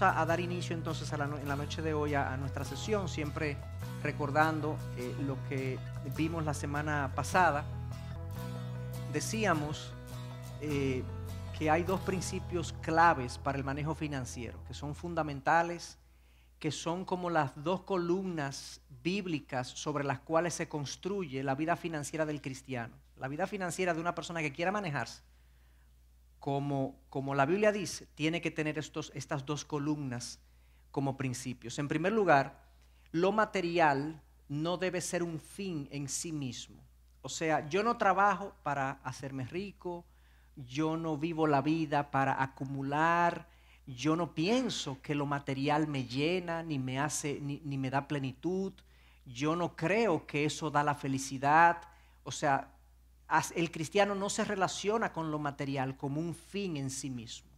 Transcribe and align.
Vamos 0.00 0.16
a, 0.16 0.20
a 0.20 0.26
dar 0.26 0.38
inicio 0.38 0.76
entonces 0.76 1.12
a 1.12 1.16
la 1.16 1.24
en 1.24 1.48
la 1.48 1.56
noche 1.56 1.82
de 1.82 1.92
hoy 1.92 2.14
a, 2.14 2.32
a 2.32 2.36
nuestra 2.36 2.64
sesión, 2.64 3.08
siempre 3.08 3.56
recordando 4.00 4.76
eh, 4.96 5.12
lo 5.26 5.36
que 5.48 5.76
vimos 6.16 6.44
la 6.44 6.54
semana 6.54 7.10
pasada. 7.16 7.64
Decíamos 9.12 9.92
eh, 10.60 11.02
que 11.58 11.68
hay 11.68 11.82
dos 11.82 11.98
principios 12.02 12.72
claves 12.80 13.38
para 13.38 13.58
el 13.58 13.64
manejo 13.64 13.96
financiero, 13.96 14.62
que 14.68 14.74
son 14.74 14.94
fundamentales, 14.94 15.98
que 16.60 16.70
son 16.70 17.04
como 17.04 17.28
las 17.28 17.50
dos 17.64 17.80
columnas 17.80 18.80
bíblicas 19.02 19.66
sobre 19.66 20.04
las 20.04 20.20
cuales 20.20 20.54
se 20.54 20.68
construye 20.68 21.42
la 21.42 21.56
vida 21.56 21.74
financiera 21.74 22.24
del 22.24 22.40
cristiano. 22.40 22.94
La 23.16 23.26
vida 23.26 23.48
financiera 23.48 23.94
de 23.94 24.00
una 24.00 24.14
persona 24.14 24.42
que 24.42 24.52
quiera 24.52 24.70
manejarse 24.70 25.22
como, 26.40 26.96
como 27.10 27.34
la 27.34 27.46
Biblia 27.46 27.72
dice, 27.72 28.06
tiene 28.14 28.40
que 28.40 28.50
tener 28.50 28.78
estos, 28.78 29.12
estas 29.14 29.44
dos 29.44 29.64
columnas 29.64 30.40
como 30.90 31.16
principios. 31.16 31.78
En 31.78 31.88
primer 31.88 32.12
lugar, 32.12 32.64
lo 33.12 33.32
material 33.32 34.22
no 34.48 34.76
debe 34.76 35.00
ser 35.00 35.22
un 35.22 35.40
fin 35.40 35.88
en 35.90 36.08
sí 36.08 36.32
mismo. 36.32 36.76
O 37.22 37.28
sea, 37.28 37.68
yo 37.68 37.82
no 37.82 37.96
trabajo 37.96 38.54
para 38.62 38.92
hacerme 39.02 39.44
rico, 39.44 40.04
yo 40.56 40.96
no 40.96 41.16
vivo 41.16 41.46
la 41.46 41.60
vida 41.60 42.10
para 42.10 42.42
acumular, 42.42 43.48
yo 43.86 44.16
no 44.16 44.34
pienso 44.34 45.00
que 45.02 45.14
lo 45.14 45.26
material 45.26 45.88
me 45.88 46.04
llena, 46.04 46.62
ni 46.62 46.78
me 46.78 46.98
hace, 46.98 47.40
ni, 47.40 47.60
ni 47.64 47.78
me 47.78 47.90
da 47.90 48.06
plenitud, 48.06 48.72
yo 49.26 49.56
no 49.56 49.76
creo 49.76 50.26
que 50.26 50.44
eso 50.44 50.70
da 50.70 50.82
la 50.82 50.94
felicidad. 50.94 51.80
O 52.24 52.30
sea, 52.30 52.70
el 53.54 53.70
cristiano 53.70 54.14
no 54.14 54.30
se 54.30 54.44
relaciona 54.44 55.12
con 55.12 55.30
lo 55.30 55.38
material 55.38 55.96
como 55.96 56.20
un 56.20 56.34
fin 56.34 56.76
en 56.76 56.90
sí 56.90 57.10
mismo. 57.10 57.48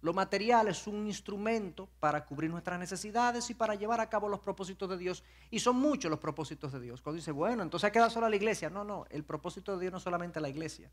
Lo 0.00 0.12
material 0.12 0.68
es 0.68 0.86
un 0.86 1.06
instrumento 1.06 1.88
para 1.98 2.24
cubrir 2.24 2.50
nuestras 2.50 2.78
necesidades 2.78 3.50
y 3.50 3.54
para 3.54 3.74
llevar 3.74 4.00
a 4.00 4.08
cabo 4.08 4.28
los 4.28 4.38
propósitos 4.40 4.88
de 4.88 4.96
Dios. 4.96 5.24
Y 5.50 5.58
son 5.58 5.76
muchos 5.76 6.08
los 6.08 6.20
propósitos 6.20 6.72
de 6.72 6.80
Dios. 6.80 7.02
Cuando 7.02 7.16
dice, 7.16 7.32
bueno, 7.32 7.64
entonces 7.64 7.86
hay 7.86 7.92
que 7.92 7.98
dar 7.98 8.10
solo 8.10 8.28
la 8.28 8.36
iglesia. 8.36 8.70
No, 8.70 8.84
no, 8.84 9.06
el 9.10 9.24
propósito 9.24 9.72
de 9.72 9.80
Dios 9.80 9.92
no 9.92 9.98
es 9.98 10.04
solamente 10.04 10.40
la 10.40 10.48
iglesia. 10.48 10.90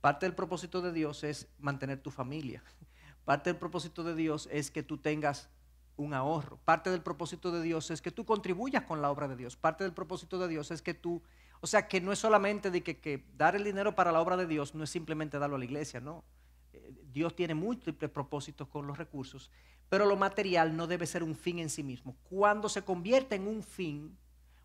Parte 0.00 0.26
del 0.26 0.34
propósito 0.34 0.82
de 0.82 0.92
Dios 0.92 1.22
es 1.22 1.48
mantener 1.60 2.00
tu 2.00 2.10
familia. 2.10 2.64
Parte 3.24 3.50
del 3.50 3.58
propósito 3.60 4.02
de 4.02 4.16
Dios 4.16 4.48
es 4.50 4.72
que 4.72 4.82
tú 4.82 4.98
tengas 4.98 5.48
un 5.96 6.12
ahorro. 6.12 6.58
Parte 6.64 6.90
del 6.90 7.02
propósito 7.02 7.52
de 7.52 7.62
Dios 7.62 7.92
es 7.92 8.02
que 8.02 8.10
tú 8.10 8.24
contribuyas 8.24 8.82
con 8.82 9.00
la 9.00 9.10
obra 9.10 9.28
de 9.28 9.36
Dios. 9.36 9.56
Parte 9.56 9.84
del 9.84 9.92
propósito 9.92 10.40
de 10.40 10.48
Dios 10.48 10.72
es 10.72 10.82
que 10.82 10.94
tú, 10.94 11.22
o 11.62 11.66
sea, 11.66 11.88
que 11.88 12.00
no 12.00 12.12
es 12.12 12.18
solamente 12.18 12.70
de 12.70 12.82
que, 12.82 13.24
dar 13.36 13.56
el 13.56 13.64
dinero 13.64 13.94
para 13.94 14.12
la 14.12 14.20
obra 14.20 14.36
de 14.36 14.46
Dios, 14.46 14.74
no 14.74 14.84
es 14.84 14.90
simplemente 14.90 15.38
darlo 15.38 15.56
a 15.56 15.58
la 15.60 15.64
iglesia, 15.64 16.00
no. 16.00 16.24
Eh, 16.72 16.92
Dios 17.12 17.34
tiene 17.34 17.54
múltiples 17.54 18.10
propósitos 18.10 18.68
con 18.68 18.86
los 18.86 18.98
recursos, 18.98 19.50
pero 19.88 20.04
lo 20.04 20.16
material 20.16 20.76
no 20.76 20.86
debe 20.86 21.06
ser 21.06 21.22
un 21.22 21.34
fin 21.36 21.58
en 21.60 21.70
sí 21.70 21.82
mismo. 21.82 22.16
Cuando 22.24 22.68
se 22.68 22.82
convierte 22.82 23.36
en 23.36 23.46
un 23.46 23.62
fin, 23.62 24.18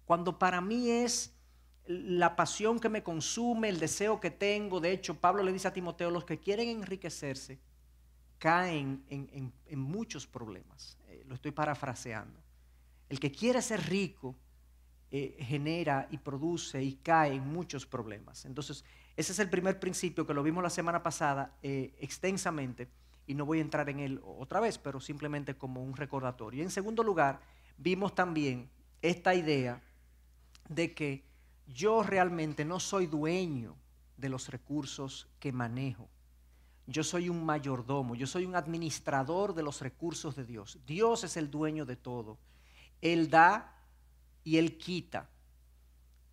cuando 0.06 0.38
para 0.40 0.60
mí 0.60 0.90
es 0.90 1.34
la 1.86 2.36
pasión 2.36 2.80
que 2.80 2.90
me 2.90 3.04
consume, 3.04 3.70
el 3.70 3.80
deseo 3.80 4.20
que 4.20 4.32
tengo, 4.32 4.80
de 4.80 4.92
hecho, 4.92 5.16
Pablo 5.20 5.44
le 5.44 5.54
dice 5.54 5.68
a 5.68 5.74
Timoteo, 5.74 6.10
los 6.12 6.26
que 6.26 6.40
quieren 6.40 6.68
enriquecerse 6.70 7.60
caen 8.40 9.04
en, 9.10 9.30
en- 9.34 9.54
en 9.68 9.80
muchos 9.80 10.28
problemas. 10.28 10.98
Eh, 11.08 11.24
lo 11.28 11.36
estoy 11.36 11.52
parafraseando. 11.52 12.40
El 13.10 13.20
que 13.20 13.32
quiere 13.32 13.62
ser 13.62 13.88
rico 13.88 14.36
eh, 15.10 15.38
genera 15.40 16.08
y 16.12 16.18
produce 16.18 16.84
y 16.84 16.96
cae 16.96 17.34
en 17.34 17.48
muchos 17.48 17.86
problemas. 17.86 18.46
Entonces, 18.46 18.84
ese 19.16 19.32
es 19.32 19.40
el 19.40 19.50
primer 19.50 19.80
principio 19.80 20.28
que 20.28 20.34
lo 20.34 20.44
vimos 20.44 20.62
la 20.62 20.70
semana 20.70 21.02
pasada 21.02 21.56
eh, 21.64 21.96
extensamente 22.00 22.90
y 23.26 23.34
no 23.34 23.46
voy 23.46 23.60
a 23.60 23.62
entrar 23.62 23.90
en 23.90 24.00
él 24.00 24.22
otra 24.24 24.60
vez, 24.60 24.78
pero 24.78 25.00
simplemente 25.00 25.56
como 25.56 25.82
un 25.84 25.96
recordatorio. 25.96 26.62
Y 26.62 26.64
en 26.64 26.72
segundo 26.72 27.04
lugar, 27.04 27.42
vimos 27.78 28.16
también 28.16 28.70
esta 29.02 29.34
idea 29.34 29.82
de 30.70 30.94
que 30.94 31.24
yo 31.68 32.04
realmente 32.04 32.66
no 32.66 32.80
soy 32.80 33.08
dueño 33.08 33.76
de 34.18 34.30
los 34.30 34.50
recursos 34.50 35.28
que 35.40 35.52
manejo. 35.52 36.10
Yo 36.86 37.04
soy 37.04 37.30
un 37.30 37.46
mayordomo, 37.46 38.16
yo 38.16 38.28
soy 38.28 38.46
un 38.46 38.56
administrador 38.56 39.54
de 39.54 39.64
los 39.64 39.82
recursos 39.82 40.36
de 40.36 40.46
Dios. 40.46 40.80
Dios 40.86 41.24
es 41.24 41.38
el 41.38 41.52
dueño 41.52 41.86
de 41.86 41.98
todo. 41.98 42.38
Él 43.02 43.30
da 43.30 43.77
y 44.48 44.58
Él 44.58 44.78
quita. 44.78 45.30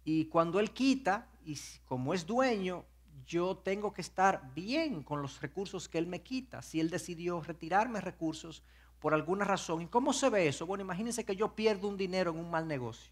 Y 0.05 0.27
cuando 0.27 0.61
Él 0.61 0.71
quita, 0.71 1.29
y 1.45 1.59
como 1.85 2.15
es 2.15 2.25
dueño, 2.25 2.85
yo 3.27 3.57
tengo 3.57 3.93
que 3.93 4.03
estar 4.03 4.55
bien 4.55 5.03
con 5.03 5.21
los 5.21 5.41
recursos 5.41 5.89
que 5.89 5.99
Él 5.99 6.07
me 6.07 6.23
quita. 6.23 6.63
Si 6.63 6.79
Él 6.79 6.91
decidió 6.91 7.41
retirarme 7.41 8.01
recursos 8.01 8.63
por 9.01 9.15
alguna 9.15 9.45
razón. 9.45 9.83
¿Y 9.83 9.89
cómo 9.89 10.13
se 10.13 10.31
ve 10.31 10.47
eso? 10.47 10.65
Bueno, 10.65 10.85
imagínense 10.85 11.25
que 11.25 11.35
yo 11.35 11.57
pierdo 11.57 11.89
un 11.89 11.97
dinero 11.97 12.31
en 12.31 12.39
un 12.39 12.49
mal 12.53 12.69
negocio. 12.69 13.11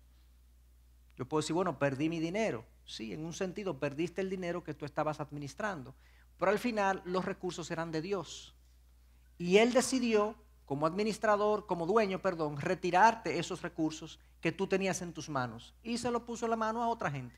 Yo 1.16 1.26
puedo 1.26 1.40
decir, 1.42 1.54
bueno, 1.54 1.80
perdí 1.80 2.08
mi 2.08 2.20
dinero. 2.20 2.64
Sí, 2.84 3.12
en 3.12 3.24
un 3.24 3.32
sentido, 3.32 3.80
perdiste 3.80 4.20
el 4.20 4.30
dinero 4.30 4.62
que 4.62 4.72
tú 4.72 4.84
estabas 4.84 5.18
administrando. 5.18 5.96
Pero 6.38 6.52
al 6.52 6.60
final 6.60 7.02
los 7.04 7.24
recursos 7.24 7.72
eran 7.72 7.90
de 7.90 8.02
Dios. 8.02 8.54
Y 9.36 9.56
Él 9.56 9.72
decidió, 9.72 10.36
como 10.66 10.86
administrador, 10.86 11.66
como 11.66 11.86
dueño, 11.86 12.20
perdón, 12.20 12.56
retirarte 12.58 13.38
esos 13.38 13.62
recursos 13.62 14.18
que 14.40 14.52
tú 14.52 14.66
tenías 14.66 15.02
en 15.02 15.12
tus 15.12 15.28
manos. 15.28 15.74
Y 15.82 15.98
se 15.98 16.10
lo 16.10 16.24
puso 16.24 16.48
la 16.48 16.56
mano 16.56 16.82
a 16.82 16.88
otra 16.88 17.10
gente. 17.10 17.36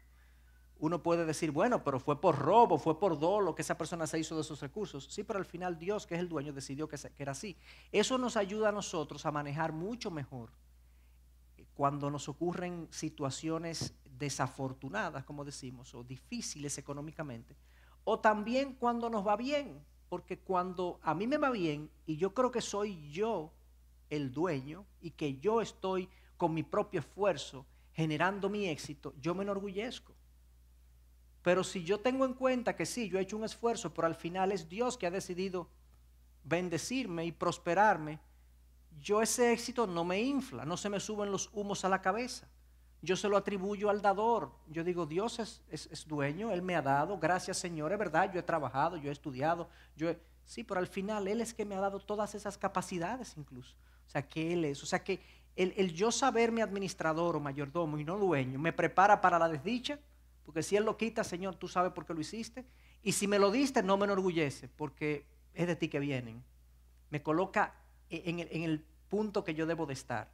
Uno 0.78 1.02
puede 1.02 1.24
decir, 1.24 1.50
bueno, 1.50 1.82
pero 1.84 2.00
fue 2.00 2.20
por 2.20 2.38
robo, 2.38 2.78
fue 2.78 2.98
por 2.98 3.18
dolo 3.18 3.54
que 3.54 3.62
esa 3.62 3.78
persona 3.78 4.06
se 4.06 4.18
hizo 4.18 4.34
de 4.34 4.42
esos 4.42 4.60
recursos. 4.60 5.06
Sí, 5.10 5.22
pero 5.22 5.38
al 5.38 5.44
final 5.44 5.78
Dios, 5.78 6.06
que 6.06 6.14
es 6.14 6.20
el 6.20 6.28
dueño, 6.28 6.52
decidió 6.52 6.88
que 6.88 6.98
era 7.18 7.32
así. 7.32 7.56
Eso 7.92 8.18
nos 8.18 8.36
ayuda 8.36 8.68
a 8.68 8.72
nosotros 8.72 9.24
a 9.24 9.30
manejar 9.30 9.72
mucho 9.72 10.10
mejor 10.10 10.50
cuando 11.74 12.10
nos 12.10 12.28
ocurren 12.28 12.88
situaciones 12.90 13.94
desafortunadas, 14.18 15.24
como 15.24 15.44
decimos, 15.44 15.94
o 15.94 16.04
difíciles 16.04 16.78
económicamente, 16.78 17.56
o 18.04 18.20
también 18.20 18.74
cuando 18.74 19.10
nos 19.10 19.26
va 19.26 19.36
bien, 19.36 19.84
porque 20.14 20.38
cuando 20.38 21.00
a 21.02 21.12
mí 21.12 21.26
me 21.26 21.38
va 21.38 21.50
bien 21.50 21.90
y 22.06 22.16
yo 22.16 22.34
creo 22.34 22.52
que 22.52 22.60
soy 22.60 23.10
yo 23.10 23.50
el 24.08 24.32
dueño 24.32 24.86
y 25.00 25.10
que 25.10 25.38
yo 25.40 25.60
estoy 25.60 26.08
con 26.36 26.54
mi 26.54 26.62
propio 26.62 27.00
esfuerzo 27.00 27.66
generando 27.94 28.48
mi 28.48 28.68
éxito, 28.68 29.12
yo 29.20 29.34
me 29.34 29.42
enorgullezco. 29.42 30.14
Pero 31.42 31.64
si 31.64 31.82
yo 31.82 31.98
tengo 31.98 32.24
en 32.24 32.34
cuenta 32.34 32.76
que 32.76 32.86
sí, 32.86 33.08
yo 33.08 33.18
he 33.18 33.22
hecho 33.22 33.36
un 33.36 33.42
esfuerzo, 33.42 33.92
pero 33.92 34.06
al 34.06 34.14
final 34.14 34.52
es 34.52 34.68
Dios 34.68 34.96
que 34.96 35.08
ha 35.08 35.10
decidido 35.10 35.68
bendecirme 36.44 37.26
y 37.26 37.32
prosperarme, 37.32 38.20
yo 39.00 39.20
ese 39.20 39.52
éxito 39.52 39.84
no 39.88 40.04
me 40.04 40.22
infla, 40.22 40.64
no 40.64 40.76
se 40.76 40.90
me 40.90 41.00
suben 41.00 41.32
los 41.32 41.50
humos 41.52 41.84
a 41.84 41.88
la 41.88 42.00
cabeza. 42.00 42.48
Yo 43.04 43.16
se 43.16 43.28
lo 43.28 43.36
atribuyo 43.36 43.90
al 43.90 44.00
dador. 44.00 44.50
Yo 44.68 44.82
digo, 44.82 45.06
Dios 45.06 45.38
es, 45.38 45.62
es, 45.70 46.08
dueño, 46.08 46.50
Él 46.50 46.62
me 46.62 46.74
ha 46.74 46.82
dado, 46.82 47.18
gracias 47.18 47.58
Señor, 47.58 47.92
es 47.92 47.98
verdad, 47.98 48.32
yo 48.32 48.40
he 48.40 48.42
trabajado, 48.42 48.96
yo 48.96 49.10
he 49.10 49.12
estudiado, 49.12 49.68
yo 49.96 50.14
sí, 50.44 50.64
pero 50.64 50.80
al 50.80 50.86
final 50.86 51.28
Él 51.28 51.40
es 51.40 51.52
que 51.52 51.64
me 51.64 51.74
ha 51.74 51.80
dado 51.80 52.00
todas 52.00 52.34
esas 52.34 52.56
capacidades 52.56 53.34
incluso. 53.36 53.76
O 54.06 54.10
sea, 54.10 54.26
que 54.26 54.52
Él 54.52 54.64
es, 54.64 54.82
o 54.82 54.86
sea, 54.86 55.04
que 55.04 55.20
el, 55.54 55.74
el 55.76 55.92
yo 55.92 56.10
saberme 56.10 56.62
administrador 56.62 57.36
o 57.36 57.40
mayordomo 57.40 57.98
y 57.98 58.04
no 58.04 58.18
dueño 58.18 58.58
me 58.58 58.72
prepara 58.72 59.20
para 59.20 59.38
la 59.38 59.48
desdicha, 59.48 59.98
porque 60.44 60.62
si 60.62 60.76
Él 60.76 60.84
lo 60.84 60.96
quita, 60.96 61.24
Señor, 61.24 61.56
tú 61.56 61.68
sabes 61.68 61.92
por 61.92 62.06
qué 62.06 62.14
lo 62.14 62.20
hiciste. 62.20 62.64
Y 63.02 63.12
si 63.12 63.28
me 63.28 63.38
lo 63.38 63.50
diste, 63.50 63.82
no 63.82 63.96
me 63.96 64.04
enorgullece, 64.04 64.68
porque 64.68 65.26
es 65.52 65.66
de 65.66 65.76
ti 65.76 65.88
que 65.88 65.98
vienen. 65.98 66.42
Me 67.10 67.22
coloca 67.22 67.74
en 68.10 68.40
el, 68.40 68.84
punto 69.08 69.44
que 69.44 69.54
yo 69.54 69.66
debo 69.66 69.86
de 69.86 69.92
estar 69.92 70.28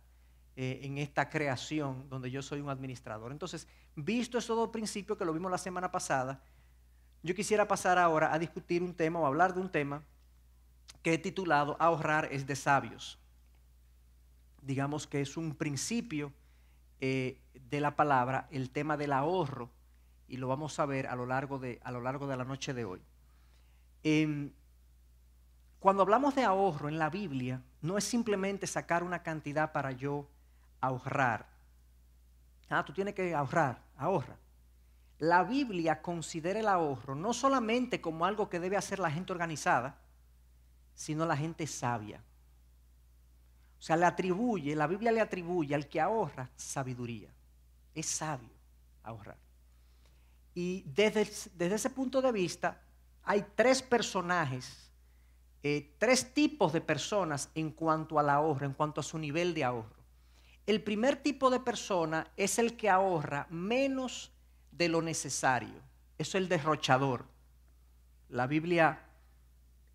eh, 0.56 0.80
en 0.82 0.98
esta 0.98 1.30
creación 1.30 2.08
donde 2.08 2.30
yo 2.30 2.42
soy 2.42 2.60
un 2.60 2.70
administrador. 2.70 3.32
Entonces, 3.32 3.66
visto 3.96 4.38
esos 4.38 4.56
dos 4.56 4.70
principios 4.70 5.16
que 5.16 5.24
lo 5.24 5.32
vimos 5.32 5.50
la 5.50 5.58
semana 5.58 5.90
pasada, 5.90 6.42
yo 7.22 7.34
quisiera 7.34 7.68
pasar 7.68 7.98
ahora 7.98 8.32
a 8.32 8.38
discutir 8.38 8.82
un 8.82 8.94
tema 8.94 9.20
o 9.20 9.26
hablar 9.26 9.54
de 9.54 9.60
un 9.60 9.70
tema 9.70 10.02
que 11.02 11.14
he 11.14 11.18
titulado 11.18 11.76
Ahorrar 11.78 12.28
es 12.30 12.46
de 12.46 12.56
sabios. 12.56 13.18
Digamos 14.62 15.06
que 15.06 15.20
es 15.20 15.36
un 15.36 15.54
principio 15.54 16.32
eh, 17.00 17.40
de 17.70 17.80
la 17.80 17.96
palabra, 17.96 18.48
el 18.50 18.70
tema 18.70 18.96
del 18.96 19.12
ahorro, 19.12 19.70
y 20.28 20.36
lo 20.36 20.48
vamos 20.48 20.78
a 20.78 20.86
ver 20.86 21.06
a 21.06 21.16
lo 21.16 21.26
largo 21.26 21.58
de, 21.58 21.80
a 21.82 21.90
lo 21.90 22.00
largo 22.00 22.26
de 22.26 22.36
la 22.36 22.44
noche 22.44 22.74
de 22.74 22.84
hoy. 22.84 23.00
Em, 24.02 24.52
cuando 25.78 26.02
hablamos 26.02 26.34
de 26.34 26.44
ahorro 26.44 26.88
en 26.88 26.98
la 26.98 27.10
Biblia, 27.10 27.62
no 27.80 27.96
es 27.96 28.04
simplemente 28.04 28.66
sacar 28.66 29.02
una 29.02 29.22
cantidad 29.22 29.72
para 29.72 29.92
yo 29.92 30.28
ahorrar. 30.80 31.46
Ah, 32.68 32.84
tú 32.84 32.92
tienes 32.92 33.14
que 33.14 33.34
ahorrar, 33.34 33.82
ahorra. 33.96 34.36
La 35.18 35.44
Biblia 35.44 36.00
considera 36.00 36.60
el 36.60 36.68
ahorro 36.68 37.14
no 37.14 37.32
solamente 37.32 38.00
como 38.00 38.24
algo 38.24 38.48
que 38.48 38.60
debe 38.60 38.76
hacer 38.76 38.98
la 38.98 39.10
gente 39.10 39.32
organizada, 39.32 39.98
sino 40.94 41.26
la 41.26 41.36
gente 41.36 41.66
sabia. 41.66 42.22
O 43.78 43.82
sea, 43.82 43.96
le 43.96 44.06
atribuye, 44.06 44.76
la 44.76 44.86
Biblia 44.86 45.12
le 45.12 45.20
atribuye 45.20 45.74
al 45.74 45.88
que 45.88 46.00
ahorra 46.00 46.50
sabiduría. 46.56 47.30
Es 47.94 48.06
sabio 48.06 48.50
ahorrar. 49.02 49.38
Y 50.54 50.82
desde, 50.82 51.24
desde 51.54 51.74
ese 51.74 51.90
punto 51.90 52.22
de 52.22 52.32
vista, 52.32 52.80
hay 53.24 53.44
tres 53.54 53.82
personajes 53.82 54.90
eh, 55.62 55.94
tres 55.98 56.32
tipos 56.32 56.72
de 56.72 56.80
personas 56.80 57.50
en 57.54 57.70
cuanto 57.70 58.18
al 58.18 58.30
ahorro, 58.30 58.64
en 58.64 58.72
cuanto 58.72 59.00
a 59.00 59.04
su 59.04 59.18
nivel 59.18 59.52
de 59.52 59.64
ahorro. 59.64 59.99
El 60.66 60.82
primer 60.82 61.16
tipo 61.16 61.50
de 61.50 61.60
persona 61.60 62.26
es 62.36 62.58
el 62.58 62.76
que 62.76 62.88
ahorra 62.90 63.46
menos 63.50 64.32
de 64.70 64.88
lo 64.88 65.02
necesario. 65.02 65.82
Es 66.18 66.34
el 66.34 66.48
derrochador. 66.48 67.26
La 68.28 68.46
Biblia 68.46 69.00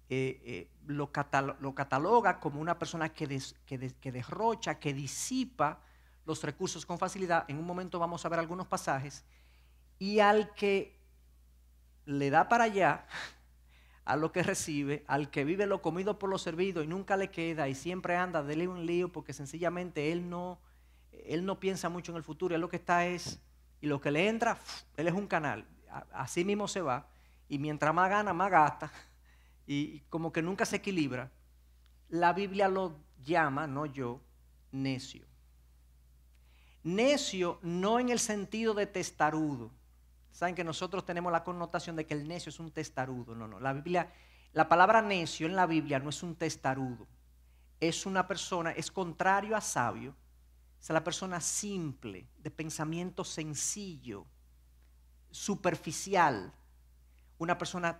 eh, 0.09 0.41
eh, 0.43 0.71
lo, 0.87 1.11
cataloga 1.11 2.39
como 2.39 2.59
una 2.59 2.77
persona 2.77 3.09
que, 3.09 3.41
que 3.65 4.11
derrocha, 4.11 4.79
que 4.79 4.93
disipa 4.93 5.79
los 6.25 6.43
recursos 6.43 6.85
con 6.85 6.97
facilidad. 6.97 7.45
En 7.47 7.57
un 7.57 7.65
momento 7.65 7.99
vamos 7.99 8.25
a 8.25 8.29
ver 8.29 8.39
algunos 8.39 8.67
pasajes. 8.67 9.23
Y 9.97 10.19
al 10.19 10.53
que 10.53 10.99
le 12.05 12.29
da 12.29 12.49
para 12.49 12.65
allá, 12.65 13.05
a 14.05 14.15
lo 14.15 14.31
que 14.31 14.43
recibe, 14.43 15.03
al 15.07 15.31
que 15.31 15.43
vive 15.43 15.65
lo 15.65 15.81
comido 15.81 16.19
por 16.19 16.29
lo 16.29 16.37
servido 16.37 16.83
y 16.83 16.87
nunca 16.87 17.17
le 17.17 17.31
queda 17.31 17.67
y 17.67 17.73
siempre 17.73 18.15
anda 18.15 18.43
de 18.43 18.55
lío 18.55 18.77
en 18.77 18.85
lío 18.85 19.11
porque 19.11 19.33
sencillamente 19.33 20.11
él 20.11 20.29
no, 20.29 20.59
él 21.11 21.43
no 21.43 21.59
piensa 21.59 21.89
mucho 21.89 22.11
en 22.11 22.17
el 22.17 22.23
futuro, 22.23 22.53
él 22.53 22.61
lo 22.61 22.69
que 22.69 22.77
está 22.77 23.07
es, 23.07 23.41
y 23.81 23.87
lo 23.87 23.99
que 23.99 24.11
le 24.11 24.27
entra, 24.27 24.57
él 24.95 25.07
es 25.07 25.13
un 25.13 25.27
canal, 25.27 25.65
así 26.13 26.45
mismo 26.45 26.67
se 26.67 26.81
va, 26.81 27.09
y 27.49 27.57
mientras 27.57 27.93
más 27.93 28.09
gana, 28.09 28.31
más 28.31 28.51
gasta, 28.51 28.91
y 29.67 30.01
como 30.01 30.31
que 30.31 30.43
nunca 30.43 30.65
se 30.65 30.77
equilibra, 30.77 31.31
la 32.09 32.31
Biblia 32.31 32.69
lo 32.69 32.99
llama, 33.23 33.65
no 33.65 33.87
yo, 33.87 34.21
necio. 34.71 35.25
Necio 36.83 37.57
no 37.63 37.99
en 37.99 38.09
el 38.09 38.19
sentido 38.19 38.75
de 38.75 38.85
testarudo, 38.85 39.71
Saben 40.35 40.53
que 40.53 40.65
nosotros 40.65 41.05
tenemos 41.05 41.31
la 41.31 41.45
connotación 41.45 41.95
de 41.95 42.05
que 42.05 42.13
el 42.13 42.27
necio 42.27 42.49
es 42.49 42.59
un 42.59 42.69
testarudo. 42.69 43.33
No, 43.33 43.47
no. 43.47 43.57
La 43.61 43.71
Biblia, 43.71 44.11
la 44.51 44.67
palabra 44.67 45.01
necio 45.01 45.47
en 45.47 45.55
la 45.55 45.65
Biblia 45.65 45.97
no 45.99 46.09
es 46.09 46.23
un 46.23 46.35
testarudo. 46.35 47.07
Es 47.79 48.05
una 48.05 48.27
persona, 48.27 48.71
es 48.71 48.91
contrario 48.91 49.55
a 49.55 49.61
sabio. 49.61 50.13
Es 50.77 50.89
la 50.89 51.05
persona 51.05 51.39
simple, 51.39 52.27
de 52.37 52.51
pensamiento 52.51 53.23
sencillo, 53.23 54.25
superficial. 55.31 56.51
Una 57.37 57.57
persona 57.57 57.97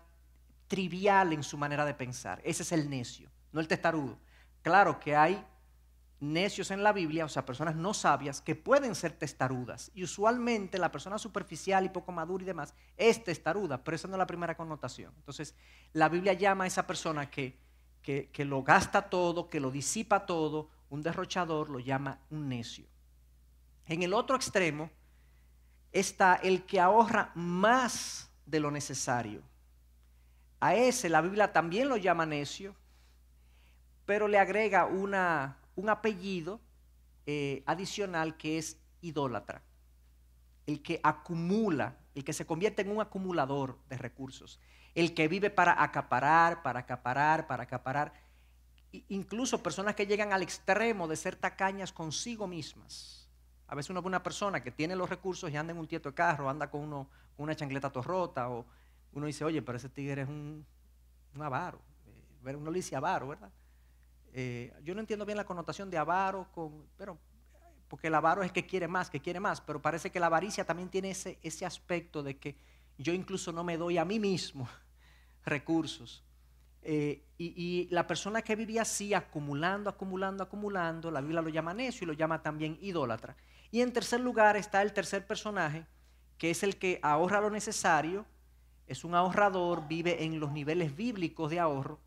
trivial 0.68 1.32
en 1.32 1.42
su 1.42 1.58
manera 1.58 1.86
de 1.86 1.94
pensar. 1.94 2.42
Ese 2.44 2.64
es 2.64 2.74
el 2.74 2.90
necio, 2.90 3.32
no 3.54 3.62
el 3.62 3.70
testarudo. 3.70 4.20
Claro 4.62 5.00
que 5.00 5.16
hay 5.16 5.42
necios 6.20 6.72
en 6.72 6.84
la 6.84 6.94
Biblia, 6.94 7.26
o 7.26 7.30
sea, 7.30 7.46
personas 7.46 7.76
no 7.76 7.94
sabias 7.94 8.42
que 8.42 8.56
pueden 8.56 8.96
ser 8.96 9.14
testarudas. 9.14 9.92
Y 9.94 10.04
usualmente 10.04 10.80
la 10.80 10.92
persona 10.92 11.18
superficial 11.18 11.86
y 11.86 11.90
poco 11.90 12.12
madura 12.12 12.44
y 12.44 12.48
demás 12.48 12.74
es 12.98 13.24
testaruda, 13.24 13.84
pero 13.84 13.96
esa 13.96 14.08
no 14.08 14.16
es 14.16 14.20
la 14.20 14.28
primera 14.28 14.56
connotación. 14.56 15.14
Entonces, 15.18 15.56
la 15.94 16.10
Biblia 16.10 16.34
llama 16.34 16.64
a 16.64 16.68
esa 16.68 16.88
persona 16.88 17.30
que, 17.30 17.58
que, 18.02 18.30
que 18.32 18.46
lo 18.46 18.64
gasta 18.64 19.10
todo, 19.10 19.50
que 19.50 19.60
lo 19.60 19.72
disipa 19.72 20.26
todo, 20.26 20.70
un 20.90 21.02
derrochador, 21.02 21.70
lo 21.70 21.80
llama 21.80 22.20
un 22.30 22.50
necio. 22.50 22.86
En 23.88 24.04
el 24.04 24.14
otro 24.14 24.36
extremo 24.36 24.90
está 25.92 26.36
el 26.36 26.66
que 26.66 26.80
ahorra 26.80 27.32
más 27.36 28.30
de 28.46 28.60
lo 28.60 28.72
necesario. 28.72 29.42
A 30.60 30.76
ese 30.76 31.10
la 31.10 31.22
Biblia 31.22 31.52
también 31.52 31.90
lo 31.90 31.98
llama 31.98 32.26
necio, 32.26 32.76
pero 34.06 34.28
le 34.28 34.40
agrega 34.40 34.86
una, 34.86 35.58
un 35.76 35.90
apellido 35.90 36.62
eh, 37.26 37.64
adicional 37.66 38.38
que 38.38 38.58
es 38.58 38.80
idólatra, 39.02 39.62
el 40.66 40.82
que 40.82 41.00
acumula, 41.04 41.98
el 42.16 42.24
que 42.24 42.34
se 42.34 42.46
convierte 42.46 42.82
en 42.82 42.92
un 42.92 43.02
acumulador 43.02 43.78
de 43.90 43.98
recursos, 43.98 44.60
el 44.96 45.14
que 45.14 45.28
vive 45.28 45.50
para 45.50 45.82
acaparar, 45.84 46.64
para 46.64 46.82
acaparar, 46.82 47.48
para 47.48 47.64
acaparar. 47.64 48.14
Incluso 49.10 49.62
personas 49.62 49.96
que 49.96 50.08
llegan 50.08 50.32
al 50.32 50.42
extremo 50.42 51.08
de 51.08 51.18
ser 51.18 51.36
tacañas 51.36 51.92
consigo 51.92 52.48
mismas. 52.48 53.28
A 53.68 53.76
veces 53.76 53.90
uno 53.90 54.02
ve 54.02 54.08
una 54.08 54.24
persona 54.24 54.64
que 54.64 54.72
tiene 54.72 54.96
los 54.96 55.10
recursos 55.10 55.52
y 55.52 55.58
anda 55.58 55.74
en 55.74 55.80
un 55.80 55.88
tieto 55.88 56.10
de 56.10 56.16
carro, 56.16 56.50
anda 56.50 56.70
con, 56.70 56.82
uno, 56.82 57.10
una 57.38 57.56
chancleta 57.56 57.90
torrota, 57.90 58.50
o 58.50 58.66
uno 59.14 59.26
dice, 59.26 59.44
oye, 59.44 59.62
pero 59.62 59.78
ese 59.78 59.90
tigre 59.90 60.22
es 60.22 60.30
un, 60.30 60.66
un 61.36 61.42
avaro. 61.42 61.82
Eh, 62.46 62.56
uno 62.56 62.72
le 62.72 62.78
dice 62.78 62.96
avaro, 62.96 63.30
¿verdad? 63.30 63.52
Eh, 64.38 64.74
yo 64.84 64.94
no 64.94 65.00
entiendo 65.00 65.26
bien 65.26 65.38
la 65.38 65.46
connotación 65.46 65.90
de 65.90 65.98
avaro, 65.98 66.46
pero, 66.98 67.18
porque 67.88 68.08
el 68.08 68.16
avaro 68.16 68.44
es 68.44 68.52
que 68.52 68.66
quiere 68.66 68.86
más, 68.86 69.10
que 69.10 69.22
quiere 69.22 69.40
más, 69.40 69.62
pero 69.62 69.82
parece 69.82 70.12
que 70.12 70.20
la 70.20 70.26
avaricia 70.26 70.66
también 70.66 70.90
tiene 70.90 71.12
ese, 71.12 71.40
ese 71.42 71.66
aspecto 71.66 72.22
de 72.22 72.38
que 72.38 72.58
yo 72.98 73.14
incluso 73.14 73.54
no 73.54 73.64
me 73.64 73.78
doy 73.78 73.98
a 73.98 74.04
mí 74.04 74.20
mismo 74.20 74.68
recursos. 75.46 76.26
Eh, 76.82 77.24
y, 77.38 77.88
la 77.92 78.08
persona 78.08 78.42
que 78.42 78.58
vivía 78.58 78.82
así, 78.82 79.14
acumulando, 79.14 79.90
acumulando, 79.90 80.44
acumulando, 80.44 81.10
la 81.12 81.22
Biblia 81.22 81.42
lo 81.42 81.48
llama 81.48 81.74
necio 81.74 82.04
y 82.04 82.08
lo 82.08 82.14
llama 82.14 82.42
también 82.42 82.78
idólatra. 82.82 83.38
Y 83.72 83.80
en 83.80 83.94
tercer 83.94 84.20
lugar 84.20 84.58
está 84.58 84.82
el 84.82 84.92
tercer 84.92 85.26
personaje, 85.26 85.88
que 86.38 86.52
es 86.52 86.62
el 86.62 86.76
que 86.76 87.00
ahorra 87.02 87.40
lo 87.40 87.50
necesario, 87.50 88.26
es 88.86 89.06
un 89.06 89.16
ahorrador, 89.16 89.88
vive 89.88 90.26
en 90.26 90.42
los 90.42 90.52
niveles 90.52 90.94
bíblicos 90.94 91.50
de 91.50 91.62
ahorro, 91.62 92.02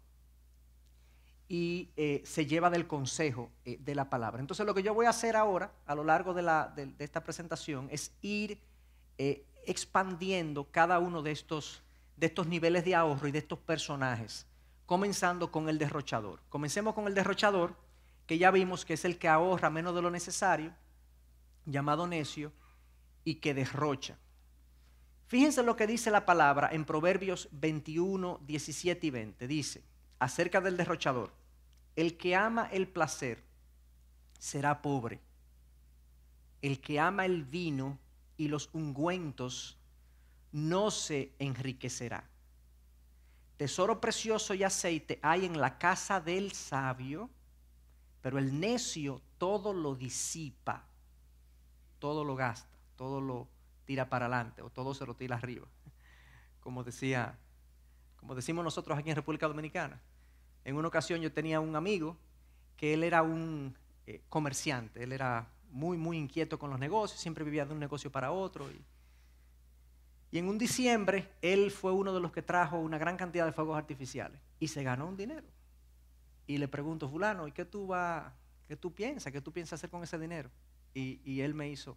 y 1.49 1.89
eh, 1.97 2.23
se 2.25 2.45
lleva 2.45 2.69
del 2.69 2.87
consejo 2.87 3.51
eh, 3.65 3.79
de 3.81 3.95
la 3.95 4.11
palabra. 4.11 4.41
Entonces 4.41 4.67
lo 4.67 4.75
que 4.75 4.83
yo 4.83 4.93
voy 4.93 5.07
a 5.07 5.11
hacer 5.11 5.35
ahora, 5.35 5.73
a 5.87 5.95
lo 5.95 6.05
largo 6.05 6.35
de, 6.35 6.93
esta 6.99 7.23
presentación, 7.23 7.89
es 7.91 8.13
ir 8.21 8.61
eh, 9.17 9.45
expandiendo 9.67 10.65
cada 10.71 10.99
uno 10.99 11.23
de 11.23 11.31
estos, 11.31 11.83
de 12.17 12.27
estos 12.27 12.47
niveles 12.47 12.85
de 12.85 12.95
ahorro 12.95 13.29
y 13.29 13.33
de 13.33 13.39
estos 13.39 13.59
personajes, 13.59 14.47
comenzando 14.85 15.51
con 15.51 15.69
el 15.71 15.79
derrochador. 15.79 16.41
Comencemos 16.51 16.95
con 16.95 17.07
el 17.07 17.15
derrochador, 17.15 17.75
que 18.27 18.37
ya 18.37 18.51
vimos 18.51 18.85
que 18.85 18.95
es 18.95 19.07
el 19.07 19.19
que 19.19 19.29
ahorra 19.29 19.71
menos 19.71 19.95
de 19.95 20.03
lo 20.03 20.11
necesario, 20.11 20.75
llamado 21.65 22.07
necio, 22.07 22.53
y 23.25 23.37
que 23.37 23.55
derrocha. 23.55 24.17
Fíjense 25.27 25.63
lo 25.63 25.77
que 25.77 25.87
dice 25.87 26.11
la 26.11 26.25
palabra 26.25 26.71
en 26.73 26.87
Proverbios 26.87 27.49
21, 27.53 28.41
17 28.47 29.07
y 29.07 29.11
20. 29.11 29.47
Dice, 29.47 29.83
acerca 30.19 30.63
del 30.63 30.77
derrochador, 30.79 31.38
el 31.99 32.17
que 32.17 32.37
ama 32.37 32.69
el 32.71 32.87
placer 32.87 33.43
será 34.39 34.83
pobre. 34.83 35.21
El 36.63 36.81
que 36.81 37.01
ama 37.01 37.27
el 37.27 37.43
vino 37.43 37.99
y 38.37 38.47
los 38.47 38.71
ungüentos 38.73 39.77
no 40.53 40.93
se 40.93 41.33
enriquecerá. 41.41 42.23
tesoro 43.57 44.01
precioso 44.01 44.55
y 44.55 44.63
aceite 44.63 45.19
hay 45.23 45.45
en 45.45 45.61
la 45.61 45.77
casa 45.77 46.21
del 46.21 46.53
sabio, 46.53 47.31
pero 48.21 48.39
el 48.39 48.61
necio 48.61 49.21
todo 49.37 49.73
lo 49.73 49.97
disipa, 49.97 50.85
todo 51.99 52.23
lo 52.23 52.37
gasta, 52.37 52.79
todo 52.95 53.21
lo 53.21 53.49
tira 53.87 54.09
para 54.09 54.27
adelante 54.27 54.63
o 54.63 54.71
todo 54.71 54.95
se 54.95 55.05
lo 55.05 55.17
tira 55.17 55.35
arriba. 55.35 55.67
Como 56.61 56.85
decía, 56.85 57.37
como 58.19 58.37
decimos 58.37 58.63
nosotros 58.63 58.97
aquí 58.97 59.11
en 59.11 59.17
República 59.17 59.49
Dominicana. 59.49 60.01
En 60.69 60.77
una 60.77 60.89
ocasión 60.89 61.23
yo 61.23 61.33
tenía 61.33 61.61
un 61.61 61.75
amigo 61.77 62.19
que 62.77 62.93
él 62.93 63.03
era 63.03 63.23
un 63.23 63.75
eh, 64.07 64.21
comerciante, 64.29 65.03
él 65.03 65.13
era 65.13 65.51
muy, 65.71 65.97
muy 65.97 66.19
inquieto 66.19 66.59
con 66.59 66.69
los 66.69 66.79
negocios, 66.79 67.19
siempre 67.19 67.43
vivía 67.43 67.65
de 67.65 67.73
un 67.73 67.81
negocio 67.81 68.13
para 68.13 68.33
otro. 68.33 68.67
Y, 70.31 70.37
en 70.37 70.47
un 70.47 70.59
diciembre, 70.59 71.27
él 71.41 71.71
fue 71.71 71.93
uno 71.93 72.13
de 72.13 72.21
los 72.21 72.33
que 72.33 72.43
trajo 72.43 72.79
una 72.79 72.99
gran 72.99 73.17
cantidad 73.17 73.47
de 73.47 73.53
fuegos 73.53 73.79
artificiales 73.79 74.39
y 74.61 74.69
se 74.69 74.83
ganó 74.83 75.07
un 75.07 75.17
dinero. 75.17 75.47
Y 76.47 76.59
le 76.59 76.69
pregunto, 76.69 77.09
fulano, 77.09 77.49
¿y 77.49 77.53
qué 77.53 77.65
tú, 77.65 77.87
va, 77.87 78.35
qué 78.67 78.77
tú 78.77 78.93
piensas? 78.93 79.33
¿Qué 79.33 79.41
tú 79.41 79.55
piensas 79.55 79.81
hacer 79.81 79.89
con 79.89 80.03
ese 80.03 80.19
dinero? 80.19 80.51
Y 80.93 81.41
él 81.41 81.55
me 81.55 81.71
hizo... 81.71 81.97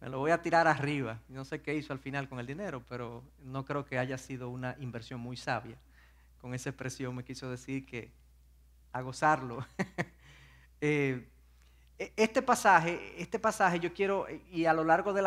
me 0.00 0.08
lo 0.08 0.18
voy 0.18 0.30
a 0.30 0.42
tirar 0.42 0.66
arriba. 0.66 1.20
No 1.28 1.44
sé 1.44 1.62
qué 1.62 1.74
hizo 1.74 1.92
al 1.92 1.98
final 1.98 2.28
con 2.28 2.38
el 2.38 2.46
dinero, 2.46 2.82
pero 2.88 3.22
no 3.44 3.64
creo 3.64 3.84
que 3.84 3.98
haya 3.98 4.18
sido 4.18 4.50
una 4.50 4.76
inversión 4.78 5.20
muy 5.20 5.36
sabia. 5.36 5.78
Con 6.40 6.54
esa 6.54 6.70
expresión 6.70 7.14
me 7.14 7.24
quiso 7.24 7.50
decir 7.50 7.86
que 7.86 8.10
a 8.92 9.00
gozarlo. 9.00 9.66
eh, 10.80 11.26
e, 11.98 12.12
este 12.16 12.42
pasaje, 12.42 13.14
este 13.18 13.38
pasaje 13.38 13.80
yo 13.80 13.92
quiero, 13.92 14.26
y 14.50 14.66
a 14.66 14.72
lo 14.72 14.84
largo 14.84 15.12
de, 15.12 15.22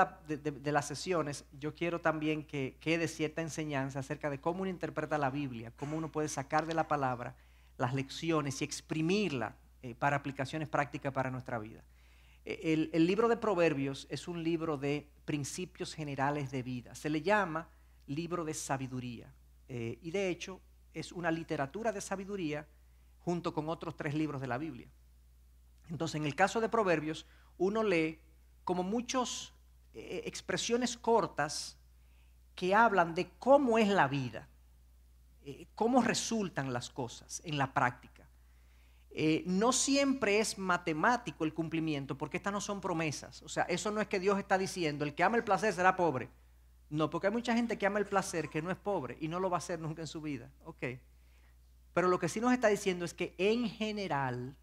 las 0.71 0.87
sesiones, 0.87 1.45
yo 1.59 1.73
quiero 1.73 1.99
también 1.99 2.43
que 2.43 2.77
quede 2.79 3.07
cierta 3.07 3.41
enseñanza 3.41 3.99
acerca 3.99 4.29
de 4.29 4.39
cómo 4.39 4.61
uno 4.61 4.69
interpreta 4.69 5.17
la 5.17 5.29
Biblia, 5.29 5.71
cómo 5.75 5.97
uno 5.97 6.11
puede 6.11 6.29
sacar 6.29 6.65
de 6.65 6.73
la 6.73 6.87
palabra 6.87 7.35
las 7.77 7.93
lecciones 7.93 8.61
y 8.61 8.65
exprimirla 8.65 9.55
eh, 9.81 9.95
para 9.95 10.17
aplicaciones 10.17 10.67
prácticas 10.67 11.13
para 11.13 11.31
nuestra 11.31 11.57
vida. 11.57 11.81
E, 12.49 12.89
el, 12.91 13.05
libro 13.05 13.27
de 13.27 13.37
Proverbios 13.37 14.07
es 14.09 14.27
un 14.27 14.43
libro 14.43 14.77
de 14.77 15.07
principios 15.25 15.93
generales 15.93 16.49
de 16.49 16.63
vida. 16.63 16.95
Se 16.95 17.09
le 17.09 17.21
llama 17.21 17.69
libro 18.07 18.43
de 18.43 18.55
sabiduría. 18.55 19.31
Eh, 19.67 19.99
y 20.01 20.09
de 20.09 20.29
hecho 20.29 20.59
es 20.93 21.11
una 21.11 21.29
literatura 21.29 21.91
de 21.91 22.01
sabiduría 22.01 22.67
junto 23.19 23.53
con 23.53 23.69
otros 23.69 23.95
tres 23.95 24.15
libros 24.15 24.41
de 24.41 24.47
la 24.47 24.57
Biblia. 24.57 24.89
Entonces, 25.89 26.15
en 26.15 26.25
el 26.25 26.33
caso 26.33 26.59
de 26.59 26.69
Proverbios, 26.69 27.27
uno 27.59 27.83
lee 27.83 28.19
como 28.63 28.81
muchas 28.81 29.53
eh, 29.93 30.23
expresiones 30.25 30.97
cortas 30.97 31.77
que 32.55 32.73
hablan 32.73 33.13
de 33.13 33.29
cómo 33.37 33.77
es 33.77 33.89
la 33.89 34.07
vida, 34.07 34.49
eh, 35.43 35.67
cómo 35.75 36.01
resultan 36.01 36.73
las 36.73 36.89
cosas 36.89 37.43
en 37.45 37.59
la 37.59 37.73
práctica. 37.75 38.18
Eh, 39.11 39.43
no 39.45 39.71
siempre 39.71 40.39
es 40.39 40.57
matemático 40.57 41.43
el 41.43 41.53
cumplimiento, 41.53 42.17
porque 42.17 42.37
estas 42.37 42.53
no 42.53 42.61
son 42.61 42.79
promesas. 42.79 43.41
O 43.41 43.49
sea, 43.49 43.63
eso 43.63 43.91
no 43.91 44.01
es 44.01 44.07
que 44.07 44.19
Dios 44.19 44.37
está 44.37 44.57
diciendo, 44.57 45.03
el 45.05 45.15
que 45.15 45.23
ama 45.23 45.37
el 45.37 45.43
placer 45.43 45.73
será 45.73 45.95
pobre. 45.95 46.29
No, 46.89 47.09
porque 47.09 47.27
hay 47.27 47.33
mucha 47.33 47.53
gente 47.53 47.77
que 47.77 47.85
ama 47.85 47.99
el 47.99 48.05
placer 48.05 48.49
que 48.49 48.61
no 48.61 48.71
es 48.71 48.77
pobre 48.77 49.17
y 49.19 49.27
no 49.27 49.39
lo 49.39 49.49
va 49.49 49.57
a 49.57 49.59
hacer 49.59 49.79
nunca 49.79 50.01
en 50.01 50.07
su 50.07 50.21
vida. 50.21 50.51
Ok. 50.65 50.83
Pero 51.93 52.07
lo 52.07 52.19
que 52.19 52.29
sí 52.29 52.39
nos 52.39 52.53
está 52.53 52.67
diciendo 52.67 53.05
es 53.05 53.13
que 53.13 53.35
en 53.37 53.69
general 53.69 54.55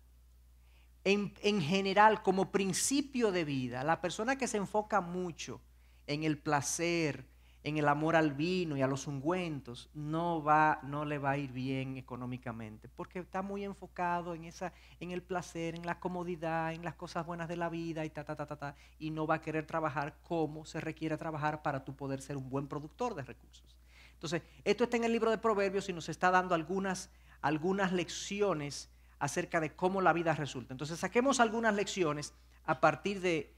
en, 1.07 1.61
general, 1.63 2.21
como 2.23 2.51
principio 2.51 3.31
de 3.31 3.45
vida, 3.45 3.85
la 3.85 4.01
persona 4.01 4.37
que 4.37 4.49
se 4.49 4.57
enfoca 4.57 5.01
mucho 5.01 5.61
en 6.09 6.25
el 6.25 6.37
placer, 6.37 7.25
en 7.67 7.79
el 7.79 7.89
amor 7.89 8.15
al 8.15 8.33
vino 8.33 8.77
y 8.77 8.83
a 8.83 8.87
los 8.87 9.09
ungüentos, 9.09 9.91
no, 9.93 10.41
va, 10.41 10.79
no 10.85 11.05
le 11.05 11.19
va 11.19 11.33
a 11.33 11.37
ir 11.37 11.51
bien 11.51 11.97
económicamente, 11.97 12.89
porque 12.89 13.19
está 13.19 13.43
muy 13.43 13.65
enfocado 13.65 14.35
en, 14.37 14.45
esa, 14.45 14.73
en 15.01 15.11
el 15.11 15.21
placer, 15.21 15.75
en 15.75 15.85
la 15.85 15.99
comodidad, 15.99 16.73
en 16.73 16.85
las 16.85 16.95
cosas 16.95 17.27
buenas 17.27 17.49
de 17.49 17.57
la 17.57 17.69
vida 17.69 18.05
y 18.05 18.11
ta, 18.11 18.23
ta, 18.23 18.37
ta, 18.37 18.47
ta, 18.47 18.57
ta, 18.57 18.77
y 19.01 19.11
no 19.11 19.27
va 19.27 19.35
a 19.35 19.41
querer 19.41 19.67
trabajar 19.67 20.15
como 20.23 20.65
se 20.65 20.81
requiere 20.81 21.17
trabajar 21.17 21.63
para 21.63 21.85
tú 21.85 21.97
poder 21.97 22.23
ser 22.23 22.37
un 22.37 22.49
buen 22.49 22.69
productor 22.69 23.17
de 23.17 23.23
recursos. 23.23 23.77
Entonces, 24.13 24.43
esto 24.63 24.85
está 24.85 24.97
en 24.97 25.03
el 25.03 25.11
libro 25.11 25.33
de 25.33 25.39
Proverbios 25.39 25.89
y 25.89 25.93
nos 25.93 26.09
está 26.09 26.31
dando 26.31 26.55
algunas, 26.55 27.11
algunas 27.43 27.93
lecciones 27.93 28.91
acerca 29.19 29.59
de 29.59 29.75
cómo 29.75 30.01
la 30.01 30.13
vida 30.13 30.35
resulta. 30.35 30.73
Entonces 30.73 31.01
saquemos 31.01 31.41
algunas 31.41 31.75
lecciones 31.75 32.33
a 32.65 32.81
partir 32.81 33.21
de, 33.21 33.53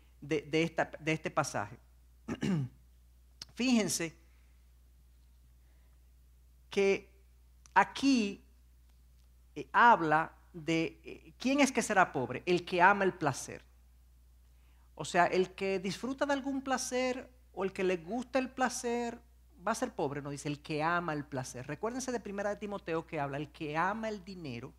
este 1.04 1.30
pasaje. 1.30 1.76
Fíjense 3.58 4.16
que 6.70 7.10
aquí 7.74 8.44
eh, 9.56 9.68
habla 9.72 10.32
de 10.52 11.00
eh, 11.04 11.32
quién 11.38 11.58
es 11.60 11.72
que 11.72 11.82
será 11.82 12.12
pobre, 12.12 12.42
el 12.46 12.64
que 12.64 12.80
ama 12.80 13.04
el 13.04 13.14
placer. 13.14 13.62
O 14.94 15.04
sea, 15.04 15.26
el 15.26 15.50
que 15.54 15.78
disfruta 15.80 16.24
de 16.24 16.34
algún 16.34 16.62
placer 16.62 17.28
o 17.52 17.64
el 17.64 17.72
que 17.72 17.82
le 17.82 17.96
gusta 17.96 18.38
el 18.38 18.50
placer 18.50 19.18
va 19.66 19.72
a 19.72 19.74
ser 19.74 19.92
pobre, 19.92 20.22
no 20.22 20.30
dice 20.30 20.48
el 20.48 20.60
que 20.60 20.82
ama 20.82 21.12
el 21.12 21.24
placer. 21.24 21.66
Recuérdense 21.66 22.12
de 22.12 22.20
primera 22.20 22.50
de 22.50 22.56
Timoteo 22.56 23.06
que 23.06 23.18
habla 23.18 23.38
el 23.38 23.50
que 23.50 23.76
ama 23.76 24.08
el 24.08 24.24
dinero 24.24 24.72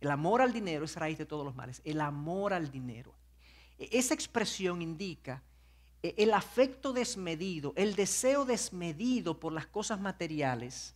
el 0.00 0.10
amor 0.10 0.40
al 0.42 0.52
dinero 0.52 0.84
es 0.84 0.94
raíz 0.96 1.18
de 1.18 1.26
todos 1.26 1.44
los 1.44 1.54
males. 1.54 1.82
El 1.84 2.00
amor 2.00 2.52
al 2.52 2.70
dinero. 2.70 3.14
E, 3.78 3.88
esa 3.92 4.14
expresión 4.14 4.80
indica 4.82 5.42
el 6.02 6.32
afecto 6.32 6.92
desmedido, 6.92 7.72
el 7.76 7.94
deseo 7.94 8.44
desmedido 8.44 9.38
por 9.40 9.52
las 9.52 9.66
cosas 9.66 10.00
materiales. 10.00 10.94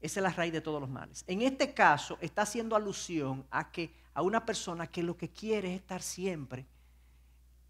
Es 0.00 0.16
la 0.16 0.30
raíz 0.30 0.52
de 0.52 0.60
todos 0.60 0.80
los 0.80 0.88
males. 0.88 1.24
En 1.26 1.42
este 1.42 1.74
caso 1.74 2.18
está 2.20 2.42
haciendo 2.42 2.76
alusión 2.76 3.44
a 3.50 3.70
que 3.70 3.92
a 4.14 4.22
una 4.22 4.44
persona 4.44 4.86
que 4.86 5.02
lo 5.02 5.16
que 5.16 5.30
quiere 5.30 5.74
es 5.74 5.80
estar 5.80 6.02
siempre 6.02 6.66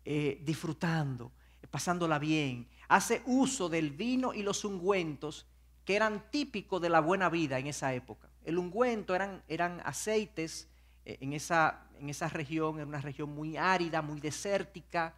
eh, 0.04 0.40
disfrutando, 0.42 1.32
pasándola 1.70 2.18
bien. 2.18 2.66
Hace 2.88 3.22
uso 3.26 3.68
del 3.68 3.90
vino 3.90 4.32
y 4.32 4.42
los 4.42 4.64
ungüentos 4.64 5.46
que 5.84 5.96
eran 5.96 6.30
típicos 6.30 6.80
de 6.80 6.88
la 6.88 7.00
buena 7.00 7.28
vida 7.28 7.58
en 7.58 7.66
esa 7.66 7.92
época. 7.92 8.28
El 8.44 8.56
ungüento 8.56 9.14
eran, 9.14 9.42
eran 9.48 9.82
aceites 9.84 10.68
eh, 11.04 11.18
en, 11.20 11.34
esa, 11.34 11.86
en 11.98 12.08
esa 12.08 12.28
región, 12.28 12.76
era 12.76 12.86
una 12.86 13.00
región 13.00 13.34
muy 13.34 13.56
árida, 13.56 14.00
muy 14.00 14.20
desértica. 14.20 15.14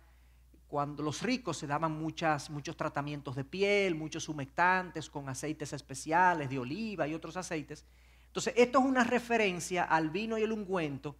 Cuando 0.70 1.02
los 1.02 1.20
ricos 1.22 1.56
se 1.56 1.66
daban 1.66 1.90
muchas, 1.90 2.48
muchos 2.48 2.76
tratamientos 2.76 3.34
de 3.34 3.42
piel, 3.42 3.96
muchos 3.96 4.28
humectantes 4.28 5.10
con 5.10 5.28
aceites 5.28 5.72
especiales 5.72 6.48
de 6.48 6.60
oliva 6.60 7.08
y 7.08 7.14
otros 7.14 7.36
aceites. 7.36 7.84
Entonces, 8.28 8.54
esto 8.56 8.78
es 8.78 8.84
una 8.84 9.02
referencia 9.02 9.82
al 9.82 10.10
vino 10.10 10.38
y 10.38 10.44
el 10.44 10.52
ungüento, 10.52 11.16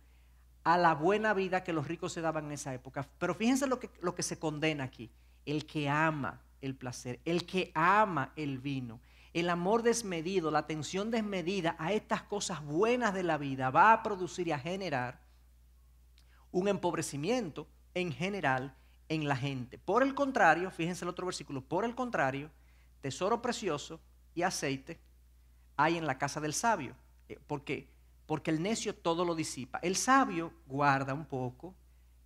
a 0.62 0.78
la 0.78 0.95
buena 0.95 1.35
vida 1.35 1.64
que 1.64 1.73
los 1.73 1.88
ricos 1.88 2.12
se 2.12 2.21
daban 2.21 2.45
en 2.45 2.52
esa 2.52 2.73
época. 2.73 3.09
Pero 3.19 3.35
fíjense 3.35 3.66
lo 3.66 3.80
que, 3.80 3.90
lo 4.00 4.14
que 4.14 4.23
se 4.23 4.38
condena 4.38 4.85
aquí. 4.85 5.11
El 5.45 5.66
que 5.66 5.88
ama 5.88 6.40
el 6.61 6.76
placer, 6.76 7.19
el 7.25 7.45
que 7.45 7.73
ama 7.75 8.33
el 8.37 8.61
vino, 8.61 9.00
el 9.33 9.50
amor 9.50 9.83
desmedido, 9.83 10.52
la 10.52 10.61
atención 10.61 11.11
desmedida 11.11 11.75
a 11.80 11.92
estas 11.92 12.23
cosas 12.23 12.64
buenas 12.64 13.14
de 13.14 13.25
la 13.25 13.37
vida 13.37 13.71
va 13.71 13.92
a 13.92 14.04
producir 14.04 14.47
y 14.47 14.52
a 14.52 14.61
generar 14.61 15.19
un 16.52 16.69
empobrecimiento 16.69 17.66
en 17.95 18.12
general 18.12 18.76
en 19.11 19.29
la 19.29 19.37
gente. 19.37 19.76
Por 19.76 20.02
el 20.02 20.14
contrario, 20.14 20.71
fíjense 20.71 21.05
el 21.05 21.11
otro 21.11 21.26
versículo, 21.26 21.61
por 21.61 21.85
el 21.85 21.95
contrario, 21.95 22.49
tesoro 23.02 23.43
precioso 23.43 24.00
y 24.35 24.43
aceite 24.43 24.99
hay 25.76 25.99
en 25.99 26.07
la 26.07 26.17
casa 26.17 26.40
del 26.40 26.55
sabio. 26.55 26.95
Eh, 27.29 27.38
¿Por 27.47 27.64
qué? 27.64 27.88
Porque 28.25 28.52
el 28.52 28.62
necio 28.62 28.95
todo 28.95 29.25
lo 29.25 29.35
disipa. 29.35 29.81
El 29.83 29.97
sabio 29.97 30.52
guarda 30.67 31.12
un 31.12 31.25
poco, 31.25 31.75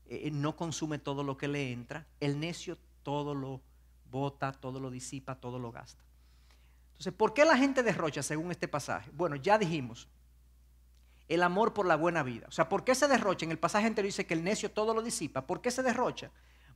eh, 0.07 0.31
no 0.31 0.57
consume 0.57 0.99
todo 0.99 1.25
lo 1.25 1.39
que 1.39 1.49
le 1.49 1.73
entra. 1.73 2.07
El 2.21 2.39
necio 2.39 2.77
todo 3.03 3.35
lo 3.35 3.63
bota, 4.11 4.53
todo 4.53 4.79
lo 4.79 4.91
disipa, 4.91 5.37
todo 5.37 5.59
lo 5.59 5.73
gasta. 5.73 6.05
Entonces, 6.93 7.15
¿por 7.15 7.33
qué 7.33 7.47
la 7.47 7.57
gente 7.57 7.83
derrocha 7.83 8.23
según 8.23 8.51
este 8.51 8.69
pasaje? 8.69 9.11
Bueno, 9.15 9.37
ya 9.37 9.57
dijimos, 9.57 10.07
el 11.29 11.43
amor 11.43 11.73
por 11.73 11.87
la 11.87 11.97
buena 11.97 12.23
vida. 12.23 12.47
O 12.47 12.53
sea, 12.53 12.69
¿por 12.69 12.85
qué 12.85 12.95
se 12.95 13.09
derrocha? 13.09 13.47
En 13.47 13.53
el 13.53 13.59
pasaje 13.59 13.87
anterior 13.87 14.09
dice 14.09 14.27
que 14.27 14.35
el 14.35 14.45
necio 14.45 14.71
todo 14.71 14.93
lo 14.93 15.01
disipa. 15.01 15.47
¿Por 15.47 15.63
qué 15.63 15.71
se 15.71 15.83
derrocha? 15.83 16.31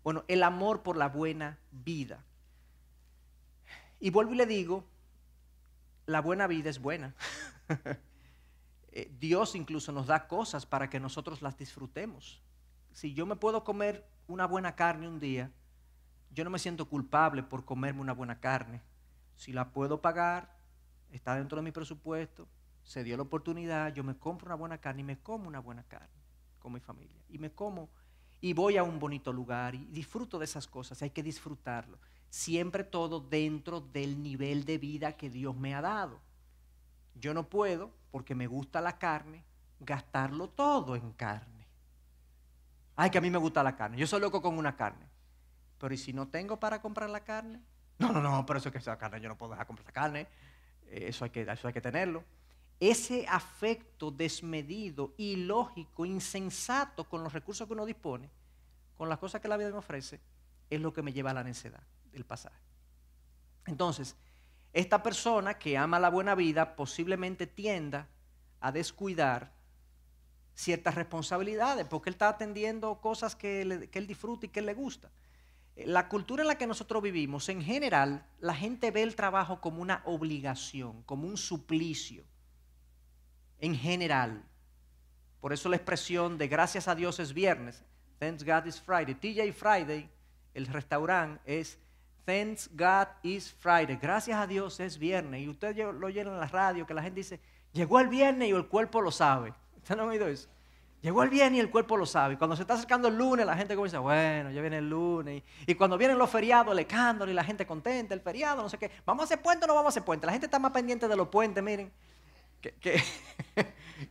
Bueno, 0.09 0.25
el 0.27 0.43
amor 0.43 0.83
por 0.83 0.97
la 0.97 1.11
buena 1.11 1.59
vida. 1.71 2.25
Y 4.01 4.09
vuelvo 4.09 4.33
y 4.33 4.37
le 4.39 4.47
digo, 4.47 4.89
la 6.07 6.23
buena 6.23 6.47
vida 6.47 6.71
es 6.71 6.81
buena. 6.81 7.15
Eh, 8.91 9.15
Dios 9.21 9.55
incluso 9.55 9.93
nos 9.93 10.07
da 10.07 10.27
cosas 10.27 10.65
para 10.65 10.89
que 10.89 10.99
nosotros 10.99 11.43
las 11.43 11.59
disfrutemos. 11.59 12.43
Si 12.91 13.13
yo 13.13 13.27
me 13.27 13.37
puedo 13.37 13.63
comer 13.63 14.09
una 14.27 14.47
buena 14.47 14.77
carne 14.77 15.07
un 15.07 15.21
día, 15.21 15.53
yo 16.31 16.43
no 16.43 16.49
me 16.49 16.59
siento 16.59 16.89
culpable 16.89 17.43
por 17.43 17.67
comerme 17.67 18.01
una 18.01 18.15
buena 18.15 18.41
carne 18.41 18.81
si 19.37 19.53
la 19.53 19.73
puedo 19.73 20.01
pagar, 20.01 20.57
está 21.11 21.35
dentro 21.37 21.57
de 21.57 21.65
mi 21.65 21.71
presupuesto, 21.71 22.49
se 22.83 23.05
dio 23.05 23.19
la 23.19 23.25
oportunidad, 23.25 23.93
yo 23.93 24.03
me 24.05 24.17
compro 24.17 24.47
una 24.47 24.55
buena 24.55 24.79
carne 24.79 25.03
y 25.03 25.05
me 25.05 25.19
como 25.19 25.49
una 25.49 25.61
buena 25.61 25.83
carne 25.83 26.23
con 26.61 26.73
mi 26.73 26.81
familia. 26.81 27.21
Y 27.29 27.37
me 27.37 27.53
como 27.53 27.91
y 28.41 28.53
voy 28.53 28.77
a 28.77 28.83
un 28.83 28.99
bonito 28.99 29.33
lugar 29.33 29.75
y 29.75 29.85
disfruto 29.87 30.39
de 30.39 30.45
esas 30.45 30.67
cosas, 30.67 31.03
hay 31.03 31.11
que 31.11 31.23
disfrutarlo. 31.23 31.99
siempre 32.31 32.85
todo 32.85 33.21
dentro 33.21 33.81
del 33.81 34.23
nivel 34.23 34.65
de 34.65 34.77
vida 34.79 35.17
que 35.17 35.31
Dios 35.31 35.57
me 35.57 35.75
ha 35.75 35.81
dado. 35.81 36.21
Yo 37.15 37.33
no 37.33 37.49
puedo, 37.49 37.91
porque 38.11 38.35
me 38.35 38.47
gusta 38.47 38.81
la 38.83 38.99
carne, 38.99 39.45
gastarlo 39.81 40.49
todo 40.51 40.95
en 40.95 41.13
carne. 41.13 41.67
Ay, 42.97 43.11
que 43.11 43.19
a 43.19 43.21
mí 43.21 43.31
me 43.31 43.39
gusta 43.39 43.63
la 43.63 43.75
carne. 43.77 43.97
Yo 43.97 44.07
soy 44.07 44.21
loco 44.21 44.43
con 44.43 44.59
una 44.59 44.77
carne. 44.77 45.07
Pero 45.79 45.95
¿y 45.95 45.97
si 45.97 46.13
no 46.13 46.29
tengo 46.29 46.59
para 46.61 46.83
comprar 46.83 47.09
la 47.09 47.25
carne? 47.25 47.63
No, 47.99 48.13
no, 48.13 48.21
no, 48.21 48.45
pero 48.45 48.59
eso 48.59 48.69
es 48.69 48.73
que 48.73 48.79
esa 48.79 48.99
carne, 48.99 49.21
yo 49.21 49.29
no 49.29 49.39
puedo 49.39 49.53
dejar 49.53 49.67
comprar 49.67 49.87
la 49.87 49.93
carne. 49.93 50.27
Eh, 50.87 51.07
Eso 51.09 51.25
hay, 51.25 51.31
que, 51.31 51.43
eso 51.43 51.67
hay 51.67 51.73
que 51.73 51.81
tenerlo. 51.81 52.25
Ese 52.81 53.27
afecto 53.29 54.11
desmedido, 54.11 55.13
ilógico, 55.17 56.07
insensato 56.07 57.09
con 57.09 57.25
los 57.25 57.33
recursos 57.33 57.67
que 57.67 57.73
uno 57.73 57.85
dispone, 57.85 58.31
con 58.97 59.09
las 59.09 59.19
cosas 59.19 59.41
que 59.41 59.49
la 59.49 59.57
vida 59.57 59.71
me 59.71 59.79
ofrece, 59.79 60.21
es 60.71 60.81
lo 60.81 60.93
que 60.93 61.03
me 61.03 61.13
lleva 61.13 61.31
a 61.31 61.35
la 61.35 61.45
necedad 61.45 61.83
del 62.13 62.25
pasaje. 62.25 62.63
Entonces, 63.67 64.17
esta 64.73 65.03
persona 65.03 65.59
que 65.59 65.77
ama 65.77 65.99
la 65.99 66.11
buena 66.11 66.35
vida 66.35 66.77
posiblemente 66.77 67.47
tienda 67.47 68.09
a 68.61 68.71
descuidar 68.71 69.53
ciertas 70.55 70.95
responsabilidades, 70.95 71.87
porque 71.87 72.11
él 72.11 72.15
está 72.15 72.29
atendiendo 72.29 73.01
cosas 73.01 73.37
que, 73.37 73.89
que 73.91 73.99
él 73.99 74.07
disfruta 74.07 74.47
y 74.47 74.49
que 74.49 74.61
él 74.61 74.67
le 74.67 74.75
gusta. 74.75 75.11
La 75.77 76.09
cultura 76.09 76.43
en 76.43 76.49
la 76.49 76.59
que 76.59 76.67
nosotros 76.67 77.03
vivimos, 77.03 77.49
en 77.49 77.63
general, 77.63 78.27
la 78.41 78.55
gente 78.55 78.91
ve 78.91 79.03
el 79.03 79.15
trabajo 79.15 79.61
como 79.61 79.81
una 79.81 80.03
obligación, 80.05 81.03
como 81.05 81.29
un 81.29 81.37
suplicio. 81.37 82.25
En 83.61 83.75
general. 83.75 84.43
Por 85.41 85.53
eso 85.53 85.69
la 85.69 85.77
expresión 85.77 86.39
de 86.39 86.49
gracias 86.49 86.89
a 86.89 86.95
Dios 86.95 87.19
es 87.21 87.33
viernes. 87.33 87.83
Thanks 88.19 88.45
God 88.45 88.67
is 88.67 88.81
Friday. 88.81 89.15
TJ 89.15 89.53
Friday, 89.53 90.09
el 90.55 90.67
restaurante, 90.67 91.41
es 91.47 91.79
Thanks 92.25 92.69
God 92.75 93.07
is 93.23 93.55
Friday. 93.61 93.97
Gracias 93.97 94.39
a 94.39 94.47
Dios 94.47 94.81
es 94.81 94.99
viernes. 94.99 95.41
Y 95.43 95.49
usted 95.49 95.75
lo 95.77 96.07
oyen 96.07 96.27
en 96.27 96.39
la 96.39 96.47
radio 96.47 96.87
que 96.87 96.93
la 96.93 97.03
gente 97.03 97.21
dice, 97.21 97.41
llegó 97.73 98.01
el 98.01 98.09
viernes 98.09 98.49
y 98.49 98.53
el 98.53 98.67
cuerpo 98.67 99.01
lo 99.01 99.11
sabe. 99.11 99.55
¿Usted 99.77 99.97
no 99.97 100.03
ha 100.03 100.07
oído 100.07 100.29
eso? 100.29 100.49
Llegó 101.01 101.23
el 101.23 101.31
viernes 101.31 101.59
y 101.59 101.61
el 101.61 101.71
cuerpo 101.71 101.97
lo 101.97 102.05
sabe. 102.05 102.37
Cuando 102.37 102.57
se 102.57 102.63
está 102.63 102.75
acercando 102.75 103.07
el 103.07 103.17
lunes, 103.17 103.47
la 103.47 103.57
gente 103.57 103.77
comienza, 103.77 104.01
bueno, 104.01 104.51
ya 104.51 104.61
viene 104.61 104.79
el 104.79 104.91
lunes. 104.91 105.43
Y 105.65 105.75
cuando 105.77 105.97
vienen 105.97 106.19
los 106.19 106.29
feriados, 106.29 106.73
el 106.73 106.81
escándalo 106.81 107.31
y 107.31 107.35
la 107.35 107.45
gente 107.45 107.65
contenta, 107.67 108.15
el 108.15 108.21
feriado, 108.21 108.63
no 108.63 108.69
sé 108.69 108.79
qué. 108.79 108.91
¿Vamos 109.07 109.23
a 109.23 109.25
hacer 109.25 109.41
puente 109.41 109.65
o 109.65 109.69
no 109.69 109.75
vamos 109.75 109.87
a 109.87 109.91
hacer 109.91 110.03
puente? 110.03 110.27
La 110.27 110.33
gente 110.33 110.47
está 110.47 110.59
más 110.59 110.73
pendiente 110.73 111.07
de 111.07 111.17
los 111.17 111.29
puentes, 111.29 111.63
miren, 111.63 111.93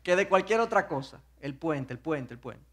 que, 0.04 0.16
de 0.16 0.28
cualquier 0.30 0.60
otra 0.60 0.88
cosa. 0.88 1.22
El 1.40 1.56
puente, 1.56 1.94
el 1.94 2.00
puente, 2.00 2.34
el 2.34 2.40
puente. 2.40 2.66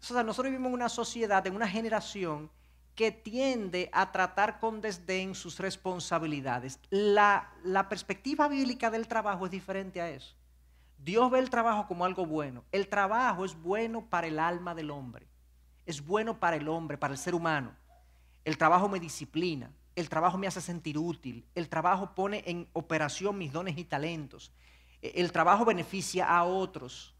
O 0.00 0.04
sea, 0.04 0.22
nosotros 0.22 0.50
vivimos 0.50 0.68
en 0.68 0.74
una 0.74 0.88
sociedad, 0.88 1.46
en 1.46 1.54
una 1.54 1.68
generación 1.68 2.50
que 2.94 3.12
tiende 3.12 3.88
a 3.92 4.12
tratar 4.12 4.58
con 4.58 4.80
desdén 4.80 5.34
sus 5.34 5.58
responsabilidades. 5.58 6.78
La, 6.90 7.52
la 7.64 7.88
perspectiva 7.88 8.48
bíblica 8.48 8.90
del 8.90 9.08
trabajo 9.08 9.46
es 9.46 9.50
diferente 9.50 10.00
a 10.00 10.10
eso. 10.10 10.36
Dios 10.98 11.30
ve 11.30 11.38
el 11.38 11.50
trabajo 11.50 11.86
como 11.86 12.04
algo 12.04 12.26
bueno. 12.26 12.64
El 12.72 12.88
trabajo 12.88 13.44
es 13.44 13.54
bueno 13.54 14.06
para 14.06 14.26
el 14.26 14.38
alma 14.38 14.74
del 14.74 14.90
hombre. 14.90 15.26
Es 15.86 16.04
bueno 16.04 16.38
para 16.38 16.56
el 16.56 16.68
hombre, 16.68 16.98
para 16.98 17.12
el 17.12 17.18
ser 17.18 17.34
humano. 17.34 17.74
El 18.44 18.58
trabajo 18.58 18.88
me 18.88 19.00
disciplina. 19.00 19.72
El 19.96 20.08
trabajo 20.08 20.38
me 20.38 20.46
hace 20.46 20.60
sentir 20.60 20.98
útil. 20.98 21.46
El 21.54 21.68
trabajo 21.68 22.14
pone 22.14 22.42
en 22.46 22.68
operación 22.72 23.38
mis 23.38 23.52
dones 23.52 23.76
y 23.78 23.84
talentos. 23.84 24.52
E- 25.02 25.12
El 25.16 25.32
trabajo 25.32 25.64
beneficia 25.64 26.26
a 26.26 26.44
otros. 26.44 27.14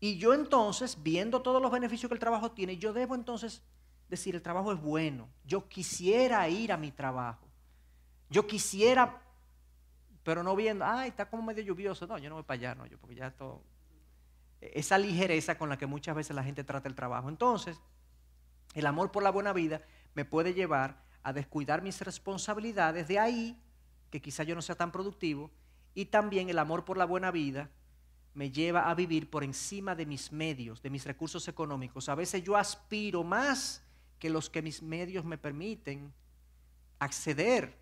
Y 0.00 0.18
yo 0.18 0.34
entonces, 0.34 1.00
viendo 1.02 1.42
todos 1.42 1.62
los 1.62 1.70
beneficios 1.70 2.08
que 2.08 2.14
el 2.14 2.20
trabajo 2.20 2.50
tiene, 2.50 2.76
yo 2.76 2.92
debo 2.92 3.14
entonces 3.14 3.62
decir, 4.08 4.34
el 4.34 4.42
trabajo 4.42 4.72
es 4.72 4.80
bueno. 4.80 5.28
Yo 5.44 5.68
quisiera 5.68 6.48
ir 6.48 6.72
a 6.72 6.76
mi 6.76 6.90
trabajo. 6.90 7.46
Yo 8.28 8.46
quisiera, 8.46 9.22
pero 10.24 10.42
no 10.42 10.56
viendo, 10.56 10.84
ay, 10.84 11.10
está 11.10 11.30
como 11.30 11.42
medio 11.44 11.62
lluvioso. 11.62 12.06
No, 12.06 12.18
yo 12.18 12.28
no 12.28 12.36
voy 12.36 12.44
para 12.44 12.58
allá, 12.58 12.74
no, 12.74 12.86
yo, 12.86 12.98
porque 12.98 13.14
ya 13.14 13.30
todo. 13.30 13.62
Esa 14.60 14.98
ligereza 14.98 15.56
con 15.56 15.68
la 15.68 15.76
que 15.78 15.86
muchas 15.86 16.16
veces 16.16 16.34
la 16.34 16.42
gente 16.42 16.64
trata 16.64 16.88
el 16.88 16.94
trabajo. 16.94 17.28
Entonces, 17.28 17.80
el 18.74 18.86
amor 18.86 19.12
por 19.12 19.22
la 19.22 19.30
buena 19.30 19.52
vida 19.52 19.82
me 20.14 20.24
puede 20.24 20.54
llevar 20.54 21.02
a 21.22 21.32
descuidar 21.32 21.82
mis 21.82 22.00
responsabilidades. 22.00 23.06
De 23.06 23.18
ahí 23.18 23.60
que 24.10 24.20
quizá 24.20 24.42
yo 24.42 24.54
no 24.54 24.62
sea 24.62 24.74
tan 24.74 24.90
productivo. 24.92 25.50
Y 25.94 26.06
también 26.06 26.48
el 26.48 26.58
amor 26.58 26.84
por 26.84 26.96
la 26.96 27.04
buena 27.04 27.30
vida 27.30 27.70
me 28.34 28.50
lleva 28.50 28.88
a 28.90 28.94
vivir 28.94 29.28
por 29.28 29.44
encima 29.44 29.94
de 29.94 30.06
mis 30.06 30.32
medios, 30.32 30.82
de 30.82 30.90
mis 30.90 31.04
recursos 31.04 31.48
económicos. 31.48 32.08
A 32.08 32.14
veces 32.14 32.42
yo 32.42 32.56
aspiro 32.56 33.22
más 33.24 33.82
que 34.18 34.30
los 34.30 34.48
que 34.48 34.62
mis 34.62 34.82
medios 34.82 35.24
me 35.24 35.36
permiten 35.36 36.12
acceder. 36.98 37.76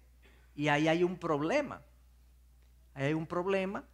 Y 0.57 0.69
ahí 0.69 0.89
hay 0.89 1.05
un 1.05 1.17
problema. 1.17 1.83
Ahí 2.95 3.07
hay 3.07 3.15
un 3.15 3.27
problema 3.27 3.85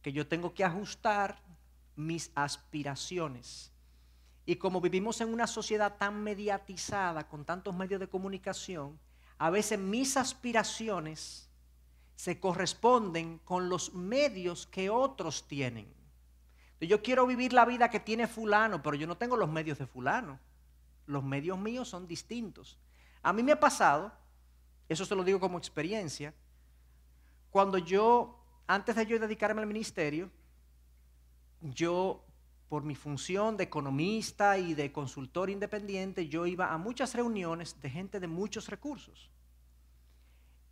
que 0.00 0.12
yo 0.12 0.26
tengo 0.26 0.52
que 0.52 0.64
ajustar 0.64 1.40
mis 1.94 2.32
aspiraciones. 2.34 3.70
Y 4.44 4.56
como 4.56 4.80
vivimos 4.80 5.20
en 5.20 5.32
una 5.32 5.46
sociedad 5.46 5.96
tan 5.98 6.22
mediatizada, 6.22 7.28
con 7.28 7.44
tantos 7.44 7.74
medios 7.76 8.00
de 8.00 8.08
comunicación, 8.08 8.98
a 9.38 9.50
veces 9.50 9.78
mis 9.78 10.16
aspiraciones 10.16 11.48
se 12.22 12.38
corresponden 12.38 13.38
con 13.38 13.68
los 13.68 13.94
medios 13.94 14.68
que 14.68 14.88
otros 14.88 15.48
tienen. 15.48 15.92
Yo 16.80 17.02
quiero 17.02 17.26
vivir 17.26 17.52
la 17.52 17.64
vida 17.64 17.90
que 17.90 17.98
tiene 17.98 18.28
fulano, 18.28 18.80
pero 18.80 18.94
yo 18.94 19.08
no 19.08 19.16
tengo 19.16 19.36
los 19.36 19.50
medios 19.50 19.76
de 19.80 19.88
fulano. 19.88 20.38
Los 21.06 21.24
medios 21.24 21.58
míos 21.58 21.88
son 21.88 22.06
distintos. 22.06 22.78
A 23.24 23.32
mí 23.32 23.42
me 23.42 23.50
ha 23.50 23.58
pasado, 23.58 24.12
eso 24.88 25.04
se 25.04 25.16
lo 25.16 25.24
digo 25.24 25.40
como 25.40 25.58
experiencia, 25.58 26.32
cuando 27.50 27.76
yo, 27.76 28.38
antes 28.68 28.94
de 28.94 29.04
yo 29.04 29.18
dedicarme 29.18 29.62
al 29.62 29.66
ministerio, 29.66 30.30
yo, 31.60 32.24
por 32.68 32.84
mi 32.84 32.94
función 32.94 33.56
de 33.56 33.64
economista 33.64 34.58
y 34.58 34.74
de 34.74 34.92
consultor 34.92 35.50
independiente, 35.50 36.28
yo 36.28 36.46
iba 36.46 36.72
a 36.72 36.78
muchas 36.78 37.16
reuniones 37.16 37.80
de 37.80 37.90
gente 37.90 38.20
de 38.20 38.28
muchos 38.28 38.68
recursos. 38.68 39.28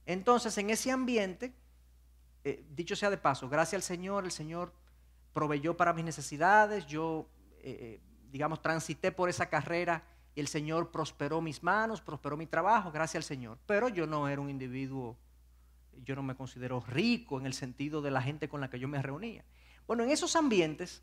Entonces, 0.07 0.57
en 0.59 0.71
ese 0.71 0.91
ambiente, 0.91 1.53
eh, 2.45 2.65
dicho 2.71 2.97
sea 2.97 3.11
de 3.11 3.19
paso, 3.19 3.49
gracias 3.49 3.81
al 3.81 3.83
Señor, 3.83 4.25
el 4.25 4.33
Señor 4.33 4.73
proveyó 5.33 5.77
para 5.77 5.93
mis 5.93 6.05
necesidades, 6.05 6.87
yo, 6.87 7.29
eh, 7.59 8.01
digamos, 8.31 8.63
transité 8.63 9.13
por 9.13 9.29
esa 9.29 9.47
carrera 9.47 10.05
y 10.35 10.41
el 10.41 10.49
Señor 10.49 10.91
prosperó 10.91 11.41
mis 11.41 11.63
manos, 11.63 12.01
prosperó 12.01 12.37
mi 12.37 12.47
trabajo, 12.47 12.91
gracias 12.91 13.25
al 13.25 13.29
Señor. 13.29 13.59
Pero 13.67 13.89
yo 13.89 14.07
no 14.07 14.29
era 14.29 14.41
un 14.41 14.51
individuo, 14.51 15.17
yo 16.05 16.15
no 16.17 16.23
me 16.23 16.35
considero 16.35 16.81
rico 16.81 17.39
en 17.39 17.47
el 17.47 17.55
sentido 17.55 18.01
de 18.03 18.11
la 18.11 18.23
gente 18.23 18.49
con 18.49 18.61
la 18.61 18.71
que 18.71 18.79
yo 18.79 18.89
me 18.89 19.03
reunía. 19.03 19.45
Bueno, 19.87 20.05
en 20.05 20.11
esos 20.11 20.37
ambientes, 20.37 21.03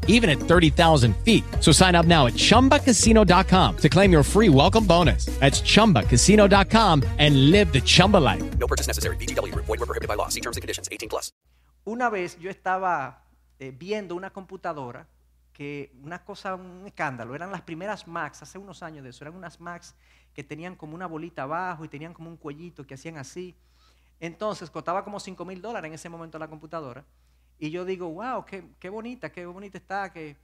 even 0.07 0.29
at 0.29 0.37
30,000 0.37 1.13
feet. 1.25 1.43
So 1.59 1.73
sign 1.73 1.95
up 1.95 2.05
now 2.05 2.27
at 2.27 2.35
chumbacasino.com 2.35 3.77
to 3.79 3.89
claim 3.89 4.13
your 4.13 4.23
free 4.23 4.49
welcome 4.49 4.85
bonus. 4.85 5.25
That's 5.41 5.61
chumbacasino.com 5.61 7.03
and 7.17 7.51
live 7.51 7.73
the 7.73 7.81
Chumba 7.81 8.17
life. 8.17 8.57
No 8.57 8.67
purchase 8.67 8.87
necessary. 8.87 9.17
VGW 9.17 9.51
Group. 9.51 9.65
Void 9.65 9.79
were 9.79 9.87
prohibited 9.87 10.07
by 10.07 10.15
law. 10.15 10.29
See 10.29 10.41
terms 10.41 10.57
and 10.57 10.61
conditions. 10.61 10.87
18 10.91 11.09
plus. 11.09 11.33
una 11.83 12.09
vez 12.09 12.37
yo 12.39 12.49
estaba 12.49 13.25
eh, 13.59 13.71
viendo 13.71 14.15
una 14.15 14.31
computadora 14.31 15.07
que 15.53 15.91
una 16.03 16.23
cosa, 16.23 16.55
un 16.55 16.87
escándalo, 16.87 17.35
eran 17.35 17.51
las 17.51 17.61
primeras 17.61 18.07
Macs, 18.07 18.41
hace 18.41 18.57
unos 18.57 18.81
años 18.83 19.03
de 19.03 19.09
eso, 19.09 19.23
eran 19.23 19.35
unas 19.35 19.59
Macs 19.59 19.95
que 20.33 20.43
tenían 20.43 20.75
como 20.75 20.95
una 20.95 21.07
bolita 21.07 21.43
abajo 21.43 21.83
y 21.83 21.89
tenían 21.89 22.13
como 22.13 22.29
un 22.29 22.37
cuellito 22.37 22.85
que 22.85 22.93
hacían 22.93 23.17
así. 23.17 23.55
Entonces 24.19 24.69
costaba 24.69 25.03
como 25.03 25.19
5 25.19 25.43
mil 25.45 25.61
dólares 25.61 25.89
en 25.89 25.95
ese 25.95 26.09
momento 26.09 26.39
la 26.39 26.47
computadora. 26.47 27.03
Y 27.61 27.69
yo 27.69 27.85
digo, 27.85 28.09
wow, 28.09 28.43
qué, 28.43 28.65
qué 28.79 28.89
bonita, 28.89 29.31
qué 29.31 29.45
bonita 29.45 29.77
está. 29.77 30.11
Que... 30.11 30.35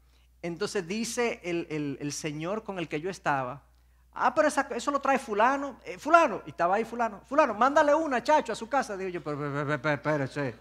Entonces 0.43 0.87
dice 0.87 1.41
el, 1.43 1.65
el- 1.71 1.97
el 1.99 2.11
señor 2.13 2.63
con 2.63 2.77
el 2.77 2.87
que 2.87 3.01
yo 3.01 3.09
estaba, 3.09 3.63
ah, 4.13 4.35
pero 4.35 4.47
eso 4.47 4.91
lo 4.91 5.01
trae 5.01 5.17
fulano, 5.17 5.79
eh, 5.83 5.97
fulano, 5.97 6.43
y 6.45 6.51
estaba 6.51 6.75
ahí 6.75 6.85
fulano, 6.85 7.21
fulano, 7.25 7.55
mándale 7.55 7.93
una, 7.95 8.21
chacho, 8.23 8.53
a 8.53 8.55
su 8.55 8.69
casa. 8.69 8.95
Digo 8.95 9.09
yo, 9.09 9.23
pero, 9.23 9.35
pero, 9.39 9.65
pero, 9.65 9.81
pero, 9.81 9.95
espérese. 9.95 10.55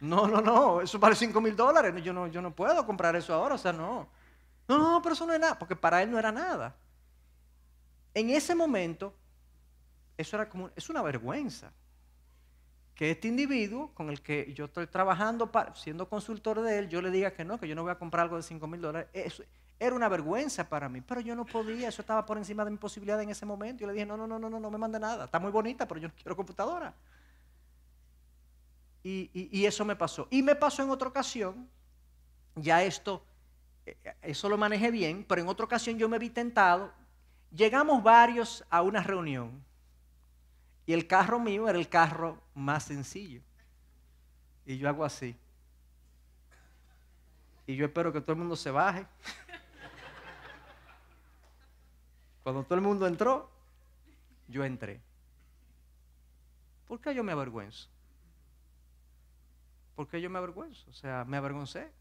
No, 0.00 0.26
no, 0.26 0.40
no, 0.40 0.80
eso 0.80 0.98
vale 0.98 1.14
5 1.14 1.40
mil 1.40 1.54
dólares, 1.54 1.94
yo 2.02 2.12
no, 2.12 2.26
yo 2.26 2.42
no 2.42 2.54
puedo 2.54 2.84
comprar 2.84 3.14
eso 3.14 3.32
ahora, 3.34 3.54
o 3.54 3.58
sea, 3.58 3.72
no. 3.72 4.08
No, 4.68 4.78
no, 4.78 5.02
pero 5.02 5.14
eso 5.14 5.26
no 5.26 5.32
es 5.34 5.40
nada, 5.40 5.58
porque 5.58 5.76
para 5.76 6.02
él 6.02 6.10
no 6.10 6.18
era 6.18 6.32
nada. 6.32 6.74
En 8.14 8.30
ese 8.30 8.54
momento, 8.54 9.14
eso 10.16 10.36
era 10.36 10.48
como, 10.48 10.70
es 10.76 10.88
una 10.90 11.02
vergüenza 11.02 11.72
que 12.94 13.10
este 13.10 13.28
individuo 13.28 13.90
con 13.94 14.10
el 14.10 14.20
que 14.20 14.52
yo 14.54 14.66
estoy 14.66 14.86
trabajando, 14.86 15.50
siendo 15.74 16.08
consultor 16.08 16.60
de 16.60 16.78
él, 16.78 16.88
yo 16.88 17.00
le 17.00 17.10
diga 17.10 17.32
que 17.32 17.44
no, 17.44 17.58
que 17.58 17.66
yo 17.66 17.74
no 17.74 17.82
voy 17.82 17.90
a 17.92 17.98
comprar 17.98 18.24
algo 18.24 18.36
de 18.36 18.42
5 18.42 18.66
mil 18.66 18.80
dólares. 18.80 19.08
Eso 19.12 19.42
era 19.78 19.96
una 19.96 20.08
vergüenza 20.08 20.68
para 20.68 20.88
mí, 20.88 21.00
pero 21.00 21.20
yo 21.20 21.34
no 21.34 21.44
podía, 21.44 21.88
eso 21.88 22.02
estaba 22.02 22.24
por 22.24 22.36
encima 22.38 22.64
de 22.64 22.70
mi 22.70 22.76
posibilidad 22.76 23.20
en 23.20 23.30
ese 23.30 23.46
momento. 23.46 23.80
Yo 23.80 23.86
le 23.86 23.94
dije, 23.94 24.06
no, 24.06 24.16
no, 24.16 24.26
no, 24.26 24.38
no, 24.38 24.48
no, 24.50 24.60
no 24.60 24.70
me 24.70 24.78
mande 24.78 25.00
nada, 25.00 25.24
está 25.24 25.38
muy 25.40 25.50
bonita, 25.50 25.88
pero 25.88 26.00
yo 26.00 26.08
no 26.08 26.14
quiero 26.14 26.36
computadora. 26.36 26.94
Y, 29.02 29.30
y- 29.34 29.48
y 29.60 29.66
eso 29.66 29.84
me 29.84 29.96
pasó. 29.96 30.28
Y 30.30 30.42
me 30.42 30.54
pasó 30.54 30.82
en 30.82 30.90
otra 30.90 31.08
ocasión, 31.08 31.68
ya 32.54 32.82
esto, 32.84 33.24
eh, 33.86 33.96
eso 34.22 34.48
lo 34.48 34.56
manejé 34.56 34.90
bien, 34.90 35.24
pero 35.26 35.40
en 35.40 35.48
otra 35.48 35.64
ocasión 35.64 35.98
yo 35.98 36.08
me 36.08 36.18
vi 36.18 36.30
tentado. 36.30 36.92
Llegamos 37.50 38.02
varios 38.02 38.64
a 38.70 38.82
una 38.82 39.02
reunión 39.02 39.64
el 40.92 41.06
carro 41.06 41.38
mío 41.38 41.68
era 41.68 41.78
el 41.78 41.88
carro 41.88 42.40
más 42.54 42.84
sencillo. 42.84 43.40
Y 44.66 44.78
yo 44.78 44.88
hago 44.88 45.04
así. 45.04 45.36
Y 47.66 47.76
yo 47.76 47.86
espero 47.86 48.12
que 48.12 48.20
todo 48.20 48.32
el 48.32 48.38
mundo 48.38 48.56
se 48.56 48.70
baje. 48.70 49.06
Cuando 52.42 52.64
todo 52.64 52.74
el 52.74 52.80
mundo 52.80 53.06
entró, 53.06 53.50
yo 54.48 54.64
entré. 54.64 55.00
¿Por 56.88 57.00
qué 57.00 57.14
yo 57.14 57.22
me 57.22 57.32
avergüenzo? 57.32 57.88
¿Por 59.94 60.08
qué 60.08 60.20
yo 60.20 60.28
me 60.28 60.38
avergüenzo? 60.38 60.90
O 60.90 60.92
sea, 60.92 61.24
me 61.24 61.36
avergoncé. 61.36 61.92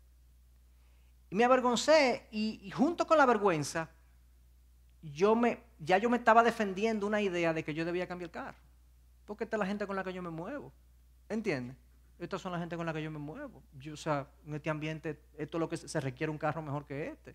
Y 1.30 1.36
me 1.36 1.44
avergoncé 1.46 2.28
y, 2.32 2.60
y 2.64 2.72
junto 2.72 3.06
con 3.06 3.18
la 3.18 3.26
vergüenza, 3.26 3.90
yo 5.02 5.36
me, 5.36 5.64
ya 5.80 5.98
yo 5.98 6.10
me 6.10 6.18
estaba 6.18 6.44
defendiendo 6.44 7.08
una 7.08 7.22
idea 7.22 7.54
de 7.54 7.64
que 7.64 7.74
yo 7.74 7.86
debía 7.86 8.08
cambiar 8.08 8.28
el 8.28 8.32
carro. 8.32 8.58
Porque 9.32 9.46
esta 9.46 9.56
es 9.56 9.62
la 9.62 9.66
gente 9.66 9.88
con 9.88 9.96
la 9.96 10.04
que 10.04 10.12
yo 10.12 10.22
me 10.22 10.30
muevo. 10.30 10.74
¿Entiendes? 11.30 11.78
Estas 12.20 12.42
son 12.42 12.52
la 12.52 12.60
gente 12.60 12.76
con 12.76 12.86
la 12.86 12.92
que 12.92 13.02
yo 13.02 13.10
me 13.10 13.18
muevo. 13.18 13.64
Yo, 13.80 13.94
o 13.94 13.96
sea, 13.96 14.28
en 14.46 14.56
este 14.56 14.70
ambiente, 14.70 15.22
esto 15.38 15.58
es 15.58 15.60
lo 15.62 15.70
que 15.70 15.78
se 15.78 16.02
requiere 16.02 16.30
un 16.30 16.38
carro 16.38 16.62
mejor 16.62 16.86
que 16.86 17.08
este. 17.08 17.34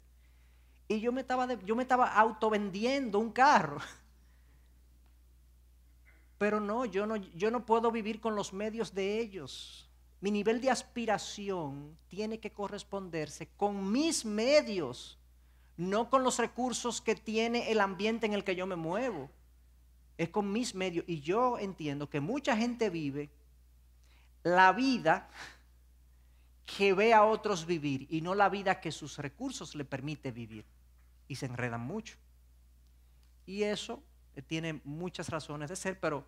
Y 0.88 1.00
yo 1.00 1.10
me 1.10 1.22
estaba, 1.22 1.46
de- 1.46 1.58
yo 1.64 1.74
me 1.74 1.84
estaba 1.84 2.12
autovendiendo 2.12 3.18
un 3.18 3.32
carro. 3.32 3.78
Pero 6.36 6.60
no 6.60 6.84
yo, 6.84 7.06
no, 7.06 7.16
yo 7.16 7.50
no 7.50 7.64
puedo 7.64 7.90
vivir 7.90 8.20
con 8.20 8.36
los 8.36 8.52
medios 8.52 8.92
de 8.92 9.18
ellos. 9.18 9.88
Mi 10.20 10.30
nivel 10.30 10.60
de 10.60 10.70
aspiración 10.70 11.96
tiene 12.08 12.40
que 12.40 12.52
corresponderse 12.52 13.48
con 13.56 13.90
mis 13.90 14.26
medios, 14.26 15.18
no 15.78 16.10
con 16.10 16.22
los 16.22 16.38
recursos 16.38 17.00
que 17.00 17.14
tiene 17.14 17.72
el 17.72 17.80
ambiente 17.80 18.26
en 18.26 18.34
el 18.34 18.44
que 18.44 18.54
yo 18.54 18.66
me 18.66 18.76
muevo. 18.76 19.30
Es 20.16 20.28
con 20.30 20.52
mis 20.52 20.74
medios. 20.74 21.04
Y 21.06 21.20
yo 21.20 21.58
entiendo 21.58 22.08
que 22.08 22.20
mucha 22.20 22.56
gente 22.56 22.90
vive 22.90 23.30
la 24.42 24.72
vida 24.72 25.28
que 26.64 26.92
ve 26.94 27.14
a 27.14 27.24
otros 27.24 27.66
vivir 27.66 28.06
y 28.10 28.20
no 28.20 28.34
la 28.34 28.48
vida 28.48 28.80
que 28.80 28.92
sus 28.92 29.18
recursos 29.18 29.74
le 29.74 29.84
permite 29.84 30.32
vivir. 30.32 30.64
Y 31.28 31.36
se 31.36 31.46
enredan 31.46 31.80
mucho. 31.80 32.16
Y 33.46 33.62
eso 33.62 34.02
eh, 34.34 34.42
tiene 34.42 34.80
muchas 34.84 35.28
razones 35.28 35.70
de 35.70 35.76
ser, 35.76 35.98
pero 35.98 36.24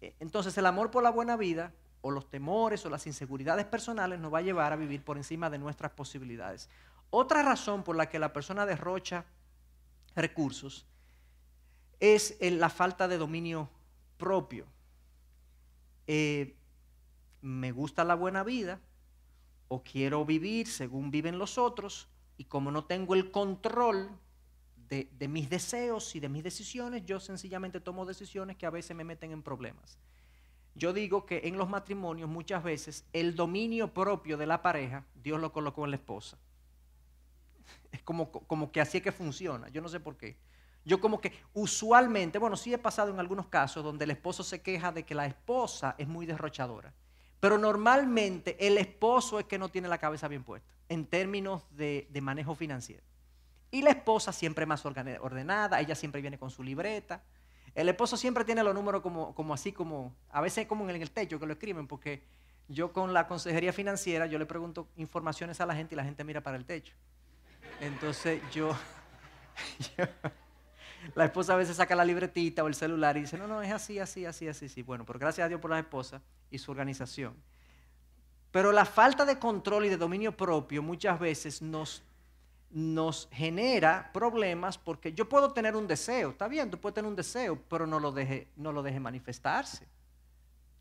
eh, 0.00 0.14
entonces 0.20 0.56
el 0.56 0.66
amor 0.66 0.90
por 0.90 1.02
la 1.02 1.10
buena 1.10 1.36
vida 1.36 1.72
o 2.00 2.10
los 2.10 2.30
temores 2.30 2.84
o 2.86 2.90
las 2.90 3.06
inseguridades 3.06 3.66
personales 3.66 4.18
nos 4.18 4.32
va 4.32 4.38
a 4.38 4.42
llevar 4.42 4.72
a 4.72 4.76
vivir 4.76 5.02
por 5.04 5.16
encima 5.16 5.50
de 5.50 5.58
nuestras 5.58 5.92
posibilidades. 5.92 6.68
Otra 7.10 7.42
razón 7.42 7.82
por 7.82 7.96
la 7.96 8.08
que 8.08 8.18
la 8.18 8.32
persona 8.32 8.64
derrocha 8.64 9.24
recursos 10.14 10.86
es 12.00 12.36
la 12.40 12.70
falta 12.70 13.06
de 13.06 13.18
dominio 13.18 13.68
propio. 14.16 14.66
Eh, 16.06 16.56
me 17.42 17.72
gusta 17.72 18.04
la 18.04 18.14
buena 18.14 18.42
vida 18.42 18.80
o 19.68 19.82
quiero 19.82 20.24
vivir 20.24 20.66
según 20.66 21.10
viven 21.10 21.38
los 21.38 21.58
otros 21.58 22.08
y 22.36 22.44
como 22.44 22.70
no 22.70 22.84
tengo 22.84 23.14
el 23.14 23.30
control 23.30 24.10
de, 24.88 25.08
de 25.18 25.28
mis 25.28 25.48
deseos 25.48 26.16
y 26.16 26.20
de 26.20 26.28
mis 26.28 26.42
decisiones, 26.42 27.04
yo 27.04 27.20
sencillamente 27.20 27.80
tomo 27.80 28.04
decisiones 28.04 28.56
que 28.56 28.66
a 28.66 28.70
veces 28.70 28.96
me 28.96 29.04
meten 29.04 29.30
en 29.30 29.42
problemas. 29.42 29.98
Yo 30.74 30.92
digo 30.92 31.26
que 31.26 31.42
en 31.44 31.58
los 31.58 31.68
matrimonios 31.68 32.28
muchas 32.28 32.62
veces 32.62 33.04
el 33.12 33.36
dominio 33.36 33.92
propio 33.92 34.36
de 34.36 34.46
la 34.46 34.62
pareja, 34.62 35.04
Dios 35.14 35.40
lo 35.40 35.52
colocó 35.52 35.84
en 35.84 35.90
la 35.90 35.96
esposa. 35.96 36.38
Es 37.92 38.02
como, 38.02 38.30
como 38.30 38.70
que 38.72 38.80
así 38.80 38.98
es 38.98 39.04
que 39.04 39.12
funciona, 39.12 39.68
yo 39.68 39.82
no 39.82 39.88
sé 39.88 40.00
por 40.00 40.16
qué. 40.16 40.36
Yo 40.84 41.00
como 41.00 41.20
que 41.20 41.32
usualmente, 41.52 42.38
bueno, 42.38 42.56
sí 42.56 42.72
he 42.72 42.78
pasado 42.78 43.10
en 43.10 43.20
algunos 43.20 43.46
casos 43.46 43.84
donde 43.84 44.04
el 44.04 44.10
esposo 44.12 44.42
se 44.42 44.62
queja 44.62 44.92
de 44.92 45.04
que 45.04 45.14
la 45.14 45.26
esposa 45.26 45.94
es 45.98 46.08
muy 46.08 46.26
derrochadora. 46.26 46.92
Pero 47.38 47.58
normalmente 47.58 48.56
el 48.66 48.76
esposo 48.78 49.38
es 49.38 49.46
que 49.46 49.58
no 49.58 49.68
tiene 49.68 49.88
la 49.88 49.98
cabeza 49.98 50.28
bien 50.28 50.44
puesta 50.44 50.68
en 50.88 51.06
términos 51.06 51.62
de, 51.70 52.06
de 52.10 52.20
manejo 52.20 52.54
financiero. 52.54 53.02
Y 53.70 53.82
la 53.82 53.90
esposa 53.90 54.32
siempre 54.32 54.66
más 54.66 54.84
ordenada, 54.84 55.80
ella 55.80 55.94
siempre 55.94 56.20
viene 56.20 56.38
con 56.38 56.50
su 56.50 56.62
libreta. 56.62 57.22
El 57.74 57.88
esposo 57.88 58.16
siempre 58.16 58.44
tiene 58.44 58.64
los 58.64 58.74
números 58.74 59.00
como, 59.00 59.32
como 59.34 59.54
así, 59.54 59.72
como 59.72 60.14
a 60.30 60.40
veces 60.40 60.66
como 60.66 60.88
en 60.90 61.00
el 61.00 61.10
techo 61.12 61.38
que 61.38 61.46
lo 61.46 61.52
escriben, 61.52 61.86
porque 61.86 62.22
yo 62.68 62.92
con 62.92 63.12
la 63.12 63.28
consejería 63.28 63.72
financiera, 63.72 64.26
yo 64.26 64.38
le 64.38 64.46
pregunto 64.46 64.88
informaciones 64.96 65.60
a 65.60 65.66
la 65.66 65.74
gente 65.76 65.94
y 65.94 65.96
la 65.96 66.04
gente 66.04 66.24
mira 66.24 66.40
para 66.40 66.56
el 66.56 66.64
techo. 66.64 66.94
Entonces 67.80 68.42
yo- 68.52 68.76
la 71.14 71.24
esposa 71.24 71.54
a 71.54 71.56
veces 71.56 71.76
saca 71.76 71.94
la 71.94 72.04
libretita 72.04 72.62
o 72.62 72.68
el 72.68 72.74
celular 72.74 73.16
y 73.16 73.22
dice, 73.22 73.38
no, 73.38 73.46
no, 73.46 73.62
es 73.62 73.72
así, 73.72 73.98
así, 73.98 74.26
así, 74.26 74.48
así, 74.48 74.68
sí. 74.68 74.82
Bueno, 74.82 75.04
pero 75.04 75.18
gracias 75.18 75.44
a 75.44 75.48
Dios 75.48 75.60
por 75.60 75.70
la 75.70 75.78
esposa 75.78 76.20
y 76.50 76.58
su 76.58 76.70
organización. 76.70 77.34
Pero 78.50 78.72
la 78.72 78.84
falta 78.84 79.24
de 79.24 79.38
control 79.38 79.86
y 79.86 79.88
de 79.88 79.96
dominio 79.96 80.36
propio 80.36 80.82
muchas 80.82 81.18
veces 81.18 81.62
nos, 81.62 82.02
nos 82.70 83.28
genera 83.32 84.10
problemas 84.12 84.76
porque 84.76 85.12
yo 85.12 85.28
puedo 85.28 85.52
tener 85.52 85.76
un 85.76 85.86
deseo, 85.86 86.30
está 86.30 86.48
bien, 86.48 86.70
tú 86.70 86.78
puedes 86.78 86.94
tener 86.94 87.08
un 87.08 87.16
deseo, 87.16 87.60
pero 87.68 87.86
no 87.86 88.00
lo 88.00 88.12
deje, 88.12 88.48
no 88.56 88.72
lo 88.72 88.82
deje 88.82 89.00
manifestarse. 89.00 89.86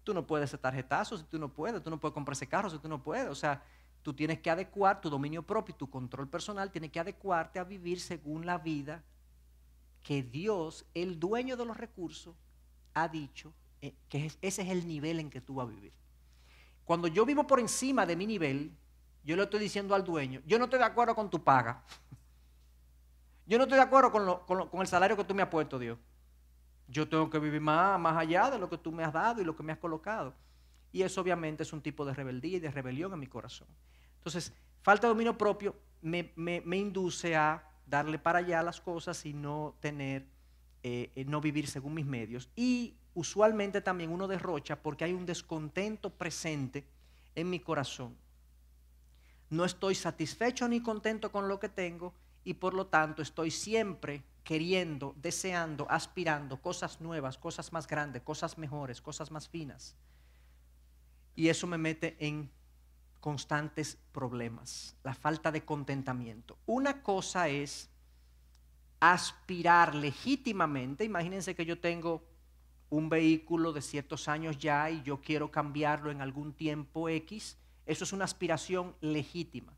Tú 0.03 0.13
no 0.13 0.25
puedes 0.25 0.49
hacer 0.49 0.59
tarjetazos 0.59 1.21
si 1.21 1.25
tú 1.27 1.37
no 1.37 1.49
puedes, 1.49 1.83
tú 1.83 1.89
no 1.89 1.99
puedes 1.99 2.13
comprar 2.13 2.33
ese 2.33 2.47
carro 2.47 2.69
si 2.69 2.79
tú 2.79 2.89
no 2.89 3.03
puedes. 3.03 3.27
O 3.27 3.35
sea, 3.35 3.61
tú 4.01 4.13
tienes 4.13 4.39
que 4.39 4.49
adecuar 4.49 4.99
tu 4.99 5.09
dominio 5.09 5.43
propio 5.43 5.75
y 5.75 5.77
tu 5.77 5.89
control 5.89 6.27
personal, 6.27 6.71
tiene 6.71 6.89
que 6.89 6.99
adecuarte 6.99 7.59
a 7.59 7.63
vivir 7.63 7.99
según 7.99 8.45
la 8.45 8.57
vida 8.57 9.03
que 10.03 10.23
Dios, 10.23 10.85
el 10.93 11.19
dueño 11.19 11.57
de 11.57 11.65
los 11.65 11.77
recursos, 11.77 12.35
ha 12.93 13.07
dicho 13.07 13.53
eh, 13.81 13.95
que 14.09 14.25
es- 14.25 14.37
ese 14.41 14.61
es 14.61 14.69
el 14.69 14.87
nivel 14.87 15.19
en 15.19 15.29
que 15.29 15.39
tú 15.41 15.55
vas 15.55 15.67
a 15.67 15.71
vivir. 15.71 15.93
Cuando 16.83 17.07
yo 17.07 17.25
vivo 17.25 17.47
por 17.47 17.59
encima 17.59 18.05
de 18.05 18.15
mi 18.15 18.25
nivel, 18.25 18.75
yo 19.23 19.35
le 19.35 19.43
estoy 19.43 19.59
diciendo 19.59 19.95
al 19.95 20.03
dueño, 20.03 20.41
yo 20.45 20.57
no 20.57 20.65
estoy 20.65 20.79
de 20.79 20.85
acuerdo 20.85 21.15
con 21.15 21.29
tu 21.29 21.43
paga. 21.43 21.83
Yo 23.45 23.57
no 23.57 23.63
estoy 23.63 23.77
de 23.77 23.83
acuerdo 23.83 24.11
con, 24.11 24.81
el 24.81 24.87
salario 24.87 25.15
que 25.15 25.23
tú 25.23 25.33
me 25.33 25.41
has 25.41 25.49
puesto, 25.49 25.79
Dios. 25.79 25.97
Yo 26.87 27.07
tengo 27.07 27.29
que 27.29 27.39
vivir 27.39 27.61
más, 27.61 27.99
más 27.99 28.17
allá 28.17 28.49
de 28.49 28.59
lo 28.59 28.69
que 28.69 28.77
tú 28.77 28.91
me 28.91 29.03
has 29.03 29.13
dado 29.13 29.41
y 29.41 29.45
lo 29.45 29.55
que 29.55 29.63
me 29.63 29.71
has 29.71 29.79
colocado. 29.79 30.33
Y 30.91 31.03
eso 31.03 31.21
obviamente 31.21 31.63
es 31.63 31.71
un 31.71 31.81
tipo 31.81 32.05
de 32.05 32.13
rebeldía 32.13 32.57
y 32.57 32.59
de 32.59 32.71
rebelión 32.71 33.13
en 33.13 33.19
mi 33.19 33.27
corazón. 33.27 33.67
Entonces, 34.17 34.53
falta 34.81 35.07
de 35.07 35.13
dominio 35.13 35.37
propio 35.37 35.75
me 36.01 36.77
induce 36.77 37.35
a 37.35 37.68
darle 37.89 38.19
para 38.19 38.39
allá 38.39 38.61
las 38.63 38.81
cosas 38.81 39.25
y 39.25 39.33
no 39.33 39.75
tener, 39.79 40.25
eh, 40.83 41.11
eh, 41.15 41.25
no 41.25 41.41
vivir 41.41 41.67
según 41.67 41.93
mis 41.95 42.05
medios. 42.05 42.49
Y 42.55 42.95
usualmente 43.13 43.81
también 43.81 44.11
uno 44.11 44.27
derrocha 44.27 44.81
porque 44.81 45.03
hay 45.03 45.13
un 45.13 45.25
descontento 45.25 46.09
presente 46.11 46.85
en 47.35 47.49
mi 47.49 47.59
corazón. 47.59 48.15
No 49.49 49.65
estoy 49.65 49.95
satisfecho 49.95 50.67
ni 50.67 50.81
contento 50.81 51.31
con 51.31 51.47
lo 51.47 51.59
que 51.59 51.69
tengo 51.69 52.13
y 52.43 52.55
por 52.55 52.73
lo 52.73 52.87
tanto 52.87 53.21
estoy 53.21 53.51
siempre 53.51 54.23
queriendo, 54.43 55.15
deseando, 55.17 55.87
aspirando 55.89 56.61
cosas 56.61 57.01
nuevas, 57.01 57.37
cosas 57.37 57.73
más 57.73 57.87
grandes, 57.87 58.21
cosas 58.21 58.57
mejores, 58.57 59.01
cosas 59.01 59.31
más 59.31 59.47
finas. 59.47 59.95
Y 61.35 61.49
eso 61.49 61.67
me 61.67 61.77
mete 61.77 62.15
en 62.19 62.49
constantes 63.19 63.97
problemas, 64.11 64.95
la 65.03 65.13
falta 65.13 65.51
de 65.51 65.63
contentamiento. 65.65 66.57
Una 66.65 67.01
cosa 67.01 67.47
es 67.47 67.89
aspirar 68.99 69.95
legítimamente, 69.95 71.03
imagínense 71.05 71.55
que 71.55 71.65
yo 71.65 71.79
tengo 71.79 72.23
un 72.89 73.09
vehículo 73.09 73.71
de 73.71 73.81
ciertos 73.81 74.27
años 74.27 74.57
ya 74.57 74.89
y 74.89 75.01
yo 75.03 75.21
quiero 75.21 75.51
cambiarlo 75.51 76.11
en 76.11 76.21
algún 76.21 76.53
tiempo 76.53 77.07
X, 77.09 77.57
Eso 77.85 78.03
es 78.03 78.13
una 78.13 78.25
aspiración 78.25 78.95
legítima. 79.01 79.73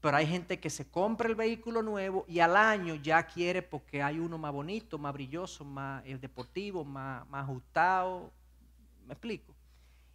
Pero 0.00 0.16
hay 0.16 0.28
gente 0.28 0.60
que 0.60 0.70
se 0.70 0.88
compra 0.88 1.28
el 1.28 1.34
vehículo 1.34 1.82
nuevo 1.82 2.24
y 2.28 2.38
al 2.38 2.56
año 2.56 2.94
ya 2.94 3.26
quiere 3.26 3.62
porque 3.62 4.00
hay 4.00 4.20
uno 4.20 4.38
más 4.38 4.52
bonito, 4.52 4.96
más 4.96 5.12
brilloso, 5.12 5.64
más 5.64 6.04
eh, 6.06 6.16
deportivo, 6.18 6.84
más, 6.84 7.28
más 7.28 7.42
ajustado. 7.42 8.30
¿Me 9.06 9.14
explico? 9.14 9.57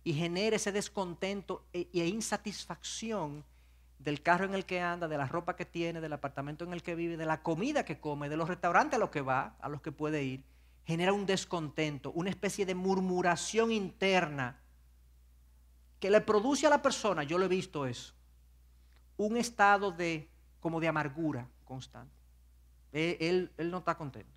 Y 0.03 0.13
genera 0.13 0.55
ese 0.55 0.71
descontento 0.71 1.65
e, 1.73 1.87
e 1.93 2.07
insatisfacción 2.07 3.43
del 3.99 4.21
carro 4.21 4.45
en 4.45 4.53
el 4.53 4.65
que 4.65 4.81
anda, 4.81 5.07
de 5.07 5.17
la 5.17 5.27
ropa 5.27 5.55
que 5.55 5.65
tiene, 5.65 6.01
del 6.01 6.13
apartamento 6.13 6.65
en 6.65 6.73
el 6.73 6.83
que 6.83 6.95
vive, 6.95 7.15
de 7.15 7.25
la 7.25 7.41
comida 7.41 7.85
que 7.85 7.99
come, 7.99 8.27
de 8.29 8.35
los 8.35 8.49
restaurantes 8.49 8.97
a 8.97 8.99
los 8.99 9.09
que 9.09 9.21
va, 9.21 9.55
a 9.59 9.69
los 9.69 9.81
que 9.81 9.91
puede 9.91 10.23
ir, 10.23 10.43
genera 10.85 11.13
un 11.13 11.25
descontento, 11.25 12.11
una 12.11 12.29
especie 12.29 12.65
de 12.65 12.75
murmuración 12.75 13.71
interna 13.71 14.59
que 15.99 16.09
le 16.09 16.19
produce 16.19 16.67
a 16.67 16.69
la 16.69 16.81
persona, 16.81 17.23
yo 17.23 17.37
lo 17.37 17.45
he 17.45 17.47
visto 17.49 17.85
eso, 17.85 18.13
un 19.15 19.37
estado 19.37 19.91
de 19.91 20.29
como 20.59 20.81
de 20.81 20.89
amargura 20.89 21.47
constante. 21.63 22.13
Él, 22.91 23.51
él 23.57 23.71
no 23.71 23.77
está 23.79 23.95
contento 23.95 24.31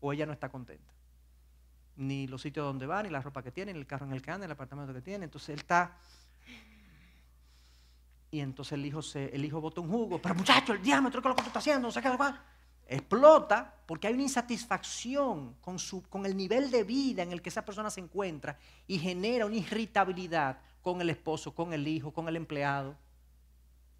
o 0.00 0.12
ella 0.12 0.24
no 0.24 0.32
está 0.32 0.48
contenta. 0.48 0.93
Ni 1.96 2.26
los 2.26 2.42
sitios 2.42 2.66
donde 2.66 2.86
va, 2.86 3.02
ni 3.02 3.10
la 3.10 3.20
ropa 3.20 3.42
que 3.42 3.52
tiene, 3.52 3.72
ni 3.72 3.78
el 3.78 3.86
carro 3.86 4.06
en 4.06 4.12
el 4.12 4.22
que 4.22 4.30
anda, 4.30 4.46
ni 4.46 4.50
el 4.50 4.52
apartamento 4.52 4.92
que 4.92 5.00
tiene. 5.00 5.24
Entonces 5.24 5.50
él 5.50 5.60
está 5.60 5.96
y 8.34 8.40
entonces 8.40 8.72
el 8.72 8.84
hijo, 8.84 9.00
se, 9.00 9.26
el 9.26 9.44
hijo 9.44 9.60
bota 9.60 9.80
un 9.80 9.88
jugo. 9.88 10.20
Pero 10.20 10.34
muchacho, 10.34 10.72
el 10.72 10.82
diámetro, 10.82 11.22
¿qué 11.22 11.28
es 11.28 11.30
lo 11.30 11.36
que 11.36 11.42
tú 11.42 11.48
estás 11.50 11.62
haciendo? 11.62 11.86
No 11.86 11.92
sé 11.92 12.02
qué, 12.02 12.10
Explota 12.86 13.72
porque 13.86 14.08
hay 14.08 14.14
una 14.14 14.24
insatisfacción 14.24 15.54
con, 15.60 15.78
su, 15.78 16.02
con 16.02 16.26
el 16.26 16.36
nivel 16.36 16.68
de 16.72 16.82
vida 16.82 17.22
en 17.22 17.30
el 17.30 17.40
que 17.40 17.50
esa 17.50 17.64
persona 17.64 17.90
se 17.90 18.00
encuentra 18.00 18.58
y 18.88 18.98
genera 18.98 19.46
una 19.46 19.54
irritabilidad 19.54 20.58
con 20.82 21.00
el 21.00 21.10
esposo, 21.10 21.54
con 21.54 21.72
el 21.72 21.86
hijo, 21.86 22.12
con 22.12 22.26
el 22.26 22.34
empleado. 22.34 22.96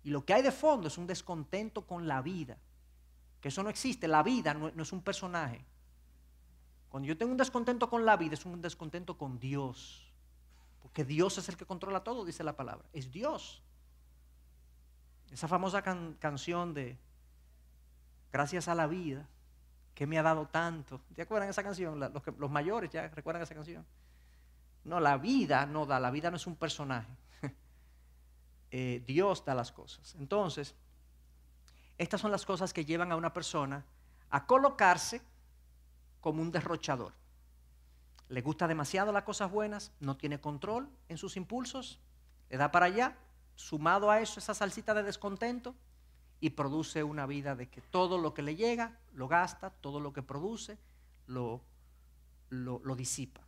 Y 0.03 0.11
lo 0.11 0.25
que 0.25 0.35
hay 0.35 0.43
de 0.43 0.51
fondo 0.51 0.89
es 0.89 0.99
un 0.99 1.07
descontento 1.07 1.87
con 1.87 2.09
la 2.09 2.21
vida. 2.21 2.59
Que 3.41 3.51
eso 3.51 3.63
no 3.63 3.71
existe. 3.71 4.09
La 4.09 4.25
vida 4.25 4.53
no, 4.53 4.73
no 4.75 4.83
es 4.83 4.93
un 4.93 5.03
personaje. 5.03 5.65
Cuando 6.95 7.09
yo 7.09 7.19
tengo 7.19 7.33
un 7.33 7.39
descontento 7.39 7.91
con 7.91 8.07
la 8.07 8.17
vida, 8.17 8.35
es 8.35 8.47
un 8.47 8.63
descontento 8.63 9.19
con 9.19 9.41
Dios. 9.41 10.09
Porque 10.81 11.05
Dios 11.05 11.37
es 11.39 11.49
el 11.49 11.57
que 11.57 11.67
controla 11.67 12.05
todo, 12.05 12.25
dice 12.25 12.45
la 12.45 12.55
palabra. 12.55 12.87
Es 12.93 13.11
Dios. 13.11 13.65
Esa 15.33 15.49
famosa 15.49 15.83
canción 15.83 16.73
de 16.73 16.97
Gracias 18.31 18.69
a 18.69 18.77
la 18.77 18.87
vida 18.87 19.29
que 19.97 20.07
me 20.07 20.21
ha 20.21 20.23
dado 20.23 20.47
tanto. 20.47 21.01
¿Te 21.17 21.23
acuerdan 21.23 21.49
esa 21.49 21.65
canción? 21.65 21.99
Los, 21.99 22.51
mayores 22.53 22.93
ya 22.93 23.09
recuerdan 23.09 23.43
esa 23.43 23.57
canción. 23.57 23.85
No, 24.85 25.01
la 25.01 25.19
vida 25.19 25.67
no 25.67 25.87
da, 25.87 25.99
la 25.99 26.13
vida 26.13 26.31
no 26.31 26.37
es 26.37 26.47
un 26.47 26.55
personaje. 26.55 27.11
Eh, 28.71 29.03
Dios 29.05 29.45
da 29.45 29.57
las 29.57 29.73
cosas. 29.73 30.15
Entonces, 30.15 30.77
estas 31.99 32.21
son 32.21 32.31
las 32.31 32.47
cosas 32.47 32.73
que 32.73 32.85
llevan 32.85 33.11
a 33.11 33.17
una 33.17 33.33
persona 33.33 33.85
a 34.31 34.47
colocarse 34.47 35.23
como 36.25 36.41
un 36.41 36.51
derrochador. 36.51 37.13
Le 38.31 38.41
gusta 38.41 38.67
demasiado 38.67 39.13
las 39.13 39.25
cosas 39.25 39.51
buenas, 39.51 39.93
no 40.01 40.17
tiene 40.17 40.41
control 40.41 40.89
en 41.11 41.19
sus 41.19 41.37
impulsos, 41.37 42.01
le 42.49 42.57
da 42.57 42.71
para 42.71 42.87
allá, 42.87 43.19
sumado 43.57 44.11
a 44.11 44.23
eso 44.23 44.41
esa 44.41 44.55
salsita 44.55 44.95
de 44.95 45.03
descontento 45.03 45.75
y 46.41 46.49
produce 46.49 47.05
una 47.05 47.27
vida 47.27 47.55
de 47.55 47.69
que 47.69 47.83
todo 47.83 48.17
lo 48.17 48.33
que 48.33 48.41
le 48.41 48.57
llega 48.57 48.99
lo 49.13 49.29
gasta, 49.29 49.69
todo 49.69 50.01
lo 50.01 50.15
que 50.15 50.23
produce 50.23 50.79
lo, 51.27 51.61
lo, 52.49 52.97
disipa 52.97 53.43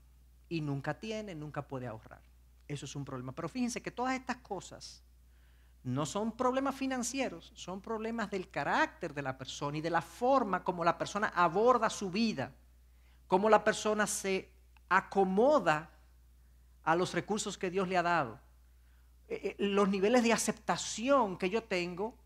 y 0.50 0.60
nunca 0.60 1.00
tiene, 1.00 1.34
nunca 1.34 1.66
puede 1.66 1.86
ahorrar. 1.86 2.20
Eso 2.68 2.84
es 2.84 2.94
un 2.94 3.06
problema. 3.06 3.32
Pero 3.32 3.48
fíjense 3.48 3.80
que 3.80 3.90
todas 3.90 4.14
estas 4.14 4.36
cosas 4.36 5.02
no 5.82 6.04
son 6.04 6.36
problemas 6.36 6.74
financieros, 6.74 7.52
son 7.54 7.80
problemas 7.80 8.30
del 8.30 8.50
carácter 8.50 9.14
de 9.14 9.22
la 9.22 9.38
persona 9.38 9.78
y 9.78 9.80
de 9.80 9.88
la 9.88 10.02
forma 10.02 10.62
como 10.62 10.84
la 10.84 10.98
persona 10.98 11.28
aborda 11.28 11.88
su 11.88 12.10
vida, 12.10 12.52
cómo 13.26 13.48
la 13.48 13.64
persona 13.64 14.06
se 14.06 14.50
acomoda 14.88 15.90
a 16.84 16.94
los 16.94 17.12
recursos 17.14 17.58
que 17.58 17.70
Dios 17.70 17.88
le 17.88 17.96
ha 17.96 18.02
dado. 18.02 18.38
Eh, 19.28 19.40
eh, 19.42 19.56
los 19.58 19.88
niveles 19.88 20.22
de 20.22 20.32
aceptación 20.32 21.36
que 21.36 21.50
yo 21.50 21.64
tengo 21.64 22.16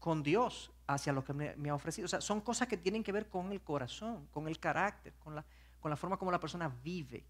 con 0.00 0.22
Dios 0.22 0.72
hacia 0.88 1.12
lo 1.12 1.24
que 1.24 1.32
me, 1.32 1.70
ha 1.70 1.74
ofrecido. 1.74 2.06
O 2.06 2.08
sea, 2.08 2.20
son 2.20 2.40
cosas 2.40 2.66
que 2.66 2.76
tienen 2.76 3.04
que 3.04 3.12
ver 3.12 3.28
con 3.28 3.52
el 3.52 3.62
corazón, 3.62 4.26
con 4.32 4.48
el 4.48 4.58
carácter, 4.58 5.14
con 5.20 5.36
la, 5.36 5.44
con 5.80 5.90
la 5.90 5.96
forma 5.96 6.16
como 6.16 6.32
la 6.32 6.40
persona 6.40 6.68
vive. 6.82 7.24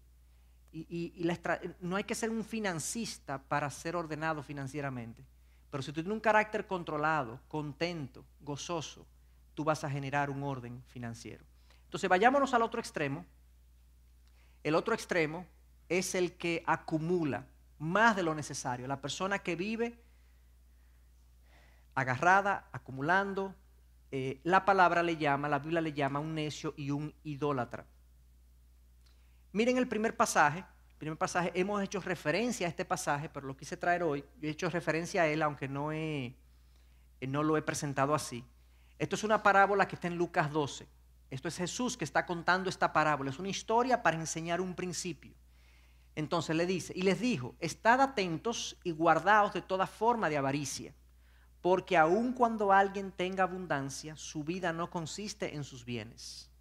Y, 0.71 1.13
no 1.81 1.95
hay 1.95 2.03
que 2.03 2.15
ser 2.15 2.31
un 2.31 2.43
financista 2.43 3.37
para 3.37 3.69
ser 3.69 3.95
ordenado 3.95 4.41
financieramente. 4.41 5.23
Pero 5.69 5.83
si 5.83 5.91
tú 5.91 6.01
tienes 6.01 6.13
un 6.13 6.19
carácter 6.19 6.65
controlado, 6.65 7.39
contento, 7.47 8.25
gozoso, 8.41 9.05
tú 9.53 9.63
vas 9.63 9.83
a 9.83 9.89
generar 9.89 10.31
un 10.31 10.41
orden 10.41 10.81
financiero. 10.87 11.45
Entonces, 11.93 12.09
vayámonos 12.09 12.55
al 12.55 12.63
otro 12.63 12.79
extremo. 12.79 13.23
El 14.63 14.73
otro 14.73 14.95
extremo 14.95 15.45
es 15.87 16.15
el 16.15 16.37
que 16.37 16.63
acumula 16.65 17.45
más 17.77 18.15
de 18.15 18.23
lo 18.23 18.33
necesario. 18.33 18.87
La 18.87 18.99
persona 18.99 19.37
que 19.37 19.55
vive 19.55 20.01
agarrada, 21.93 22.67
acumulando. 22.71 23.53
Eh, 24.09 24.41
la 24.43 24.65
palabra 24.65 25.03
le 25.03 25.17
llama, 25.17 25.47
la 25.47 25.59
Biblia 25.59 25.81
le 25.81 25.93
llama 25.93 26.19
un 26.19 26.33
necio 26.33 26.73
y 26.77 26.89
un 26.89 27.13
idólatra. 27.21 27.85
Miren 29.51 29.77
el 29.77 29.87
primer 29.87 30.17
pasaje. 30.17 30.65
Primer 30.97 31.19
pasaje, 31.19 31.51
hemos 31.53 31.79
hecho 31.83 32.01
referencia 32.01 32.65
a 32.65 32.71
este 32.71 32.85
pasaje, 32.85 33.29
pero 33.29 33.45
lo 33.45 33.55
quise 33.55 33.77
traer 33.77 34.01
hoy. 34.01 34.25
Yo 34.41 34.47
he 34.49 34.51
hecho 34.51 34.67
referencia 34.67 35.21
a 35.21 35.27
él, 35.27 35.43
aunque 35.43 35.67
no, 35.67 35.91
he, 35.91 36.35
eh, 37.21 37.27
no 37.27 37.43
lo 37.43 37.55
he 37.55 37.61
presentado 37.61 38.15
así. 38.15 38.43
Esto 38.97 39.15
es 39.15 39.23
una 39.23 39.43
parábola 39.43 39.87
que 39.87 39.93
está 39.93 40.07
en 40.07 40.17
Lucas 40.17 40.49
12. 40.51 40.87
Esto 41.29 41.47
es 41.47 41.57
Jesús 41.57 41.97
que 41.97 42.05
está 42.05 42.25
contando 42.25 42.69
esta 42.69 42.93
parábola. 42.93 43.29
Es 43.31 43.39
una 43.39 43.49
historia 43.49 44.03
para 44.03 44.17
enseñar 44.17 44.61
un 44.61 44.75
principio. 44.75 45.33
Entonces 46.15 46.55
le 46.55 46.65
dice, 46.65 46.93
y 46.95 47.01
les 47.01 47.19
dijo, 47.19 47.55
estad 47.59 48.01
atentos 48.01 48.77
y 48.83 48.91
guardaos 48.91 49.53
de 49.53 49.61
toda 49.61 49.87
forma 49.87 50.29
de 50.29 50.37
avaricia, 50.37 50.93
porque 51.61 51.97
aun 51.97 52.33
cuando 52.33 52.71
alguien 52.71 53.11
tenga 53.11 53.43
abundancia, 53.43 54.15
su 54.15 54.43
vida 54.43 54.73
no 54.73 54.91
consiste 54.91 55.55
en 55.55 55.63
sus 55.63 55.85
bienes. 55.85 56.51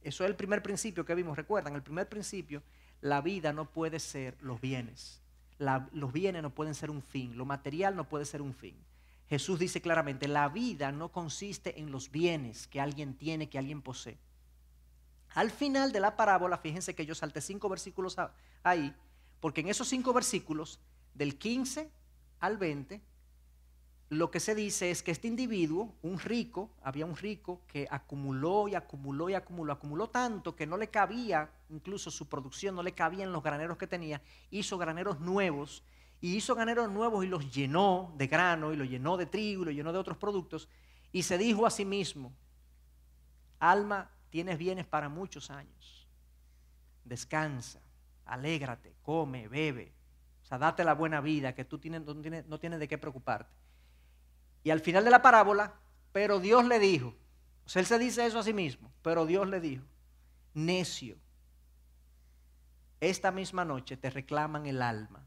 Eso 0.00 0.24
es 0.24 0.30
el 0.30 0.36
primer 0.36 0.62
principio 0.62 1.04
que 1.04 1.14
vimos, 1.14 1.36
recuerdan, 1.36 1.74
el 1.74 1.82
primer 1.82 2.08
principio, 2.08 2.62
la 3.00 3.20
vida 3.20 3.52
no 3.52 3.70
puede 3.70 3.98
ser 3.98 4.36
los 4.40 4.60
bienes. 4.60 5.20
los 5.58 6.12
bienes 6.12 6.42
no 6.42 6.54
pueden 6.54 6.74
ser 6.74 6.90
un 6.90 7.02
fin, 7.02 7.36
lo 7.36 7.44
material 7.44 7.96
no 7.96 8.08
puede 8.08 8.24
ser 8.24 8.40
un 8.40 8.54
fin. 8.54 8.76
Jesús 9.28 9.58
dice 9.58 9.80
claramente, 9.80 10.28
la 10.28 10.48
vida 10.48 10.92
no 10.92 11.10
consiste 11.10 11.80
en 11.80 11.90
los 11.90 12.10
bienes 12.10 12.68
que 12.68 12.80
alguien 12.80 13.14
tiene, 13.14 13.48
que 13.48 13.58
alguien 13.58 13.82
posee. 13.82 14.18
Al 15.34 15.50
final 15.50 15.92
de 15.92 16.00
la 16.00 16.16
parábola, 16.16 16.58
fíjense 16.58 16.94
que 16.94 17.04
yo 17.04 17.14
salté 17.14 17.40
cinco 17.40 17.68
versículos 17.68 18.16
ahí, 18.62 18.94
porque 19.40 19.60
en 19.60 19.68
esos 19.68 19.88
cinco 19.88 20.12
versículos, 20.12 20.80
del 21.14 21.38
15 21.38 21.90
al 22.40 22.56
20, 22.56 23.02
lo 24.08 24.30
que 24.30 24.38
se 24.38 24.54
dice 24.54 24.92
es 24.92 25.02
que 25.02 25.10
este 25.10 25.26
individuo, 25.26 25.92
un 26.02 26.20
rico, 26.20 26.70
había 26.82 27.06
un 27.06 27.16
rico 27.16 27.62
que 27.66 27.88
acumuló 27.90 28.68
y 28.68 28.76
acumuló 28.76 29.28
y 29.28 29.34
acumuló, 29.34 29.72
acumuló 29.72 30.08
tanto 30.08 30.54
que 30.54 30.66
no 30.66 30.76
le 30.76 30.88
cabía, 30.88 31.50
incluso 31.70 32.12
su 32.12 32.28
producción 32.28 32.76
no 32.76 32.84
le 32.84 32.92
cabía 32.92 33.24
en 33.24 33.32
los 33.32 33.42
graneros 33.42 33.76
que 33.76 33.88
tenía, 33.88 34.22
hizo 34.50 34.78
graneros 34.78 35.18
nuevos 35.18 35.82
y 36.20 36.36
hizo 36.36 36.54
graneros 36.54 36.90
nuevos 36.90 37.24
y 37.24 37.28
los 37.28 37.52
llenó 37.52 38.14
de 38.16 38.26
grano 38.26 38.72
y 38.72 38.76
los 38.76 38.88
llenó 38.88 39.16
de 39.16 39.26
trigo 39.26 39.62
y 39.62 39.66
los 39.66 39.74
llenó 39.74 39.92
de 39.92 39.98
otros 39.98 40.16
productos 40.16 40.68
y 41.12 41.22
se 41.22 41.38
dijo 41.38 41.66
a 41.66 41.70
sí 41.70 41.84
mismo, 41.84 42.32
alma, 43.58 44.10
tienes 44.30 44.58
bienes 44.58 44.86
para 44.86 45.08
muchos 45.08 45.50
años. 45.50 46.06
Descansa, 47.04 47.80
alégrate, 48.24 48.96
come, 49.02 49.48
bebe. 49.48 49.92
O 50.42 50.46
sea, 50.46 50.58
date 50.58 50.84
la 50.84 50.94
buena 50.94 51.20
vida, 51.20 51.54
que 51.54 51.64
tú 51.64 51.78
tienes, 51.78 52.02
no, 52.02 52.58
tienes, 52.60 52.78
de 52.78 52.88
qué 52.88 52.98
preocuparte. 52.98 53.52
Y 54.62 54.70
al 54.70 54.80
final 54.80 55.04
de 55.04 55.10
la 55.10 55.22
parábola, 55.22 55.74
pero 56.12 56.38
Dios 56.38 56.64
le 56.66 56.78
dijo, 56.78 57.14
él 57.74 57.86
se 57.86 57.98
dice 57.98 58.26
eso 58.26 58.38
a 58.38 58.42
sí 58.42 58.52
mismo, 58.52 58.92
pero 59.02 59.26
Dios 59.26 59.48
le 59.48 59.60
dijo, 59.60 59.84
necio, 60.54 61.16
esta 63.00 63.30
misma 63.30 63.64
noche 63.64 63.96
te 63.96 64.10
reclaman 64.10 64.66
el 64.66 64.82
alma. 64.82 65.26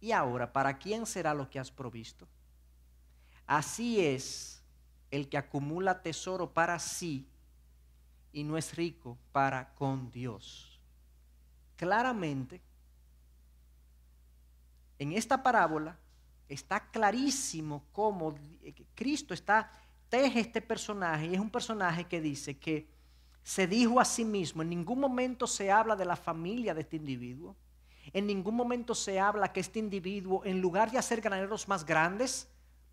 Y 0.00 0.12
ahora, 0.12 0.52
¿para 0.52 0.78
quién 0.78 1.06
será 1.06 1.34
lo 1.34 1.48
que 1.50 1.58
has 1.58 1.70
provisto? 1.70 2.26
Así 3.46 4.04
es 4.04 4.62
el 5.10 5.28
que 5.28 5.38
acumula 5.38 6.02
tesoro 6.02 6.52
para 6.52 6.78
sí 6.78 7.26
y 8.32 8.44
no 8.44 8.56
es 8.56 8.76
rico 8.76 9.18
para 9.32 9.74
con 9.74 10.10
Dios. 10.10 10.78
Claramente, 11.76 12.60
en 14.98 15.12
esta 15.12 15.42
parábola 15.42 15.96
está 16.48 16.90
clarísimo 16.90 17.84
cómo 17.92 18.34
Cristo 18.94 19.34
está, 19.34 19.70
teje 20.08 20.40
este 20.40 20.60
personaje 20.60 21.26
y 21.26 21.34
es 21.34 21.40
un 21.40 21.50
personaje 21.50 22.04
que 22.04 22.20
dice 22.20 22.58
que 22.58 22.88
se 23.42 23.66
dijo 23.66 24.00
a 24.00 24.04
sí 24.04 24.24
mismo, 24.24 24.62
en 24.62 24.70
ningún 24.70 25.00
momento 25.00 25.46
se 25.46 25.70
habla 25.70 25.96
de 25.96 26.04
la 26.04 26.16
familia 26.16 26.74
de 26.74 26.82
este 26.82 26.96
individuo, 26.96 27.56
En 28.12 28.26
ningún 28.26 28.54
momento 28.54 28.94
se 28.94 29.20
habla 29.20 29.52
que 29.52 29.60
este 29.60 29.78
individuo, 29.78 30.42
en 30.44 30.60
lugar 30.60 30.90
de 30.90 30.98
hacer 30.98 31.20
graneros 31.20 31.68
más 31.68 31.84
grandes, 31.84 32.48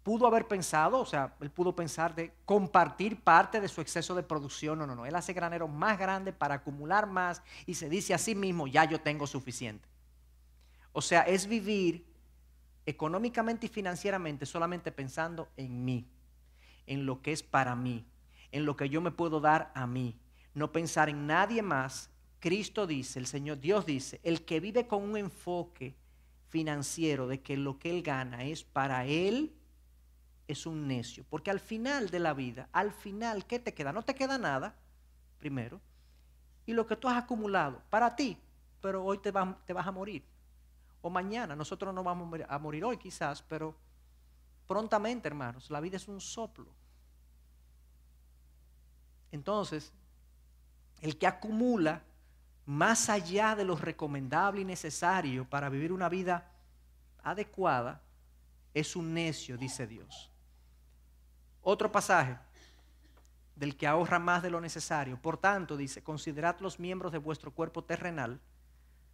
pudo 0.06 0.28
haber 0.28 0.48
pensado, 0.48 1.00
o 1.00 1.06
sea, 1.06 1.36
él 1.42 1.50
pudo 1.50 1.76
pensar 1.76 2.14
de 2.14 2.32
compartir 2.46 3.24
parte 3.24 3.60
de 3.60 3.68
su 3.68 3.82
exceso 3.82 4.14
de 4.14 4.22
producción. 4.22 4.78
No, 4.78 4.86
no, 4.86 4.96
no. 4.96 5.06
Él 5.06 5.16
hace 5.16 5.34
graneros 5.34 5.68
más 5.68 5.98
grandes 5.98 6.36
para 6.36 6.56
acumular 6.56 7.08
más 7.08 7.42
y 7.66 7.74
se 7.74 7.90
dice 7.90 8.14
a 8.14 8.20
sí 8.20 8.36
mismo, 8.36 8.68
ya 8.68 8.86
yo 8.86 9.02
tengo 9.02 9.26
suficiente. 9.26 9.88
O 10.92 11.02
sea, 11.02 11.22
es 11.22 11.48
vivir 11.48 12.06
económicamente 12.86 13.66
y 13.66 13.70
financieramente 13.70 14.46
solamente 14.46 14.92
pensando 14.92 15.50
en 15.58 15.84
mí, 15.84 16.08
en 16.86 17.06
lo 17.08 17.24
que 17.24 17.32
es 17.32 17.42
para 17.42 17.76
mí, 17.76 18.06
en 18.52 18.66
lo 18.66 18.76
que 18.76 18.90
yo 18.90 19.02
me 19.02 19.12
puedo 19.12 19.40
dar 19.40 19.72
a 19.74 19.88
mí. 19.88 20.20
No 20.54 20.72
pensar 20.72 21.10
en 21.10 21.26
nadie 21.26 21.62
más. 21.62 22.12
Cristo 22.40 22.86
dice, 22.86 23.20
el 23.20 23.28
Señor 23.28 23.60
Dios 23.60 23.86
dice, 23.86 24.20
el 24.24 24.46
que 24.46 24.60
vive 24.60 24.88
con 24.88 25.04
un 25.04 25.18
enfoque 25.18 25.96
financiero 26.50 27.28
de 27.28 27.42
que 27.42 27.58
lo 27.58 27.80
que 27.80 27.90
él 27.90 28.02
gana 28.02 28.46
es 28.46 28.64
para 28.64 29.06
él 29.06 29.54
es 30.48 30.66
un 30.66 30.88
necio. 30.88 31.26
Porque 31.30 31.52
al 31.52 31.60
final 31.60 32.10
de 32.10 32.20
la 32.20 32.34
vida, 32.34 32.70
al 32.72 32.92
final, 32.92 33.46
¿qué 33.46 33.60
te 33.60 33.74
queda? 33.74 33.92
No 33.92 34.04
te 34.04 34.16
queda 34.16 34.38
nada, 34.38 34.76
primero. 35.40 35.82
Y 36.66 36.74
lo 36.74 36.86
que 36.86 36.96
tú 36.96 37.08
has 37.08 37.18
acumulado, 37.18 37.82
para 37.90 38.16
ti, 38.16 38.38
pero 38.82 39.04
hoy 39.04 39.18
te, 39.18 39.32
vas 39.32 39.56
a 39.68 39.92
morir. 39.92 40.24
O 41.02 41.10
mañana, 41.10 41.56
nosotros 41.56 41.94
no 41.94 42.04
vamos 42.04 42.40
a 42.48 42.60
morir 42.60 42.84
hoy 42.86 42.98
quizás, 42.98 43.42
pero 43.42 43.76
prontamente, 44.68 45.28
hermanos, 45.28 45.70
la 45.70 45.80
vida 45.80 45.98
es 45.98 46.08
un 46.08 46.22
soplo. 46.22 46.68
Entonces, 49.32 49.92
el 51.02 51.18
que 51.18 51.28
acumula 51.28 52.04
más 52.66 53.10
allá 53.10 53.56
de 53.56 53.64
lo 53.64 53.76
recomendable 53.76 54.62
y 54.62 54.66
necesario 54.66 55.48
para 55.48 55.70
vivir 55.70 55.92
una 55.92 56.10
vida 56.10 56.52
adecuada, 57.24 58.02
es 58.74 58.96
un 58.96 59.14
necio, 59.14 59.58
dice 59.58 59.88
Dios. 59.88 60.32
Otro 61.62 61.92
pasaje 61.92 62.38
del 63.56 63.78
que 63.78 63.88
ahorra 63.88 64.20
más 64.20 64.44
de 64.44 64.50
lo 64.50 64.60
necesario. 64.60 65.20
Por 65.22 65.38
tanto, 65.38 65.78
dice, 65.78 66.04
considerad 66.04 66.60
los 66.60 66.80
miembros 66.80 67.12
de 67.12 67.18
vuestro 67.18 67.52
cuerpo 67.52 67.84
terrenal 67.84 68.40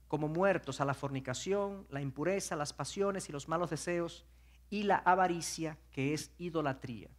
como 0.07 0.27
muertos 0.27 0.81
a 0.81 0.85
la 0.85 0.93
fornicación, 0.93 1.85
la 1.89 2.01
impureza, 2.01 2.55
las 2.55 2.73
pasiones 2.73 3.29
y 3.29 3.31
los 3.31 3.47
malos 3.47 3.69
deseos 3.69 4.25
y 4.69 4.83
la 4.83 4.97
avaricia, 4.97 5.77
que 5.91 6.13
es 6.13 6.31
idolatría. 6.37 7.09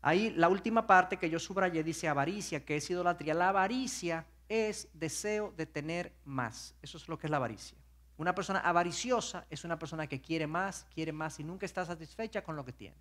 Ahí 0.00 0.30
la 0.30 0.48
última 0.48 0.86
parte 0.86 1.18
que 1.18 1.28
yo 1.28 1.38
subrayé 1.38 1.82
dice 1.82 2.08
avaricia, 2.08 2.64
que 2.64 2.76
es 2.76 2.88
idolatría. 2.88 3.34
La 3.34 3.50
avaricia 3.50 4.24
es 4.48 4.88
deseo 4.92 5.52
de 5.56 5.66
tener 5.66 6.12
más. 6.24 6.74
Eso 6.82 6.96
es 6.96 7.08
lo 7.08 7.18
que 7.18 7.26
es 7.26 7.30
la 7.30 7.36
avaricia. 7.36 7.76
Una 8.16 8.34
persona 8.34 8.60
avariciosa 8.60 9.46
es 9.48 9.64
una 9.64 9.78
persona 9.78 10.06
que 10.06 10.20
quiere 10.20 10.46
más, 10.46 10.86
quiere 10.92 11.12
más 11.12 11.38
y 11.38 11.44
nunca 11.44 11.66
está 11.66 11.84
satisfecha 11.84 12.42
con 12.42 12.56
lo 12.56 12.64
que 12.64 12.72
tiene. 12.72 12.96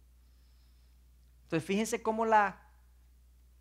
Entonces 1.43 1.65
fíjense 1.65 2.03
cómo 2.03 2.25
la, 2.25 2.61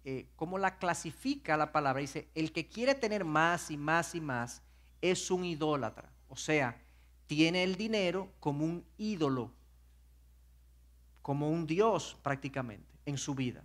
eh, 0.04 0.28
cómo 0.36 0.58
la 0.58 0.78
clasifica 0.78 1.56
la 1.56 1.72
palabra. 1.72 2.00
Dice, 2.00 2.28
el 2.34 2.52
que 2.52 2.68
quiere 2.68 2.94
tener 2.94 3.24
más 3.24 3.70
y 3.70 3.76
más 3.76 4.14
y 4.14 4.20
más 4.20 4.60
es 5.00 5.30
un 5.30 5.44
idólatra. 5.44 6.12
O 6.28 6.36
sea, 6.36 6.78
tiene 7.26 7.62
el 7.62 7.76
dinero 7.76 8.32
como 8.40 8.64
un 8.64 8.84
ídolo, 8.98 9.52
como 11.22 11.48
un 11.50 11.66
dios 11.66 12.18
prácticamente 12.22 12.98
en 13.06 13.16
su 13.16 13.34
vida. 13.34 13.64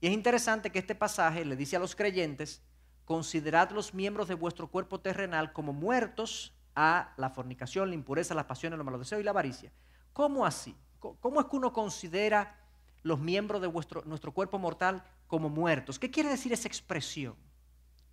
Y 0.00 0.06
es 0.06 0.12
interesante 0.12 0.70
que 0.70 0.78
este 0.78 0.94
pasaje 0.94 1.44
le 1.44 1.56
dice 1.56 1.76
a 1.76 1.78
los 1.78 1.94
creyentes, 1.94 2.62
considerad 3.04 3.70
los 3.70 3.94
miembros 3.94 4.28
de 4.28 4.34
vuestro 4.34 4.68
cuerpo 4.68 5.00
terrenal 5.00 5.52
como 5.52 5.72
muertos 5.72 6.54
a 6.74 7.12
la 7.16 7.30
fornicación, 7.30 7.88
la 7.88 7.94
impureza, 7.94 8.34
las 8.34 8.46
pasiones, 8.46 8.78
los 8.78 8.84
malos 8.84 9.00
deseos 9.00 9.20
y 9.20 9.24
la 9.24 9.30
avaricia. 9.30 9.72
¿Cómo 10.12 10.46
así? 10.46 10.76
¿Cómo 10.98 11.40
es 11.40 11.46
que 11.46 11.56
uno 11.56 11.72
considera 11.72 12.62
los 13.02 13.18
miembros 13.18 13.60
de 13.60 13.66
vuestro, 13.66 14.02
nuestro 14.04 14.32
cuerpo 14.32 14.58
mortal 14.58 15.02
como 15.26 15.48
muertos. 15.48 15.98
¿Qué 15.98 16.10
quiere 16.10 16.28
decir 16.28 16.52
esa 16.52 16.68
expresión? 16.68 17.34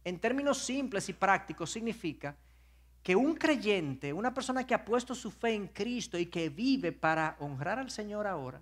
En 0.05 0.19
términos 0.19 0.59
simples 0.59 1.09
y 1.09 1.13
prácticos 1.13 1.69
significa 1.69 2.37
que 3.03 3.13
un 3.13 3.35
creyente, 3.35 4.13
una 4.13 4.33
persona 4.33 4.65
que 4.65 4.73
ha 4.73 4.85
puesto 4.85 5.13
su 5.13 5.29
fe 5.29 5.53
en 5.53 5.67
Cristo 5.67 6.17
y 6.17 6.27
que 6.27 6.47
vive 6.47 6.93
para 6.93 7.35
honrar 7.39 7.77
al 7.77 7.91
Señor 7.91 8.25
ahora, 8.25 8.61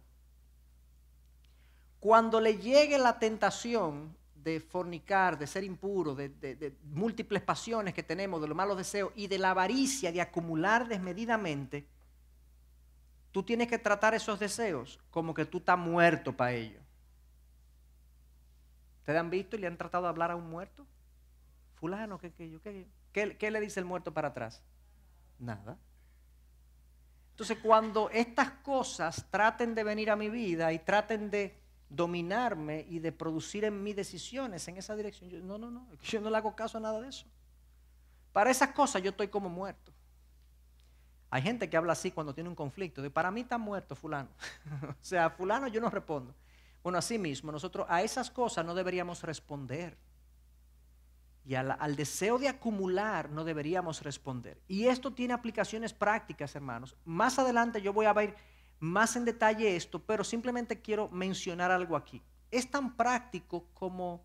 cuando 2.00 2.42
le 2.42 2.58
llegue 2.58 2.98
la 2.98 3.20
tentación 3.20 4.17
de 4.48 4.62
fornicar, 4.62 5.38
de 5.38 5.46
ser 5.46 5.66
impuro, 5.66 6.16
de, 6.16 6.74
múltiples 6.86 7.42
pasiones 7.42 7.94
que 7.94 8.02
tenemos, 8.02 8.42
de 8.42 8.48
los 8.48 8.56
malos 8.56 8.78
deseos 8.78 9.12
y 9.14 9.28
de 9.28 9.38
la 9.38 9.52
avaricia 9.52 10.10
de 10.10 10.22
acumular 10.22 10.88
desmedidamente, 10.88 11.86
tú 13.34 13.44
tienes 13.44 13.68
que 13.68 13.78
tratar 13.78 14.14
esos 14.14 14.40
deseos 14.40 15.00
como 15.12 15.34
que 15.34 15.44
tú 15.44 15.58
estás 15.58 15.78
muerto 15.78 16.36
para 16.36 16.54
ellos. 16.54 16.82
¿Ustedes 19.00 19.20
han 19.20 19.30
visto 19.30 19.58
y 19.58 19.60
le 19.60 19.68
han 19.68 19.78
tratado 19.78 20.04
de 20.04 20.10
hablar 20.10 20.32
a 20.32 20.38
un 20.38 20.50
muerto? 20.50 20.88
Fulano, 21.76 22.18
¿qué, 22.18 22.32
qué, 22.32 22.88
qué, 23.12 23.38
qué 23.38 23.52
le 23.52 23.60
dice 23.60 23.82
el 23.82 23.86
muerto 23.86 24.14
para 24.14 24.30
atrás? 24.30 24.64
Nada. 25.40 25.78
Entonces, 27.32 27.58
cuando 27.62 28.10
estas 28.12 28.52
cosas 28.64 29.26
traten 29.30 29.76
de 29.76 29.84
venir 29.84 30.10
a 30.10 30.16
mi 30.16 30.30
vida 30.30 30.72
y 30.72 30.80
traten 30.80 31.30
de 31.30 31.67
dominarme 31.90 32.86
y 32.90 33.00
de 33.00 33.12
producir 33.12 33.64
en 33.64 33.82
mí 33.82 33.94
decisiones 33.94 34.68
en 34.68 34.78
esa 34.78 34.96
dirección, 34.96 35.48
no, 35.48 35.58
no, 35.58 35.72
no, 35.72 35.88
yo 36.04 36.22
no 36.22 36.30
le 36.30 36.38
hago 36.38 36.56
caso 36.56 36.78
a 36.78 36.82
nada 36.82 37.02
de 37.02 37.10
eso. 37.10 37.26
Para 38.34 38.52
esas 38.52 38.70
cosas 38.70 39.02
yo 39.02 39.12
estoy 39.12 39.30
como 39.30 39.50
muerto. 39.50 39.92
Hay 41.30 41.42
gente 41.42 41.70
que 41.70 41.76
habla 41.76 41.94
así 41.94 42.12
cuando 42.12 42.34
tiene 42.34 42.50
un 42.50 42.56
conflicto, 42.56 43.02
de 43.02 43.10
para 43.10 43.32
mí 43.32 43.42
está 43.42 43.58
muerto 43.58 43.96
fulano. 43.96 44.30
o 44.90 44.96
sea, 45.02 45.30
fulano 45.30 45.68
yo 45.68 45.82
no 45.82 45.90
respondo. 45.90 46.34
Bueno, 46.84 47.00
así 47.00 47.18
mismo, 47.18 47.52
nosotros 47.52 47.86
a 47.90 48.02
esas 48.02 48.32
cosas 48.32 48.66
no 48.66 48.74
deberíamos 48.74 49.24
responder. 49.24 49.98
Y 51.44 51.56
al, 51.56 51.96
deseo 51.96 52.38
de 52.38 52.50
acumular 52.50 53.30
no 53.30 53.46
deberíamos 53.46 54.04
responder. 54.04 54.62
Y 54.68 54.88
esto 54.88 55.14
tiene 55.14 55.34
aplicaciones 55.34 55.94
prácticas, 55.94 56.56
hermanos. 56.56 56.96
Más 57.06 57.40
adelante 57.40 57.82
yo 57.82 57.94
voy 57.94 58.06
a 58.06 58.14
ver 58.14 58.36
más 58.80 59.16
en 59.16 59.26
detalle 59.26 59.76
esto, 59.76 60.00
pero 60.00 60.24
simplemente 60.24 60.82
quiero 60.82 61.10
mencionar 61.10 61.72
algo 61.72 61.96
aquí. 61.96 62.22
Es 62.52 62.70
tan 62.70 62.96
práctico 62.96 63.68
como 63.74 64.24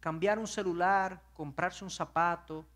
cambiar 0.00 0.38
un 0.38 0.46
celular, 0.46 1.22
comprarse 1.34 1.84
un 1.84 1.90
zapato, 1.90 2.66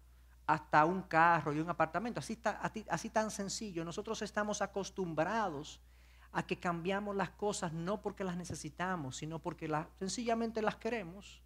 hasta 0.46 0.84
un 0.84 1.02
carro 1.02 1.52
y 1.52 1.60
un 1.60 1.68
apartamento. 1.68 2.20
Así, 2.20 2.34
está, 2.34 2.60
así 2.88 3.10
tan 3.10 3.30
sencillo. 3.30 3.84
Nosotros 3.84 4.22
estamos 4.22 4.62
acostumbrados 4.62 5.80
a 6.32 6.46
que 6.46 6.56
cambiamos 6.56 7.16
las 7.16 7.30
cosas 7.30 7.72
no 7.72 8.00
porque 8.02 8.22
las 8.22 8.36
necesitamos, 8.36 9.16
sino 9.16 9.40
porque 9.40 9.68
sencillamente 9.98 10.62
las 10.62 10.76
queremos, 10.76 11.42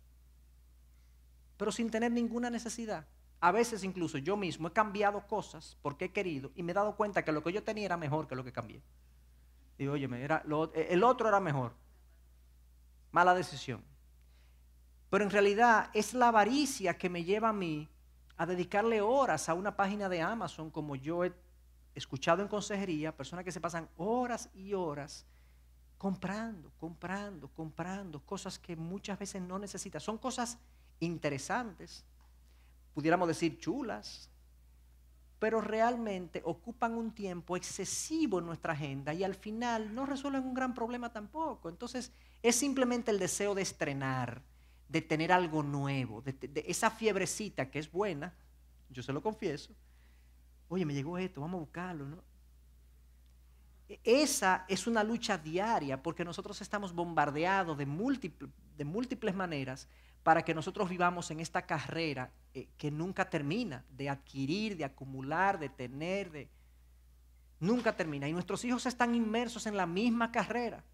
pero 1.57 1.73
sin 1.73 1.91
tener 1.91 2.13
ninguna 2.13 2.51
necesidad. 2.51 3.07
A 3.41 3.53
veces 3.53 3.85
incluso 3.85 4.19
yo 4.19 4.37
mismo 4.37 4.69
he 4.69 4.73
cambiado 4.73 5.27
cosas 5.27 5.79
porque 5.81 6.07
he 6.07 6.13
querido 6.13 6.51
y 6.55 6.63
me 6.63 6.73
he 6.73 6.75
dado 6.75 6.97
cuenta 6.97 7.25
que 7.25 7.33
lo 7.33 7.43
que 7.43 7.53
yo 7.53 7.63
tenía 7.63 7.87
era 7.87 7.97
mejor 7.97 8.27
que 8.27 8.35
lo 8.35 8.45
que 8.45 8.53
cambié. 8.53 8.83
Oye, 9.89 10.09
era, 10.23 10.45
el 10.75 11.05
otro 11.05 11.29
era 11.29 11.41
mejor. 11.41 11.73
Mala 13.13 13.35
decisión. 13.35 13.83
Pero 15.09 15.25
en 15.25 15.31
realidad 15.31 15.91
es 15.93 16.15
la 16.15 16.29
avaricia 16.29 16.97
que 16.97 17.09
me 17.09 17.25
lleva 17.25 17.49
a 17.49 17.53
mí 17.53 17.89
a 18.37 18.47
dedicarle 18.47 19.01
horas 19.01 19.49
a 19.49 19.55
una 19.55 19.77
página 19.77 20.09
de 20.09 20.23
Amazon, 20.23 20.71
como 20.71 20.97
yo 20.97 21.25
he 21.25 21.33
escuchado 21.95 22.43
en 22.43 22.49
consejería, 22.49 23.17
personas 23.17 23.45
que 23.45 23.53
se 23.53 23.61
pasan 23.61 23.89
horas 23.97 24.49
y 24.55 24.73
horas 24.73 25.27
comprando, 25.99 26.73
comprando, 26.79 27.49
comprando 27.49 28.25
cosas 28.25 28.59
que 28.59 28.77
muchas 28.77 29.19
veces 29.19 29.43
no 29.43 29.59
necesitan. 29.59 30.01
Son 30.01 30.17
cosas 30.17 30.59
interesantes, 31.01 32.05
pudiéramos 32.95 33.29
decir 33.29 33.59
chulas, 33.59 34.31
pero 35.41 35.63
realmente 35.63 36.43
ocupan 36.45 36.93
un 36.93 37.13
tiempo 37.13 37.57
excesivo 37.57 38.39
en 38.39 38.47
nuestra 38.47 38.75
agenda 38.75 39.15
y 39.15 39.25
al 39.25 39.35
final 39.35 39.93
no 39.95 40.05
resuelven 40.05 40.45
un 40.45 40.53
gran 40.53 40.75
problema 40.75 41.11
tampoco. 41.13 41.71
Entonces 41.71 42.13
es 42.43 42.55
simplemente 42.55 43.11
el 43.11 43.19
deseo 43.19 43.55
de 43.55 43.63
estrenar, 43.63 44.43
de 44.87 45.01
tener 45.01 45.33
algo 45.33 45.63
nuevo, 45.63 46.21
de, 46.21 46.65
esa 46.69 46.91
fiebrecita 46.91 47.71
que 47.71 47.79
es 47.79 47.91
buena, 47.91 48.35
yo 48.91 49.03
se 49.03 49.15
lo 49.15 49.23
confieso. 49.23 49.73
Oye, 50.69 50.85
me 50.85 50.93
llegó 50.93 51.17
esto, 51.17 51.41
vamos 51.41 51.57
a 51.57 51.61
buscarlo, 51.61 52.05
¿no? 52.05 52.23
E, 53.89 53.99
esa 54.05 54.67
es 54.69 54.87
una 54.87 55.03
lucha 55.03 55.39
diaria 55.39 56.03
porque 56.03 56.23
nosotros 56.23 56.61
estamos 56.61 56.93
bombardeados 56.93 57.79
de, 57.79 57.87
múltiples, 57.87 58.51
de 58.77 58.85
múltiples 58.85 59.35
maneras 59.35 59.89
para 60.23 60.43
que 60.43 60.55
nosotros 60.55 60.89
vivamos 60.89 61.31
en 61.31 61.41
esta 61.41 61.63
carrera 61.63 62.31
eh, 62.55 62.69
que 62.77 62.91
nunca 62.91 63.29
termina, 63.31 63.85
de 63.91 64.09
adquirir, 64.09 64.77
de 64.77 64.85
acumular, 64.85 65.59
de 65.59 65.69
tener, 65.69 66.31
de... 66.31 66.49
Nunca 67.59 67.97
termina. 67.97 68.29
Y 68.29 68.33
nuestros 68.33 68.65
hijos 68.65 68.87
están 68.87 69.15
inmersos 69.15 69.67
en 69.67 69.77
la 69.77 69.87
misma 69.87 70.33
carrera 70.33 70.85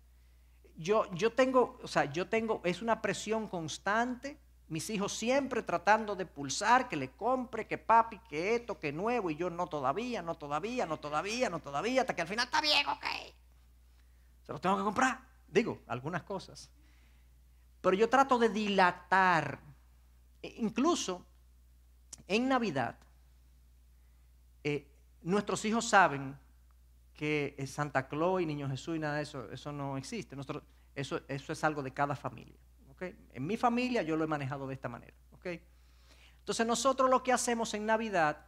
yo, 0.77 1.12
yo 1.14 1.33
tengo, 1.33 1.79
o 1.83 1.89
sea, 1.89 2.05
yo 2.07 2.29
tengo, 2.29 2.61
es 2.64 2.83
una 2.83 3.01
presión 3.01 3.49
constante 3.49 4.39
Mis 4.68 4.91
hijos 4.91 5.12
siempre 5.12 5.62
tratando 5.62 6.16
de 6.16 6.27
pulsar, 6.27 6.89
que 6.89 6.97
le 6.97 7.12
compre, 7.12 7.66
que 7.66 7.79
papi, 7.79 8.18
que 8.29 8.57
esto, 8.57 8.81
que 8.81 8.93
nuevo, 8.93 9.31
y 9.31 9.37
yo 9.37 9.49
no 9.49 9.68
todavía, 9.68 10.22
no 10.22 10.35
todavía, 10.35 10.87
no 10.87 10.99
todavía, 10.99 11.49
no 11.49 11.61
todavía, 11.61 12.01
hasta 12.01 12.16
que 12.16 12.22
al 12.22 12.29
final 12.29 12.47
está 12.47 12.61
bien, 12.61 12.87
ok. 12.89 13.05
Se 14.43 14.53
los 14.53 14.61
tengo 14.61 14.77
que 14.77 14.83
comprar. 14.83 15.20
Digo, 15.47 15.83
algunas 15.87 16.24
cosas. 16.24 16.68
Pero 17.87 17.97
yo 17.97 18.09
trato 18.09 18.37
de 18.37 18.49
dilatar. 18.49 19.61
E 20.43 20.57
incluso 20.59 21.24
en 22.26 22.49
Navidad, 22.49 22.99
eh, 24.64 24.89
nuestros 25.22 25.64
hijos 25.64 25.89
saben 25.89 26.37
que 27.14 27.55
Santa 27.68 28.09
Claus 28.09 28.43
y 28.43 28.47
Niño 28.47 28.68
Jesús 28.68 28.97
y 28.97 28.99
nada 28.99 29.18
de 29.18 29.22
eso, 29.22 29.49
eso 29.53 29.70
no 29.70 29.97
existe. 29.97 30.34
Eso, 30.97 31.22
eso 31.28 31.53
es 31.53 31.62
algo 31.62 31.80
de 31.80 31.93
cada 31.93 32.16
familia. 32.16 32.59
En 33.32 33.47
mi 33.47 33.57
familia 33.57 34.03
yo 34.03 34.16
lo 34.16 34.24
he 34.24 34.26
manejado 34.26 34.66
de 34.66 34.74
esta 34.74 34.89
manera. 34.89 35.14
Entonces 36.41 36.66
nosotros 36.66 37.09
lo 37.09 37.22
que 37.22 37.32
hacemos 37.32 37.72
en 37.74 37.87
Navidad 37.87 38.47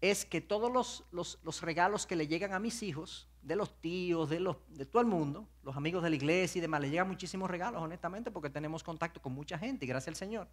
es 0.00 0.24
que 0.24 0.40
todos 0.40 0.72
los, 0.72 1.04
los, 1.42 1.62
regalos 1.62 2.06
que 2.06 2.14
le 2.14 2.28
llegan 2.28 2.52
a 2.52 2.58
mis 2.58 2.82
hijos, 2.82 3.28
de 3.42 3.56
los 3.56 3.80
tíos, 3.80 4.28
de, 4.28 4.40
los, 4.40 4.56
de 4.68 4.84
todo 4.84 5.00
el 5.00 5.08
mundo, 5.08 5.48
los 5.62 5.76
amigos 5.76 6.02
de 6.02 6.10
la 6.10 6.16
iglesia 6.16 6.58
y 6.58 6.62
demás, 6.62 6.80
le 6.80 6.90
llegan 6.90 7.08
muchísimos 7.08 7.50
regalos, 7.50 7.82
honestamente, 7.82 8.30
porque 8.30 8.50
tenemos 8.50 8.82
contacto 8.82 9.20
con 9.20 9.32
mucha 9.32 9.58
gente, 9.58 9.84
y 9.84 9.88
gracias 9.88 10.08
al 10.08 10.16
Señor. 10.16 10.48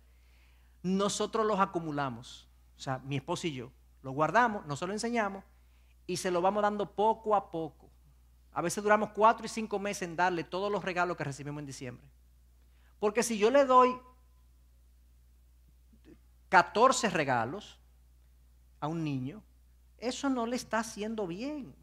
Nosotros 0.82 1.46
los 1.46 1.60
acumulamos, 1.60 2.48
o 2.78 2.80
sea, 2.80 3.00
mi 3.00 3.18
esposo 3.18 3.48
y 3.48 3.54
yo, 3.54 3.72
lo 4.02 4.12
guardamos, 4.12 4.66
no 4.66 4.76
se 4.76 4.88
lo 4.88 4.94
enseñamos, 4.94 5.44
y 6.08 6.18
se 6.18 6.32
lo 6.32 6.42
vamos 6.42 6.64
dando 6.64 6.92
poco 6.92 7.36
a 7.36 7.52
poco. 7.52 7.90
A 8.52 8.62
veces 8.62 8.84
duramos 8.84 9.10
cuatro 9.10 9.46
y 9.46 9.50
cinco 9.50 9.80
meses 9.80 10.04
en 10.04 10.16
darle 10.16 10.44
todos 10.44 10.72
los 10.72 10.84
regalos 10.84 11.18
que 11.18 11.24
recibimos 11.24 11.60
en 11.60 11.66
diciembre. 11.66 12.08
Porque 13.00 13.22
si 13.22 13.38
yo 13.38 13.52
le 13.52 13.66
doy 13.66 13.96
14 16.50 17.10
regalos 17.10 17.80
a 18.86 18.88
un 18.88 19.04
niño, 19.04 19.44
eso 19.98 20.30
no 20.30 20.46
le 20.46 20.56
está 20.56 20.80
haciendo 20.80 21.28
bien. 21.28 21.76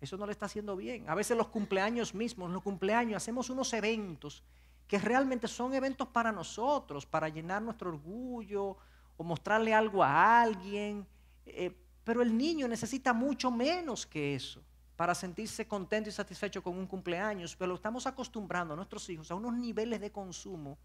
Eso 0.00 0.16
no 0.16 0.26
le 0.26 0.32
está 0.32 0.46
haciendo 0.46 0.74
bien. 0.74 1.08
A 1.08 1.14
veces 1.14 1.36
los 1.36 1.48
cumpleaños 1.48 2.12
mismos, 2.14 2.50
los 2.50 2.62
cumpleaños, 2.62 3.16
hacemos 3.16 3.50
unos 3.50 3.72
eventos 3.72 4.42
que 4.88 4.98
realmente 4.98 5.46
son 5.46 5.74
eventos 5.74 6.08
para 6.08 6.32
nosotros, 6.32 7.06
para 7.06 7.28
llenar 7.28 7.62
nuestro 7.62 7.90
orgullo 7.90 8.76
o 9.16 9.24
mostrarle 9.24 9.72
algo 9.72 10.02
a 10.02 10.42
alguien. 10.42 11.06
Eh, 11.46 11.72
pero 12.02 12.20
el 12.20 12.36
niño 12.36 12.66
necesita 12.66 13.12
mucho 13.12 13.50
menos 13.50 14.04
que 14.04 14.34
eso 14.34 14.60
para 14.96 15.14
sentirse 15.14 15.66
contento 15.66 16.08
y 16.08 16.12
satisfecho 16.12 16.62
con 16.62 16.76
un 16.76 16.86
cumpleaños, 16.86 17.56
pero 17.56 17.74
estamos 17.74 18.06
acostumbrando 18.06 18.74
a 18.74 18.76
nuestros 18.76 19.08
hijos 19.08 19.30
a 19.30 19.34
unos 19.34 19.54
niveles 19.54 20.00
de 20.00 20.10
consumo 20.10 20.78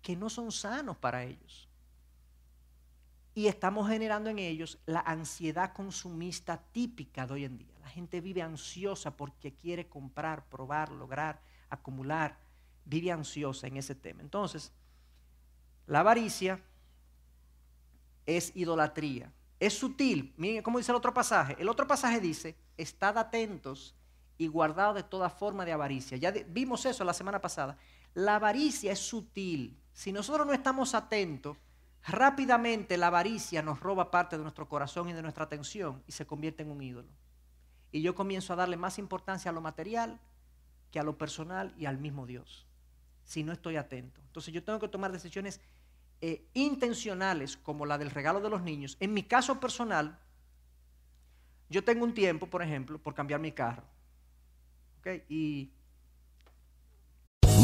que 0.00 0.16
no 0.16 0.28
son 0.28 0.52
sanos 0.52 0.96
para 0.96 1.24
ellos. 1.24 1.68
Y 3.34 3.46
estamos 3.46 3.88
generando 3.88 4.28
en 4.28 4.38
ellos 4.38 4.78
la 4.84 5.00
ansiedad 5.00 5.72
consumista 5.72 6.62
típica 6.72 7.26
de 7.26 7.34
hoy 7.34 7.44
en 7.44 7.56
día. 7.56 7.78
La 7.80 7.88
gente 7.88 8.20
vive 8.20 8.42
ansiosa 8.42 9.16
porque 9.16 9.54
quiere 9.54 9.88
comprar, 9.88 10.44
probar, 10.48 10.90
lograr, 10.90 11.40
acumular. 11.70 12.38
Vive 12.84 13.10
ansiosa 13.10 13.66
en 13.66 13.78
ese 13.78 13.94
tema. 13.94 14.20
Entonces, 14.20 14.72
la 15.86 16.00
avaricia 16.00 16.62
es 18.26 18.54
idolatría. 18.54 19.32
Es 19.58 19.78
sutil. 19.78 20.34
Miren 20.36 20.62
cómo 20.62 20.78
dice 20.78 20.92
el 20.92 20.96
otro 20.96 21.14
pasaje. 21.14 21.56
El 21.58 21.68
otro 21.68 21.86
pasaje 21.86 22.20
dice, 22.20 22.56
estad 22.76 23.16
atentos 23.16 23.94
y 24.36 24.46
guardados 24.48 24.96
de 24.96 25.02
toda 25.04 25.30
forma 25.30 25.64
de 25.64 25.72
avaricia. 25.72 26.18
Ya 26.18 26.32
vimos 26.48 26.84
eso 26.84 27.02
la 27.04 27.14
semana 27.14 27.40
pasada. 27.40 27.78
La 28.12 28.36
avaricia 28.36 28.92
es 28.92 28.98
sutil. 28.98 29.78
Si 29.92 30.12
nosotros 30.12 30.46
no 30.46 30.52
estamos 30.52 30.94
atentos, 30.94 31.56
rápidamente 32.06 32.96
la 32.96 33.08
avaricia 33.08 33.62
nos 33.62 33.80
roba 33.80 34.10
parte 34.10 34.36
de 34.36 34.42
nuestro 34.42 34.68
corazón 34.68 35.08
y 35.08 35.12
de 35.12 35.22
nuestra 35.22 35.44
atención 35.44 36.02
y 36.06 36.12
se 36.12 36.26
convierte 36.26 36.62
en 36.62 36.70
un 36.70 36.82
ídolo. 36.82 37.08
Y 37.90 38.02
yo 38.02 38.14
comienzo 38.14 38.52
a 38.52 38.56
darle 38.56 38.76
más 38.76 38.98
importancia 38.98 39.50
a 39.50 39.54
lo 39.54 39.60
material 39.60 40.20
que 40.90 40.98
a 40.98 41.02
lo 41.04 41.16
personal 41.16 41.74
y 41.76 41.86
al 41.86 41.98
mismo 41.98 42.26
Dios. 42.26 42.66
Si 43.24 43.44
no 43.44 43.52
estoy 43.52 43.76
atento. 43.76 44.20
Entonces 44.20 44.52
yo 44.52 44.64
tengo 44.64 44.78
que 44.78 44.88
tomar 44.88 45.12
decisiones 45.12 45.60
eh, 46.24 46.48
intencionales 46.54 47.56
como 47.56 47.84
la 47.84 47.98
del 47.98 48.10
regalo 48.10 48.40
de 48.40 48.48
los 48.48 48.62
niños, 48.62 48.96
en 49.00 49.12
mi 49.12 49.24
caso 49.24 49.58
personal, 49.58 50.20
yo 51.68 51.82
tengo 51.82 52.04
un 52.04 52.14
tiempo, 52.14 52.46
por 52.46 52.62
ejemplo, 52.62 53.02
por 53.02 53.12
cambiar 53.12 53.40
mi 53.40 53.50
carro. 53.50 53.82
Okay, 55.00 55.24
y 55.28 55.72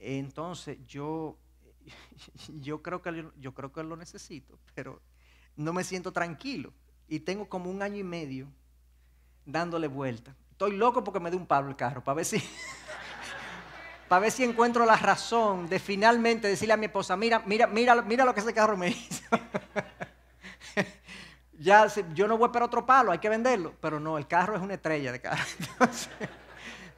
Entonces, 0.00 0.78
yo, 0.86 1.36
yo 2.48 2.82
creo 2.82 3.02
que 3.02 3.26
yo 3.38 3.54
creo 3.54 3.72
que 3.72 3.82
lo 3.82 3.96
necesito, 3.96 4.58
pero 4.74 5.00
no 5.56 5.72
me 5.72 5.84
siento 5.84 6.12
tranquilo. 6.12 6.72
y 7.06 7.20
tengo 7.20 7.48
como 7.48 7.70
un 7.70 7.82
año 7.82 7.96
y 7.96 8.04
medio 8.04 8.48
dándole 9.44 9.88
vuelta. 9.88 10.34
Estoy 10.52 10.76
loco 10.76 11.02
porque 11.04 11.20
me 11.20 11.30
dé 11.30 11.36
un 11.36 11.46
palo 11.46 11.68
el 11.68 11.76
carro, 11.76 12.02
para 12.02 12.16
ver 12.16 12.24
si, 12.24 12.42
para 14.08 14.20
ver 14.20 14.30
si 14.30 14.44
encuentro 14.44 14.86
la 14.86 14.96
razón 14.96 15.68
de 15.68 15.78
finalmente 15.78 16.48
decirle 16.48 16.74
a 16.74 16.76
mi 16.76 16.86
esposa, 16.86 17.16
mira, 17.16 17.42
mira, 17.46 17.66
mira, 17.66 18.00
mira 18.02 18.24
lo 18.24 18.34
que 18.34 18.40
ese 18.40 18.54
carro 18.54 18.76
me 18.76 18.88
hizo. 18.88 19.24
ya, 21.58 21.86
yo 22.14 22.28
no 22.28 22.36
voy 22.36 22.44
a 22.44 22.48
esperar 22.48 22.66
otro 22.66 22.86
palo, 22.86 23.12
hay 23.12 23.18
que 23.18 23.28
venderlo. 23.28 23.74
Pero 23.80 23.98
no, 23.98 24.18
el 24.18 24.26
carro 24.26 24.56
es 24.56 24.62
una 24.62 24.74
estrella 24.74 25.12
de 25.12 25.20
carro. 25.20 25.44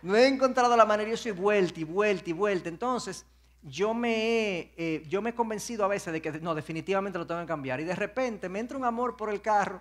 No 0.02 0.16
he 0.16 0.26
encontrado 0.26 0.76
la 0.76 0.84
manera, 0.84 1.10
yo 1.10 1.16
soy 1.16 1.32
vuelta 1.32 1.80
y 1.80 1.84
vuelta 1.84 2.30
y 2.30 2.32
vuelta. 2.32 2.68
Entonces, 2.68 3.24
yo 3.62 3.94
me, 3.94 4.14
he, 4.14 4.74
eh, 4.76 5.02
yo 5.08 5.22
me 5.22 5.30
he 5.30 5.34
convencido 5.34 5.84
a 5.84 5.88
veces 5.88 6.12
de 6.12 6.20
que 6.20 6.32
no, 6.40 6.54
definitivamente 6.54 7.18
lo 7.18 7.26
tengo 7.26 7.40
que 7.40 7.46
cambiar. 7.46 7.80
Y 7.80 7.84
de 7.84 7.94
repente 7.94 8.48
me 8.48 8.58
entra 8.58 8.76
un 8.76 8.84
amor 8.84 9.16
por 9.16 9.30
el 9.30 9.40
carro 9.40 9.80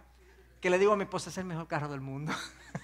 que 0.62 0.70
le 0.70 0.78
digo 0.78 0.94
a 0.94 0.96
mi 0.96 1.04
esposa 1.04 1.32
es 1.32 1.38
el 1.40 1.46
mejor 1.46 1.68
carro 1.68 1.90
del 1.90 2.02
mundo. 2.02 2.32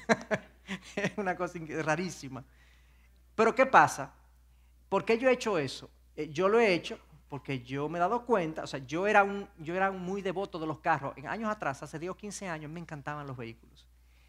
es 0.96 1.12
una 1.16 1.36
cosa 1.36 1.60
rarísima. 1.84 2.44
Pero 3.36 3.54
¿qué 3.54 3.68
pasa? 3.68 4.12
¿Por 4.90 5.06
qué 5.06 5.20
yo 5.20 5.30
he 5.30 5.34
hecho 5.34 5.60
eso? 5.60 5.90
Eh, 6.16 6.30
yo 6.30 6.50
lo 6.50 6.60
he 6.60 6.74
hecho 6.74 7.00
porque 7.30 7.62
yo 7.62 7.88
me 7.88 8.00
he 8.00 8.02
dado 8.02 8.26
cuenta, 8.26 8.64
o 8.64 8.68
sea, 8.68 8.80
yo 8.80 9.06
era, 9.06 9.24
un, 9.24 9.48
yo 9.60 9.76
era 9.76 9.92
muy 9.92 10.22
devoto 10.22 10.58
de 10.58 10.66
los 10.66 10.80
carros. 10.80 11.14
En 11.18 11.28
años 11.28 11.52
atrás, 11.52 11.84
hace 11.84 12.00
10 12.00 12.12
o 12.12 12.18
15 12.18 12.48
años, 12.48 12.72
me 12.72 12.80
encantaban 12.80 13.28
los 13.28 13.38
vehículos. 13.38 13.86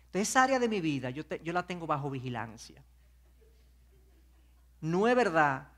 Entonces, 0.06 0.28
esa 0.28 0.42
área 0.42 0.58
de 0.58 0.68
mi 0.68 0.80
vida 0.80 1.08
yo, 1.10 1.22
yo 1.42 1.52
la 1.52 1.66
tengo 1.66 1.86
bajo 1.86 2.10
vigilancia. 2.10 2.82
No 4.80 5.08
es 5.08 5.16
verdad 5.16 5.68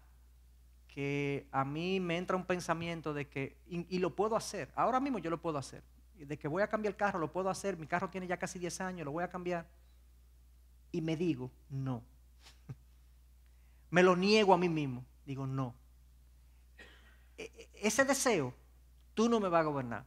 que 0.88 1.48
a 1.53 1.64
mí 1.64 2.01
me 2.01 2.18
entra 2.18 2.36
un 2.36 2.44
pensamiento 2.44 3.14
de 3.14 3.28
que, 3.28 3.59
y 3.66 3.98
lo 3.98 4.14
puedo 4.14 4.36
hacer, 4.36 4.70
ahora 4.74 5.01
mismo 5.01 5.18
yo 5.18 5.30
lo 5.30 5.40
puedo 5.40 5.59
hacer 5.59 5.82
de 6.26 6.38
que 6.38 6.48
voy 6.48 6.62
a 6.62 6.68
cambiar 6.68 6.92
el 6.92 6.96
carro, 6.96 7.18
lo 7.18 7.32
puedo 7.32 7.48
hacer, 7.48 7.76
mi 7.76 7.86
carro 7.86 8.11
tiene 8.11 8.26
ya 8.26 8.36
casi 8.36 8.59
10 8.59 8.80
años, 8.80 9.05
lo 9.05 9.12
voy 9.12 9.24
a 9.24 9.28
cambiar. 9.28 9.66
Y 10.92 11.01
me 11.01 11.16
digo, 11.16 11.51
no. 11.68 12.03
me 13.90 14.03
lo 14.03 14.16
niego 14.16 14.53
a 14.53 14.59
mí 14.59 14.68
mismo. 14.68 15.05
Digo, 15.24 15.46
no. 15.46 15.74
E, 17.38 17.44
e, 17.44 17.70
ese 17.86 18.05
deseo, 18.05 18.55
tú 19.14 19.28
no 19.28 19.40
me 19.40 19.48
vas 19.48 19.61
a 19.61 19.64
gobernar. 19.64 20.05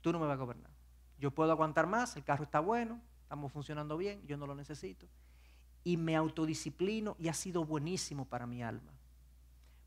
Tú 0.00 0.12
no 0.12 0.18
me 0.18 0.26
vas 0.26 0.34
a 0.34 0.40
gobernar. 0.40 0.70
Yo 1.18 1.30
puedo 1.30 1.52
aguantar 1.52 1.86
más, 1.86 2.16
el 2.16 2.24
carro 2.24 2.44
está 2.44 2.60
bueno, 2.60 3.00
estamos 3.22 3.52
funcionando 3.52 3.96
bien, 3.96 4.26
yo 4.26 4.36
no 4.36 4.46
lo 4.46 4.54
necesito. 4.54 5.06
Y 5.82 5.96
me 5.96 6.16
autodisciplino 6.16 7.16
y 7.18 7.28
ha 7.28 7.34
sido 7.34 7.64
buenísimo 7.64 8.26
para 8.26 8.46
mi 8.46 8.62
alma. 8.62 8.92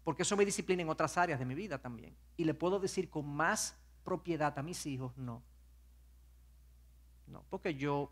Porque 0.03 0.23
eso 0.23 0.35
me 0.35 0.45
disciplina 0.45 0.81
en 0.81 0.89
otras 0.89 1.17
áreas 1.17 1.39
de 1.39 1.45
mi 1.45 1.55
vida 1.55 1.77
también. 1.77 2.15
Y 2.35 2.43
le 2.45 2.53
puedo 2.53 2.79
decir 2.79 3.09
con 3.09 3.27
más 3.27 3.77
propiedad 4.03 4.57
a 4.57 4.63
mis 4.63 4.85
hijos, 4.85 5.15
no. 5.17 5.41
No, 7.27 7.45
porque 7.49 7.75
yo 7.75 8.11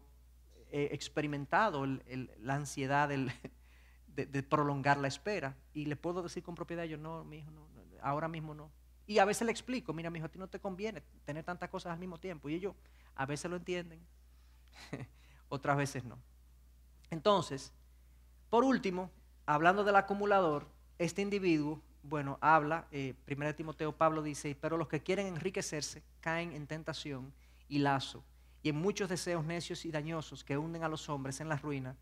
he 0.72 0.94
experimentado 0.94 1.86
la 1.86 2.56
ansiedad 2.56 3.10
de, 4.08 4.44
prolongar 4.44 4.98
la 4.98 5.08
espera 5.08 5.58
y 5.74 5.86
le 5.86 5.96
puedo 5.96 6.24
decir 6.24 6.44
con 6.44 6.56
propiedad, 6.56 6.86
yo 6.86 6.98
no, 6.98 7.24
mi 7.24 7.38
hijo, 7.38 7.52
no, 7.52 7.68
ahora 8.02 8.28
mismo 8.28 8.54
no. 8.54 8.72
Y 9.06 9.20
a 9.20 9.26
veces 9.26 9.46
le 9.46 9.52
explico, 9.52 9.94
mira, 9.94 10.10
mi 10.10 10.20
hijo, 10.20 10.28
a 10.28 10.30
ti 10.30 10.40
no 10.40 10.48
te 10.48 10.60
conviene 10.60 11.02
tener 11.26 11.44
tantas 11.44 11.70
cosas 11.70 11.92
al 11.92 12.00
mismo 12.00 12.20
tiempo. 12.20 12.48
Y 12.48 12.56
ellos 12.56 12.74
a 13.16 13.26
veces 13.26 13.52
lo 13.52 13.58
entienden, 13.58 14.00
otras 15.50 15.76
veces 15.76 16.06
no. 16.06 16.18
Entonces, 17.12 17.72
por 18.50 18.64
último, 18.64 19.12
hablando 19.46 19.84
del 19.84 19.96
acumulador, 19.96 20.68
este 20.98 21.22
individuo 21.22 21.82
bueno, 22.04 22.38
habla, 22.42 22.88
eh, 22.92 23.14
1 23.28 23.56
Timoteo 23.56 23.96
Pablo 23.96 24.24
dice, 24.24 24.58
pero 24.60 24.78
los 24.78 24.88
que 24.88 25.02
quieren 25.02 25.28
enriquecerse 25.28 26.04
caen 26.20 26.52
en 26.54 26.68
tentación 26.68 27.32
y 27.68 27.80
lazo 27.80 28.24
y 28.64 28.70
en 28.70 28.76
muchos 28.76 29.10
deseos 29.10 29.46
necios 29.46 29.86
y 29.86 29.92
dañosos 29.92 30.44
que 30.44 30.58
hunden 30.58 30.84
a 30.84 30.90
los 30.90 31.10
hombres 31.10 31.40
en 31.42 31.50
la 31.50 31.58
ruina 31.58 31.96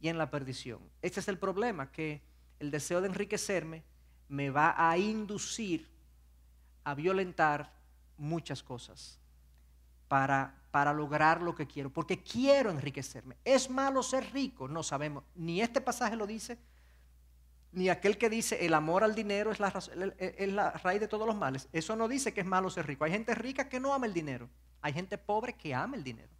y 0.00 0.08
en 0.08 0.18
la 0.18 0.30
perdición. 0.30 0.80
Este 1.00 1.20
es 1.20 1.28
el 1.28 1.38
problema, 1.38 1.90
que 1.90 2.22
el 2.58 2.70
deseo 2.70 3.00
de 3.00 3.08
enriquecerme 3.08 3.82
me 4.28 4.50
va 4.50 4.74
a 4.76 4.96
inducir 4.98 5.88
a 6.84 6.94
violentar 6.94 7.72
muchas 8.16 8.62
cosas 8.62 9.18
para, 10.08 10.61
para 10.72 10.92
lograr 10.94 11.42
lo 11.42 11.54
que 11.54 11.66
quiero, 11.66 11.92
porque 11.92 12.22
quiero 12.22 12.70
enriquecerme. 12.70 13.36
¿Es 13.44 13.70
malo 13.70 14.02
ser 14.02 14.32
rico? 14.32 14.66
No 14.66 14.82
sabemos. 14.82 15.22
Ni 15.36 15.60
este 15.60 15.82
pasaje 15.82 16.16
lo 16.16 16.26
dice, 16.26 16.58
ni 17.72 17.90
aquel 17.90 18.16
que 18.16 18.30
dice 18.30 18.64
el 18.64 18.72
amor 18.72 19.04
al 19.04 19.14
dinero 19.14 19.52
es 19.52 19.60
la, 19.60 19.68
es 20.18 20.52
la 20.52 20.70
raíz 20.70 20.98
de 20.98 21.08
todos 21.08 21.26
los 21.26 21.36
males. 21.36 21.68
Eso 21.72 21.94
no 21.94 22.08
dice 22.08 22.32
que 22.32 22.40
es 22.40 22.46
malo 22.46 22.70
ser 22.70 22.86
rico. 22.86 23.04
Hay 23.04 23.12
gente 23.12 23.34
rica 23.34 23.68
que 23.68 23.78
no 23.78 23.92
ama 23.92 24.06
el 24.06 24.14
dinero. 24.14 24.48
Hay 24.80 24.94
gente 24.94 25.18
pobre 25.18 25.52
que 25.52 25.74
ama 25.74 25.94
el 25.94 26.02
dinero. 26.02 26.32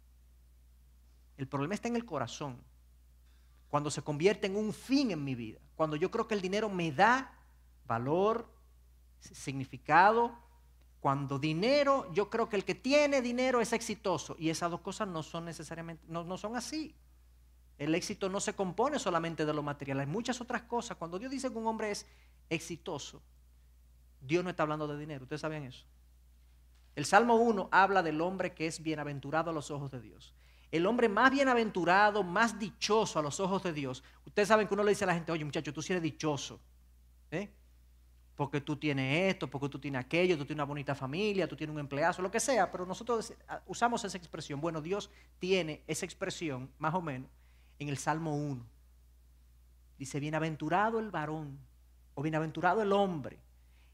El 1.37 1.47
problema 1.47 1.75
está 1.75 1.87
en 1.87 1.95
el 1.95 2.05
corazón. 2.05 2.57
Cuando 3.69 3.91
se 3.91 4.01
convierte 4.01 4.47
en 4.47 4.55
un 4.55 4.73
fin 4.73 5.11
en 5.11 5.23
mi 5.23 5.35
vida. 5.35 5.59
Cuando 5.75 5.95
yo 5.95 6.09
creo 6.09 6.27
que 6.27 6.33
el 6.33 6.41
dinero 6.41 6.69
me 6.69 6.91
da 6.91 7.37
valor, 7.85 8.51
significado. 9.19 10.35
Cuando 11.03 11.37
dinero, 11.37 12.09
yo 12.13 12.29
creo 12.29 12.47
que 12.47 12.55
el 12.55 12.63
que 12.63 12.75
tiene 12.75 13.21
dinero 13.21 13.59
es 13.59 13.73
exitoso. 13.73 14.37
Y 14.39 14.49
esas 14.49 14.71
dos 14.71 14.79
cosas 14.79 15.05
no 15.05 15.21
son 15.21 15.43
necesariamente, 15.43 16.01
no, 16.07 16.23
no 16.23 16.37
son 16.37 16.55
así. 16.55 16.95
El 17.77 17.93
éxito 17.93 18.29
no 18.29 18.39
se 18.39 18.53
compone 18.53 18.97
solamente 18.99 19.45
de 19.45 19.53
lo 19.53 19.61
material. 19.61 19.99
Hay 19.99 20.05
muchas 20.05 20.39
otras 20.39 20.61
cosas. 20.61 20.95
Cuando 20.95 21.19
Dios 21.19 21.29
dice 21.29 21.51
que 21.51 21.57
un 21.57 21.67
hombre 21.67 21.91
es 21.91 22.05
exitoso, 22.49 23.21
Dios 24.21 24.45
no 24.45 24.49
está 24.49 24.63
hablando 24.63 24.87
de 24.87 24.97
dinero. 24.97 25.23
¿Ustedes 25.23 25.41
saben 25.41 25.65
eso? 25.65 25.83
El 26.95 27.03
Salmo 27.03 27.35
1 27.35 27.67
habla 27.69 28.01
del 28.01 28.21
hombre 28.21 28.53
que 28.53 28.67
es 28.67 28.81
bienaventurado 28.81 29.49
a 29.49 29.53
los 29.53 29.71
ojos 29.71 29.91
de 29.91 29.99
Dios. 29.99 30.33
El 30.71 30.85
hombre 30.85 31.09
más 31.09 31.31
bienaventurado, 31.31 32.23
más 32.23 32.57
dichoso 32.57 33.19
a 33.19 33.21
los 33.21 33.41
ojos 33.41 33.61
de 33.61 33.73
Dios. 33.73 34.05
Ustedes 34.25 34.47
saben 34.47 34.69
que 34.69 34.73
uno 34.73 34.85
le 34.85 34.91
dice 34.91 35.03
a 35.03 35.07
la 35.07 35.15
gente, 35.15 35.33
oye 35.33 35.43
muchacho, 35.43 35.73
tú 35.73 35.81
sí 35.81 35.91
eres 35.91 36.01
dichoso. 36.01 36.61
¿eh? 37.29 37.51
Porque 38.35 38.61
tú 38.61 38.75
tienes 38.75 39.31
esto, 39.33 39.47
porque 39.47 39.69
tú 39.69 39.79
tienes 39.79 40.03
aquello, 40.03 40.37
tú 40.37 40.45
tienes 40.45 40.59
una 40.59 40.65
bonita 40.65 40.95
familia, 40.95 41.47
tú 41.47 41.55
tienes 41.55 41.73
un 41.73 41.79
empleado, 41.79 42.21
lo 42.21 42.31
que 42.31 42.39
sea. 42.39 42.71
Pero 42.71 42.85
nosotros 42.85 43.33
usamos 43.67 44.03
esa 44.03 44.17
expresión. 44.17 44.59
Bueno, 44.59 44.81
Dios 44.81 45.11
tiene 45.39 45.83
esa 45.85 46.05
expresión, 46.05 46.71
más 46.79 46.95
o 46.95 47.01
menos, 47.01 47.29
en 47.77 47.89
el 47.89 47.97
Salmo 47.97 48.35
1. 48.35 48.65
Dice, 49.99 50.19
bienaventurado 50.19 50.99
el 50.99 51.11
varón, 51.11 51.59
o 52.15 52.23
bienaventurado 52.23 52.81
el 52.81 52.91
hombre, 52.91 53.37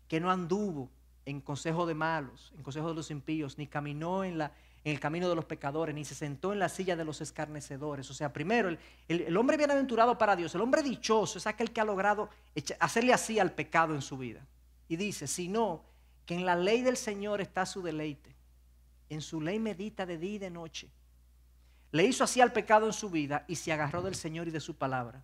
que 0.08 0.20
no 0.20 0.32
anduvo 0.32 0.90
en 1.26 1.42
consejo 1.42 1.86
de 1.86 1.94
malos, 1.94 2.54
en 2.56 2.64
consejo 2.64 2.90
de 2.90 2.96
los 2.96 3.12
impíos, 3.12 3.58
ni 3.58 3.68
caminó 3.68 4.24
en, 4.24 4.38
la, 4.38 4.54
en 4.84 4.94
el 4.94 5.00
camino 5.00 5.28
de 5.28 5.36
los 5.36 5.46
pecadores, 5.46 5.94
ni 5.94 6.06
se 6.06 6.16
sentó 6.16 6.54
en 6.54 6.60
la 6.60 6.70
silla 6.70 6.96
de 6.96 7.04
los 7.04 7.22
escarnecedores. 7.22 8.10
O 8.10 8.14
sea, 8.14 8.32
primero, 8.32 8.76
el, 9.08 9.38
hombre 9.38 9.58
bienaventurado 9.58 10.18
para 10.18 10.36
Dios, 10.36 10.56
el 10.56 10.62
hombre 10.62 10.82
dichoso 10.82 11.38
es 11.38 11.48
aquel 11.48 11.72
que 11.72 11.82
ha 11.82 11.86
logrado 11.86 12.30
hacerle 12.80 13.14
así 13.14 13.40
al 13.40 13.52
pecado 13.52 13.94
en 13.94 14.02
su 14.02 14.18
vida. 14.18 14.46
Y 14.88 14.96
dice, 14.96 15.28
sino 15.28 15.84
que 16.26 16.36
en 16.36 16.46
la 16.46 16.56
ley 16.56 16.82
del 16.82 16.98
Señor 16.98 17.42
está 17.42 17.66
su 17.66 17.82
deleite, 17.82 18.36
en 19.10 19.22
su 19.22 19.42
ley 19.42 19.60
medita 19.60 20.06
de 20.06 20.18
día 20.18 20.36
y 20.36 20.40
de 20.40 20.50
noche. 20.50 20.90
Le 21.92 22.04
hizo 22.04 22.24
así 22.24 22.40
al 22.40 22.54
pecado 22.54 22.86
en 22.86 22.94
su 22.94 23.10
vida 23.10 23.44
y 23.48 23.56
se 23.56 23.74
agarró 23.74 24.02
del 24.02 24.16
Señor 24.16 24.48
y 24.48 24.52
de 24.52 24.60
su 24.60 24.76
palabra. 24.76 25.24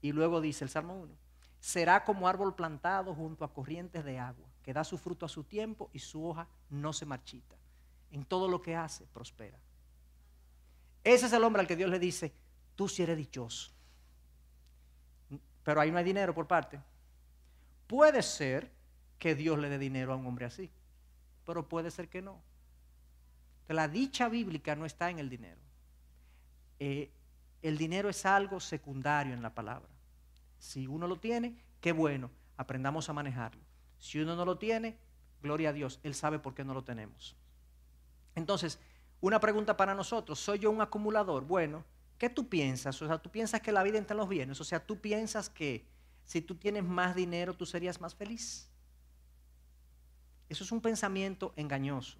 Y 0.00 0.12
luego 0.12 0.40
dice 0.40 0.64
el 0.64 0.70
Salmo 0.70 0.94
1, 0.94 1.14
será 1.60 2.04
como 2.04 2.28
árbol 2.28 2.54
plantado 2.54 3.14
junto 3.14 3.44
a 3.44 3.52
corrientes 3.52 4.04
de 4.04 4.18
agua, 4.18 4.48
que 4.62 4.72
da 4.72 4.84
su 4.84 4.98
fruto 4.98 5.26
a 5.26 5.28
su 5.28 5.44
tiempo 5.44 5.90
y 5.92 5.98
su 5.98 6.24
hoja 6.26 6.46
no 6.70 6.92
se 6.92 7.06
marchita. 7.06 7.56
En 8.10 8.24
todo 8.24 8.48
lo 8.48 8.62
que 8.62 8.76
hace, 8.76 9.06
prospera. 9.06 9.58
Ese 11.02 11.26
es 11.26 11.32
el 11.32 11.44
hombre 11.44 11.60
al 11.60 11.66
que 11.66 11.76
Dios 11.76 11.90
le 11.90 11.98
dice, 11.98 12.32
tú 12.74 12.88
sí 12.88 13.02
eres 13.02 13.16
dichoso. 13.16 13.72
Pero 15.62 15.80
ahí 15.80 15.90
no 15.90 15.98
hay 15.98 16.04
dinero 16.04 16.34
por 16.34 16.46
parte. 16.46 16.80
Puede 17.86 18.22
ser 18.22 18.70
que 19.18 19.34
Dios 19.34 19.58
le 19.58 19.68
dé 19.68 19.78
dinero 19.78 20.12
a 20.12 20.16
un 20.16 20.26
hombre 20.26 20.46
así, 20.46 20.70
pero 21.44 21.68
puede 21.68 21.90
ser 21.90 22.08
que 22.08 22.22
no. 22.22 22.42
La 23.68 23.88
dicha 23.88 24.28
bíblica 24.28 24.76
no 24.76 24.84
está 24.84 25.10
en 25.10 25.18
el 25.18 25.30
dinero. 25.30 25.60
Eh, 26.78 27.10
el 27.62 27.78
dinero 27.78 28.08
es 28.08 28.26
algo 28.26 28.60
secundario 28.60 29.32
en 29.32 29.42
la 29.42 29.54
palabra. 29.54 29.88
Si 30.58 30.86
uno 30.86 31.06
lo 31.06 31.16
tiene, 31.16 31.56
qué 31.80 31.92
bueno, 31.92 32.30
aprendamos 32.56 33.08
a 33.08 33.14
manejarlo. 33.14 33.62
Si 33.98 34.20
uno 34.20 34.36
no 34.36 34.44
lo 34.44 34.58
tiene, 34.58 34.98
gloria 35.42 35.70
a 35.70 35.72
Dios, 35.72 36.00
Él 36.02 36.14
sabe 36.14 36.38
por 36.38 36.54
qué 36.54 36.64
no 36.64 36.74
lo 36.74 36.84
tenemos. 36.84 37.36
Entonces, 38.34 38.78
una 39.20 39.40
pregunta 39.40 39.76
para 39.76 39.94
nosotros, 39.94 40.38
¿soy 40.38 40.58
yo 40.58 40.70
un 40.70 40.80
acumulador? 40.80 41.44
Bueno, 41.44 41.84
¿qué 42.18 42.28
tú 42.28 42.48
piensas? 42.48 43.00
O 43.00 43.06
sea, 43.06 43.18
tú 43.18 43.30
piensas 43.30 43.60
que 43.60 43.72
la 43.72 43.82
vida 43.82 43.98
está 43.98 44.14
en 44.14 44.18
los 44.18 44.28
bienes, 44.28 44.60
o 44.60 44.64
sea, 44.64 44.84
tú 44.84 45.00
piensas 45.00 45.48
que 45.48 45.86
si 46.24 46.40
tú 46.40 46.54
tienes 46.54 46.84
más 46.84 47.14
dinero, 47.14 47.54
tú 47.54 47.66
serías 47.66 48.00
más 48.00 48.14
feliz. 48.14 48.68
Eso 50.48 50.64
es 50.64 50.72
un 50.72 50.80
pensamiento 50.80 51.52
engañoso. 51.56 52.18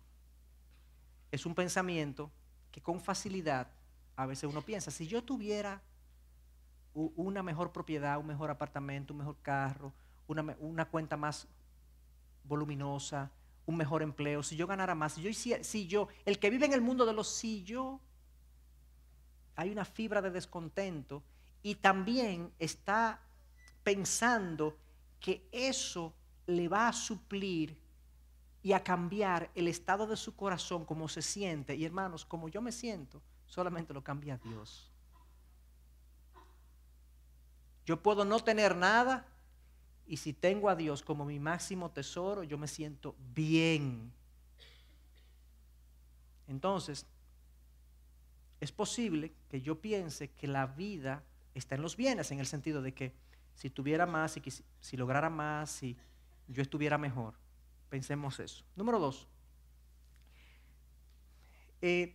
Es 1.31 1.47
un 1.47 1.55
pensamiento 1.55 2.31
que 2.71 2.81
con 2.81 3.01
facilidad 3.01 3.69
a 4.17 4.27
veces 4.27 4.49
uno 4.49 4.63
piensa, 4.63 4.91
si 4.91 5.07
yo 5.07 5.23
tuviera 5.23 5.83
una 6.95 7.43
mejor 7.43 7.73
propiedad, 7.73 8.19
un 8.19 8.27
mejor 8.27 8.51
apartamento, 8.51 9.13
un 9.13 9.19
mejor 9.19 9.37
carro, 9.43 9.93
una, 10.29 10.57
una 10.61 10.85
cuenta 10.85 11.17
más 11.17 11.49
voluminosa, 12.45 13.31
un 13.67 13.77
mejor 13.77 14.03
empleo, 14.03 14.43
si 14.43 14.57
yo 14.57 14.67
ganara 14.67 14.95
más, 14.95 15.15
si 15.15 15.23
yo 15.23 15.33
si 15.33 15.87
yo, 15.87 16.09
el 16.25 16.39
que 16.39 16.51
vive 16.51 16.67
en 16.67 16.73
el 16.73 16.81
mundo 16.81 17.07
de 17.07 17.13
los 17.13 17.29
si 17.29 17.63
yo, 17.65 18.01
hay 19.57 19.71
una 19.71 19.85
fibra 19.85 20.21
de 20.21 20.31
descontento 20.31 21.23
y 21.63 21.77
también 21.77 22.53
está 22.59 23.21
pensando 23.83 24.77
que 25.21 25.49
eso 25.53 26.15
le 26.47 26.69
va 26.69 26.89
a 26.89 26.93
suplir 26.93 27.79
y 28.63 28.73
a 28.73 28.83
cambiar 28.83 29.51
el 29.55 29.69
estado 29.69 30.07
de 30.07 30.17
su 30.17 30.35
corazón, 30.37 30.85
como 30.85 31.09
se 31.09 31.23
siente. 31.23 31.75
Y 31.75 31.85
hermanos, 31.85 32.25
como 32.25 32.49
yo 32.49 32.63
me 32.63 32.73
siento, 32.73 33.23
solamente 33.47 33.93
lo 33.93 34.03
cambia 34.03 34.39
Dios. 34.39 34.91
Yo 37.85 38.03
puedo 38.03 38.25
no 38.25 38.41
tener 38.41 38.75
nada 38.75 39.27
y 40.07 40.17
si 40.19 40.33
tengo 40.33 40.69
a 40.69 40.77
Dios 40.77 41.03
como 41.03 41.25
mi 41.25 41.39
máximo 41.39 41.91
tesoro, 41.91 42.43
yo 42.43 42.59
me 42.59 42.69
siento 42.69 43.15
bien. 43.35 44.13
Entonces, 46.47 47.07
es 48.61 48.73
posible 48.73 49.33
que 49.49 49.63
yo 49.63 49.81
piense 49.81 50.31
que 50.31 50.47
la 50.47 50.67
vida 50.67 51.23
está 51.55 51.75
en 51.75 51.83
los 51.83 51.97
bienes, 51.97 52.31
en 52.31 52.41
el 52.41 52.47
sentido 52.47 52.83
de 52.83 52.93
que 52.93 53.13
si 53.55 53.71
tuviera 53.71 54.07
más, 54.07 54.33
si, 54.33 54.43
si 54.81 54.97
lograra 54.97 55.31
más, 55.31 55.71
si 55.71 55.97
yo 56.49 56.63
estuviera 56.63 56.99
mejor. 56.99 57.35
Pensemos 57.89 58.41
eso. 58.41 58.65
Número 58.77 58.99
dos. 58.99 59.27
Eh, 61.81 62.15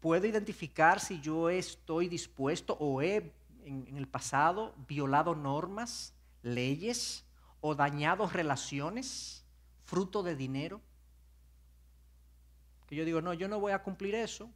puedo 0.00 0.26
identificar 0.26 1.00
si 1.00 1.20
yo 1.20 1.50
estoy 1.50 2.08
dispuesto 2.08 2.76
o 2.78 3.02
he 3.02 3.32
en 3.64 3.96
el 3.96 4.08
pasado 4.08 4.74
violado 4.88 5.34
normas, 5.34 6.14
leyes 6.42 7.24
o 7.60 7.74
dañado 7.74 8.28
relaciones 8.28 9.44
fruto 9.84 10.22
de 10.22 10.36
dinero. 10.36 10.80
Que 12.86 12.96
yo 12.96 13.04
digo, 13.04 13.20
no, 13.20 13.34
yo 13.34 13.48
no 13.48 13.60
voy 13.60 13.72
a 13.72 13.82
cumplir 13.82 14.14
eso. 14.14 14.50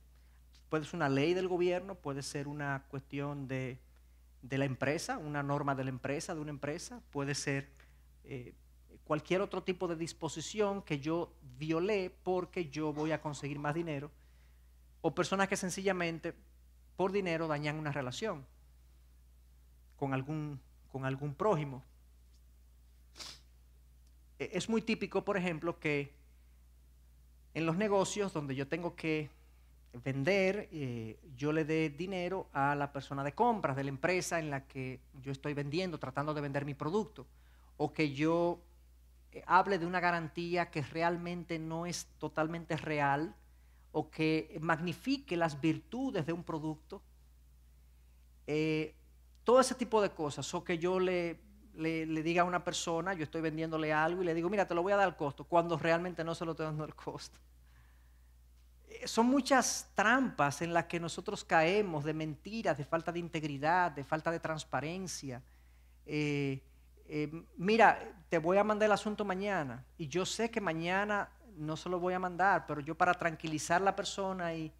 Puede 0.68 0.84
ser 0.84 0.96
una 0.96 1.08
ley 1.08 1.34
del 1.34 1.48
gobierno, 1.48 1.94
puede 1.94 2.22
ser 2.22 2.48
una 2.48 2.84
cuestión 2.88 3.46
de, 3.46 3.78
de 4.42 4.58
la 4.58 4.66
empresa, 4.66 5.18
una 5.18 5.42
norma 5.42 5.74
de 5.74 5.84
la 5.84 5.90
empresa, 5.90 6.34
de 6.34 6.40
una 6.40 6.50
empresa, 6.50 7.00
puede 7.10 7.34
ser 7.34 7.70
eh, 8.24 8.54
cualquier 9.04 9.40
otro 9.40 9.62
tipo 9.62 9.88
de 9.88 9.96
disposición 9.96 10.82
que 10.82 10.98
yo 10.98 11.32
violé 11.58 12.14
porque 12.22 12.68
yo 12.68 12.92
voy 12.92 13.12
a 13.12 13.20
conseguir 13.20 13.58
más 13.58 13.74
dinero, 13.74 14.10
o 15.00 15.14
personas 15.14 15.48
que 15.48 15.56
sencillamente 15.56 16.34
por 16.96 17.12
dinero 17.12 17.48
dañan 17.48 17.76
una 17.76 17.92
relación 17.92 18.46
con 19.96 20.12
algún, 20.12 20.60
con 20.94 21.04
algún 21.04 21.34
prójimo. 21.34 21.82
E- 24.38 24.50
Es 24.52 24.68
muy 24.68 24.80
típico, 24.80 25.24
por 25.24 25.36
ejemplo, 25.36 25.80
que 25.80 26.12
en 27.52 27.66
los 27.66 27.76
negocios 27.76 28.32
donde 28.32 28.54
yo 28.54 28.68
tengo 28.68 28.94
que 28.94 29.28
vender, 30.04 30.68
eh, 30.70 31.18
yo 31.36 31.50
le 31.50 31.64
dé 31.64 31.90
dinero 31.90 32.46
a 32.52 32.76
la 32.76 32.92
persona 32.92 33.24
de 33.24 33.32
compras 33.32 33.74
de 33.74 33.82
la 33.82 33.88
empresa 33.88 34.38
en 34.38 34.50
la 34.50 34.68
que 34.68 35.00
yo 35.20 35.32
estoy 35.32 35.52
vendiendo, 35.52 35.98
tratando 35.98 36.32
de 36.32 36.40
vender 36.40 36.64
mi 36.64 36.74
producto, 36.74 37.26
o 37.76 37.92
que 37.92 38.12
yo 38.12 38.60
eh, 39.32 39.42
hable 39.48 39.80
de 39.80 39.86
una 39.86 39.98
garantía 39.98 40.70
que 40.70 40.82
realmente 40.82 41.58
no 41.58 41.86
es 41.86 42.06
totalmente 42.20 42.76
real, 42.76 43.34
o 43.90 44.10
que 44.10 44.56
magnifique 44.60 45.36
las 45.36 45.60
virtudes 45.60 46.24
de 46.24 46.32
un 46.32 46.44
producto, 46.44 47.02
eh, 48.46 48.94
todo 49.44 49.60
ese 49.60 49.74
tipo 49.74 50.02
de 50.02 50.10
cosas, 50.10 50.52
o 50.54 50.64
que 50.64 50.78
yo 50.78 50.98
le 50.98 51.38
le, 51.76 52.22
diga 52.22 52.42
a 52.42 52.44
una 52.44 52.62
persona, 52.62 53.14
yo 53.14 53.24
estoy 53.24 53.40
vendiéndole 53.40 53.92
algo 53.92 54.22
y 54.22 54.26
le 54.26 54.34
digo, 54.34 54.48
mira, 54.48 54.66
te 54.66 54.74
lo 54.74 54.82
voy 54.82 54.92
a 54.92 54.96
dar 54.96 55.06
al 55.06 55.16
costo, 55.16 55.44
cuando 55.44 55.78
realmente 55.78 56.24
no 56.24 56.34
se 56.34 56.44
lo 56.44 56.52
estoy 56.52 56.66
dando 56.66 56.84
al 56.84 56.94
costo. 56.94 57.38
Eh, 58.88 59.06
Son 59.06 59.26
muchas 59.26 59.90
trampas 59.94 60.62
en 60.62 60.72
las 60.72 60.84
que 60.84 61.00
nosotros 61.00 61.44
caemos 61.44 62.04
de 62.04 62.14
mentiras, 62.14 62.78
de 62.78 62.84
falta 62.84 63.12
de 63.12 63.18
integridad, 63.18 63.92
de 63.92 64.04
falta 64.04 64.30
de 64.30 64.40
transparencia. 64.40 65.42
Eh, 66.06 66.62
eh, 67.06 67.44
mira, 67.56 67.98
te 68.28 68.38
voy 68.38 68.56
a 68.56 68.64
mandar 68.64 68.86
el 68.86 68.92
asunto 68.92 69.24
mañana 69.24 69.84
y 69.98 70.08
yo 70.08 70.24
sé 70.24 70.50
que 70.50 70.60
mañana 70.60 71.30
no 71.56 71.76
se 71.76 71.88
lo 71.88 72.00
voy 72.00 72.14
a 72.14 72.18
mandar, 72.18 72.66
pero 72.66 72.80
yo 72.80 72.94
para 72.94 73.14
tranquilizar 73.14 73.80
a 73.80 73.84
la 73.84 73.96
persona 73.96 74.54
y 74.54 74.72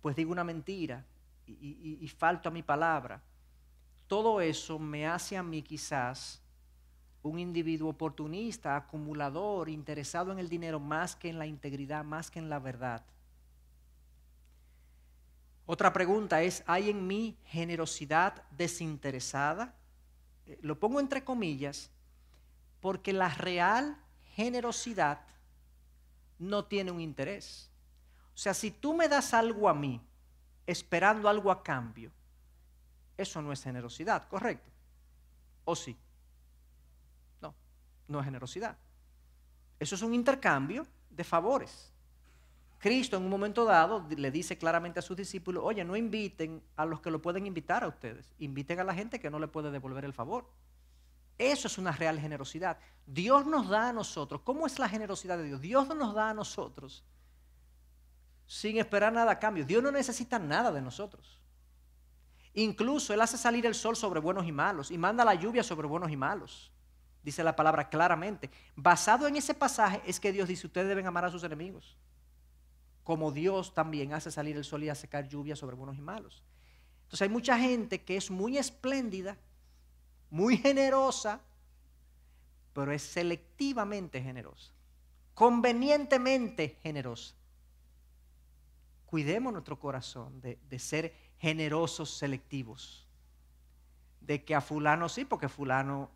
pues 0.00 0.16
digo 0.16 0.32
una 0.32 0.44
mentira 0.44 1.04
y 1.46 2.08
falto 2.08 2.48
a 2.48 2.52
mi 2.52 2.62
palabra. 2.62 3.22
Todo 4.06 4.40
eso 4.40 4.78
me 4.78 5.06
hace 5.06 5.36
a 5.36 5.42
mí 5.42 5.62
quizás 5.62 6.40
un 7.22 7.38
individuo 7.38 7.90
oportunista, 7.90 8.76
acumulador, 8.76 9.70
interesado 9.70 10.30
en 10.30 10.38
el 10.38 10.48
dinero 10.48 10.78
más 10.78 11.16
que 11.16 11.30
en 11.30 11.38
la 11.38 11.46
integridad, 11.46 12.04
más 12.04 12.30
que 12.30 12.38
en 12.38 12.50
la 12.50 12.58
verdad. 12.58 13.02
Otra 15.66 15.92
pregunta 15.92 16.42
es, 16.42 16.62
¿hay 16.66 16.90
en 16.90 17.06
mí 17.06 17.38
generosidad 17.46 18.42
desinteresada? 18.50 19.74
Eh, 20.46 20.58
Lo 20.60 20.78
pongo 20.78 21.00
entre 21.00 21.24
comillas 21.24 21.90
porque 22.80 23.14
la 23.14 23.30
real 23.30 23.96
generosidad 24.34 25.20
no 26.38 26.66
tiene 26.66 26.90
un 26.90 27.00
interés. 27.00 27.70
O 28.34 28.36
sea, 28.36 28.52
si 28.52 28.70
tú 28.70 28.94
me 28.94 29.08
das 29.08 29.32
algo 29.32 29.68
a 29.68 29.74
mí 29.74 30.00
esperando 30.66 31.28
algo 31.30 31.50
a 31.50 31.62
cambio, 31.62 32.10
eso 33.16 33.40
no 33.42 33.52
es 33.52 33.62
generosidad, 33.62 34.28
¿correcto? 34.28 34.70
¿O 35.64 35.76
sí? 35.76 35.96
No, 37.40 37.54
no 38.08 38.18
es 38.18 38.24
generosidad. 38.24 38.76
Eso 39.78 39.94
es 39.94 40.02
un 40.02 40.14
intercambio 40.14 40.86
de 41.10 41.24
favores. 41.24 41.92
Cristo 42.78 43.16
en 43.16 43.24
un 43.24 43.30
momento 43.30 43.64
dado 43.64 44.06
le 44.14 44.30
dice 44.30 44.58
claramente 44.58 44.98
a 44.98 45.02
sus 45.02 45.16
discípulos, 45.16 45.62
oye, 45.64 45.84
no 45.84 45.96
inviten 45.96 46.62
a 46.76 46.84
los 46.84 47.00
que 47.00 47.10
lo 47.10 47.22
pueden 47.22 47.46
invitar 47.46 47.82
a 47.82 47.88
ustedes, 47.88 48.34
inviten 48.38 48.78
a 48.80 48.84
la 48.84 48.94
gente 48.94 49.18
que 49.18 49.30
no 49.30 49.38
le 49.38 49.48
puede 49.48 49.70
devolver 49.70 50.04
el 50.04 50.12
favor. 50.12 50.50
Eso 51.38 51.66
es 51.66 51.78
una 51.78 51.92
real 51.92 52.20
generosidad. 52.20 52.78
Dios 53.06 53.46
nos 53.46 53.68
da 53.68 53.88
a 53.88 53.92
nosotros, 53.92 54.42
¿cómo 54.42 54.66
es 54.66 54.78
la 54.78 54.88
generosidad 54.88 55.38
de 55.38 55.44
Dios? 55.44 55.60
Dios 55.60 55.88
nos 55.96 56.14
da 56.14 56.30
a 56.30 56.34
nosotros 56.34 57.04
sin 58.46 58.76
esperar 58.76 59.12
nada 59.12 59.32
a 59.32 59.38
cambio. 59.38 59.64
Dios 59.64 59.82
no 59.82 59.90
necesita 59.90 60.38
nada 60.38 60.70
de 60.70 60.82
nosotros. 60.82 61.40
Incluso 62.54 63.12
Él 63.12 63.20
hace 63.20 63.36
salir 63.36 63.66
el 63.66 63.74
sol 63.74 63.96
sobre 63.96 64.20
buenos 64.20 64.46
y 64.46 64.52
malos 64.52 64.90
y 64.90 64.98
manda 64.98 65.24
la 65.24 65.34
lluvia 65.34 65.62
sobre 65.62 65.88
buenos 65.88 66.10
y 66.10 66.16
malos. 66.16 66.70
Dice 67.22 67.42
la 67.42 67.56
palabra 67.56 67.88
claramente. 67.88 68.50
Basado 68.76 69.26
en 69.26 69.36
ese 69.36 69.54
pasaje 69.54 70.00
es 70.06 70.20
que 70.20 70.30
Dios 70.30 70.46
dice, 70.46 70.66
ustedes 70.66 70.88
deben 70.88 71.06
amar 71.06 71.24
a 71.24 71.30
sus 71.30 71.42
enemigos. 71.42 71.96
Como 73.02 73.32
Dios 73.32 73.74
también 73.74 74.12
hace 74.12 74.30
salir 74.30 74.56
el 74.56 74.64
sol 74.64 74.84
y 74.84 74.88
hace 74.88 75.08
caer 75.08 75.28
lluvia 75.28 75.56
sobre 75.56 75.74
buenos 75.74 75.96
y 75.96 76.00
malos. 76.00 76.42
Entonces 77.04 77.22
hay 77.22 77.28
mucha 77.28 77.58
gente 77.58 78.02
que 78.02 78.16
es 78.16 78.30
muy 78.30 78.56
espléndida, 78.56 79.36
muy 80.30 80.56
generosa, 80.56 81.40
pero 82.72 82.92
es 82.92 83.02
selectivamente 83.02 84.22
generosa, 84.22 84.72
convenientemente 85.34 86.78
generosa. 86.82 87.34
Cuidemos 89.06 89.52
nuestro 89.52 89.78
corazón 89.78 90.40
de, 90.40 90.58
de 90.68 90.78
ser 90.78 91.14
generosos 91.44 92.08
selectivos. 92.16 93.06
De 94.22 94.46
que 94.46 94.54
a 94.54 94.62
fulano 94.62 95.10
sí, 95.10 95.26
porque 95.26 95.50
fulano 95.50 96.10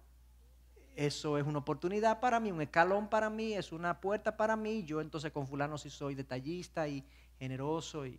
eso 0.97 1.37
es 1.37 1.47
una 1.47 1.59
oportunidad 1.59 2.19
para 2.19 2.41
mí, 2.41 2.51
un 2.51 2.63
escalón 2.63 3.11
para 3.11 3.29
mí, 3.29 3.53
es 3.53 3.71
una 3.71 4.01
puerta 4.01 4.39
para 4.39 4.57
mí. 4.57 4.85
Yo 4.85 5.03
entonces 5.03 5.31
con 5.31 5.47
fulano 5.47 5.77
sí 5.77 5.91
soy 5.91 6.15
detallista 6.15 6.89
y 6.89 7.05
generoso. 7.39 8.07
Y... 8.07 8.19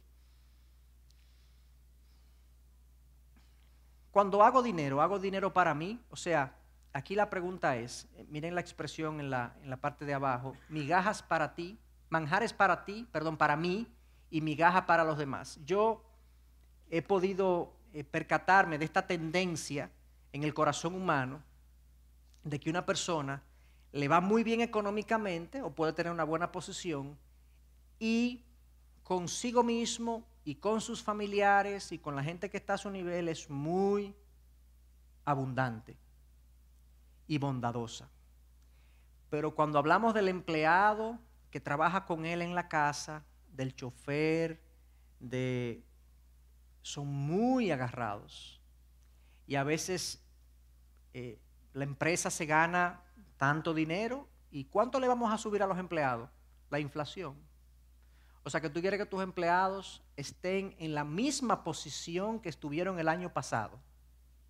Cuando 4.11 4.43
hago 4.43 4.61
dinero, 4.61 5.01
hago 5.01 5.17
dinero 5.17 5.51
para 5.51 5.73
mí. 5.73 5.99
O 6.11 6.15
sea, 6.15 6.59
aquí 6.93 7.15
la 7.15 7.31
pregunta 7.31 7.75
es, 7.75 8.07
eh, 8.17 8.27
miren 8.29 8.53
la 8.53 8.61
expresión 8.61 9.19
en 9.19 9.31
la, 9.31 9.55
en 9.63 9.71
la 9.71 9.77
parte 9.77 10.05
de 10.05 10.13
abajo, 10.13 10.53
migajas 10.69 11.23
para 11.23 11.55
ti, 11.55 11.79
manjares 12.09 12.53
para 12.53 12.85
ti, 12.85 13.07
perdón, 13.11 13.35
para 13.35 13.55
mí 13.55 13.87
y 14.29 14.41
migajas 14.41 14.83
para 14.83 15.03
los 15.03 15.17
demás. 15.17 15.59
Yo 15.65 16.03
he 16.89 17.01
podido 17.01 17.73
eh, 17.93 18.03
percatarme 18.03 18.77
de 18.77 18.85
esta 18.85 19.05
tendencia 19.05 19.91
en 20.33 20.43
el 20.43 20.53
corazón 20.53 20.95
humano 20.95 21.41
de 22.43 22.59
que 22.59 22.69
una 22.69 22.85
persona 22.85 23.43
le 23.91 24.07
va 24.07 24.21
muy 24.21 24.43
bien 24.43 24.61
económicamente 24.61 25.61
o 25.61 25.71
puede 25.71 25.93
tener 25.93 26.11
una 26.11 26.23
buena 26.23 26.51
posición 26.51 27.17
y 27.99 28.43
consigo 29.03 29.63
mismo 29.63 30.25
y 30.45 30.55
con 30.55 30.81
sus 30.81 31.03
familiares 31.03 31.91
y 31.91 31.97
con 31.97 32.15
la 32.15 32.23
gente 32.23 32.49
que 32.49 32.57
está 32.57 32.75
a 32.75 32.77
su 32.77 32.89
nivel 32.89 33.27
es 33.27 33.49
muy 33.49 34.15
abundante 35.25 35.97
y 37.27 37.37
bondadosa. 37.37 38.09
Pero 39.29 39.53
cuando 39.53 39.77
hablamos 39.77 40.13
del 40.13 40.27
empleado 40.27 41.19
que 41.51 41.59
trabaja 41.59 42.05
con 42.05 42.25
él 42.25 42.41
en 42.41 42.55
la 42.55 42.67
casa, 42.67 43.23
del 43.51 43.75
chofer, 43.75 44.61
de 45.19 45.83
son 46.89 47.07
muy 47.07 47.69
agarrados. 47.69 48.59
Y 49.45 49.55
a 49.55 49.63
veces 49.63 50.25
eh, 51.13 51.39
la 51.73 51.83
empresa 51.83 52.31
se 52.31 52.47
gana 52.47 53.03
tanto 53.37 53.75
dinero 53.75 54.27
y 54.49 54.65
¿cuánto 54.65 54.99
le 54.99 55.07
vamos 55.07 55.31
a 55.31 55.37
subir 55.37 55.61
a 55.61 55.67
los 55.67 55.77
empleados? 55.77 56.29
La 56.71 56.79
inflación. 56.79 57.35
O 58.43 58.49
sea 58.49 58.59
que 58.59 58.69
tú 58.71 58.81
quieres 58.81 58.99
que 58.99 59.05
tus 59.05 59.21
empleados 59.21 60.03
estén 60.15 60.75
en 60.79 60.95
la 60.95 61.03
misma 61.03 61.63
posición 61.63 62.39
que 62.39 62.49
estuvieron 62.49 62.97
el 62.99 63.07
año 63.07 63.31
pasado. 63.31 63.79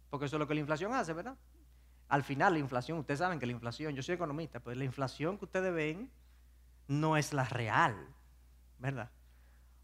Porque 0.09 0.27
eso 0.27 0.37
es 0.37 0.39
lo 0.39 0.47
que 0.47 0.53
la 0.53 0.61
inflación 0.61 0.93
hace, 0.93 1.11
¿verdad? 1.11 1.37
Al 2.07 2.23
final 2.23 2.53
la 2.53 2.59
inflación, 2.59 2.97
ustedes 2.99 3.19
saben 3.19 3.39
que 3.39 3.45
la 3.45 3.51
inflación, 3.51 3.95
yo 3.95 4.01
soy 4.01 4.15
economista, 4.15 4.61
pues 4.61 4.77
la 4.77 4.85
inflación 4.85 5.37
que 5.37 5.45
ustedes 5.45 5.73
ven 5.73 6.09
no 6.87 7.17
es 7.17 7.33
la 7.33 7.43
real, 7.43 7.95
¿verdad? 8.79 9.11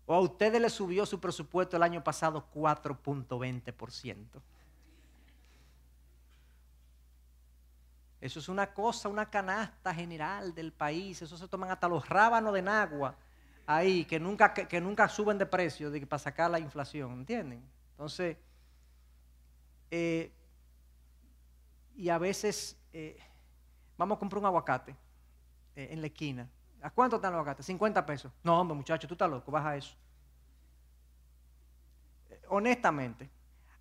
O 0.06 0.14
a 0.14 0.20
ustedes 0.20 0.62
les 0.62 0.74
subió 0.74 1.06
su 1.06 1.20
presupuesto 1.20 1.78
el 1.78 1.84
año 1.84 2.04
pasado 2.04 2.48
4.20%. 2.54 4.42
Eso 8.22 8.40
es 8.40 8.50
una 8.50 8.74
cosa, 8.74 9.10
una 9.10 9.30
canasta 9.30 9.94
general 9.94 10.54
del 10.56 10.72
país. 10.72 11.22
Eso 11.22 11.38
se 11.38 11.48
toman 11.48 11.70
hasta 11.70 11.88
los 11.88 12.08
rábanos 12.08 12.54
de 12.54 12.62
Nagua 12.62 13.16
ahí, 13.66 14.06
que 14.06 14.20
nunca, 14.20 14.54
que, 14.54 14.82
nunca 14.82 15.08
suben 15.08 15.38
de 15.38 15.46
precio 15.46 15.92
para 16.08 16.20
sacar 16.20 16.50
la 16.50 16.60
inflación, 16.60 17.12
¿entienden? 17.14 17.64
Entonces, 17.92 18.38
eh, 19.92 20.32
y 21.96 22.10
a 22.10 22.18
veces 22.18 22.78
eh, 22.94 23.18
vamos 23.98 24.18
a 24.18 24.20
comprar 24.20 24.40
un 24.40 24.46
aguacate 24.46 24.96
eh, 25.76 25.90
en 25.92 26.02
la 26.02 26.08
esquina. 26.08 26.50
¿A 26.86 26.92
cuánto 26.92 27.16
están 27.16 27.32
los 27.32 27.40
aguacates? 27.40 27.66
50 27.66 28.06
pesos. 28.06 28.32
No, 28.44 28.62
hombre, 28.62 28.78
muchacho, 28.78 29.08
tú 29.08 29.16
estás 29.16 29.28
loco, 29.28 29.52
baja 29.52 29.76
eso. 29.76 29.96
Eh, 32.30 32.40
honestamente, 32.50 33.28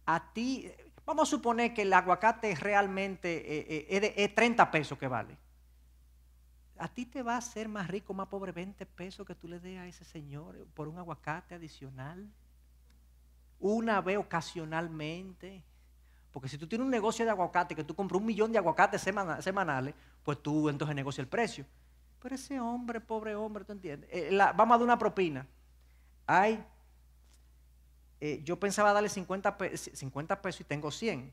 a 0.07 0.33
ti, 0.33 0.73
vamos 1.05 1.29
a 1.29 1.31
suponer 1.31 1.75
que 1.75 1.83
el 1.83 1.93
aguacate 1.93 2.55
realmente 2.55 3.29
eh, 3.59 3.87
eh, 3.91 4.13
es, 4.17 4.29
es 4.31 4.35
30 4.35 4.71
pesos 4.71 4.97
que 4.97 5.07
vale. 5.07 5.37
A 6.79 6.89
ti 6.89 7.05
te 7.05 7.23
va 7.23 7.35
a 7.35 7.37
hacer 7.37 7.69
más 7.69 7.89
rico, 7.89 8.15
más 8.15 8.29
pobre 8.29 8.53
20 8.53 8.87
pesos 8.87 9.27
que 9.27 9.35
tú 9.35 9.49
le 9.49 9.61
des 9.61 9.79
a 9.79 9.87
ese 9.87 10.07
señor 10.07 10.67
por 10.73 10.89
un 10.89 10.97
aguacate 10.97 11.55
adicional. 11.55 12.27
Una 13.61 14.01
vez 14.01 14.17
ocasionalmente. 14.17 15.63
Porque 16.33 16.49
si 16.49 16.57
tú 16.57 16.67
tienes 16.67 16.87
un 16.87 16.91
negocio 16.91 17.23
de 17.27 17.31
aguacate, 17.33 17.77
que 17.77 17.85
tú 17.85 17.95
compras 17.95 18.19
un 18.19 18.27
millón 18.27 18.51
de 18.51 18.57
aguacates 18.57 19.03
semana- 19.03 19.43
semanales, 19.43 19.95
pues 20.23 20.43
tú 20.43 20.71
entonces 20.71 20.97
negocia 20.97 21.21
el 21.21 21.29
precio. 21.29 21.67
Pero 22.25 22.37
ese 22.37 22.59
hombre, 22.59 23.03
pobre 23.03 23.35
hombre, 23.35 23.67
¿tú 23.67 23.73
entiendes? 23.73 24.09
Eh, 24.11 24.31
vamos 24.57 24.75
a 24.77 24.79
dar 24.79 24.83
una 24.85 24.99
propina. 24.99 25.47
Ay, 26.27 26.65
eh, 28.19 28.41
yo 28.43 28.59
pensaba 28.59 28.95
darle 28.95 29.11
50, 29.11 29.59
pe- 29.59 29.77
50 29.77 30.41
pesos 30.41 30.63
y 30.63 30.65
tengo 30.65 30.91
100. 30.91 31.31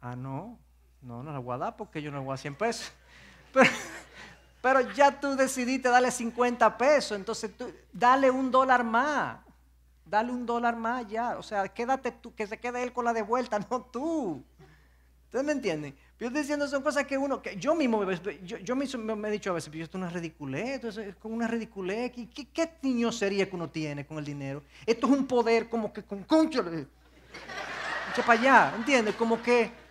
Ah, 0.00 0.14
no, 0.14 0.60
no, 1.02 1.24
no 1.24 1.32
le 1.32 1.38
voy 1.40 1.56
a 1.56 1.58
dar 1.58 1.76
porque 1.76 2.00
yo 2.00 2.12
no 2.12 2.18
le 2.18 2.22
voy 2.24 2.30
a 2.30 2.34
dar 2.34 2.38
100 2.38 2.54
pesos. 2.54 2.92
Pero, 3.52 3.68
pero 4.62 4.80
ya 4.92 5.20
tú 5.20 5.34
decidiste 5.34 5.88
darle 5.88 6.10
50 6.12 6.78
pesos, 6.78 7.16
entonces 7.18 7.56
tú, 7.56 7.72
dale 7.92 8.30
un 8.30 8.50
dólar 8.52 8.84
más. 8.84 9.40
Dale 10.06 10.30
un 10.30 10.46
dólar 10.46 10.76
más 10.76 11.04
ya. 11.08 11.36
O 11.36 11.42
sea, 11.42 11.66
quédate 11.68 12.12
tú, 12.12 12.32
que 12.32 12.46
se 12.46 12.58
quede 12.60 12.84
él 12.84 12.92
con 12.92 13.04
la 13.04 13.12
de 13.12 13.22
vuelta, 13.22 13.58
no 13.70 13.82
tú. 13.82 14.44
¿Ustedes 15.24 15.44
me 15.44 15.50
entienden? 15.52 15.96
Yo 16.20 16.28
estoy 16.28 16.42
diciendo 16.42 16.68
son 16.68 16.82
cosas 16.82 17.06
que 17.06 17.18
uno, 17.18 17.42
que 17.42 17.56
yo 17.56 17.74
mismo, 17.74 18.04
yo, 18.44 18.58
yo 18.58 18.76
me 18.76 19.28
he 19.28 19.30
dicho 19.32 19.50
a 19.50 19.54
veces, 19.54 19.68
pero 19.70 19.84
esto 19.84 19.98
es 19.98 20.02
una 20.02 20.10
ridiculez, 20.10 20.84
esto 20.84 21.00
es 21.00 21.16
como 21.16 21.34
una 21.34 21.48
ridiculez. 21.48 22.12
¿Qué, 22.12 22.46
qué, 22.52 22.70
niño 22.82 23.10
sería 23.10 23.48
que 23.48 23.56
uno 23.56 23.68
tiene 23.68 24.06
con 24.06 24.18
el 24.18 24.24
dinero? 24.24 24.62
Esto 24.86 25.06
es 25.06 25.12
un 25.12 25.26
poder 25.26 25.68
como 25.68 25.92
que 25.92 26.02
con 26.04 26.22
concho. 26.22 26.60
Echa 26.60 28.22
para 28.24 28.40
allá, 28.40 28.74
¿entiendes? 28.76 29.16
Como 29.16 29.42
que 29.42 29.84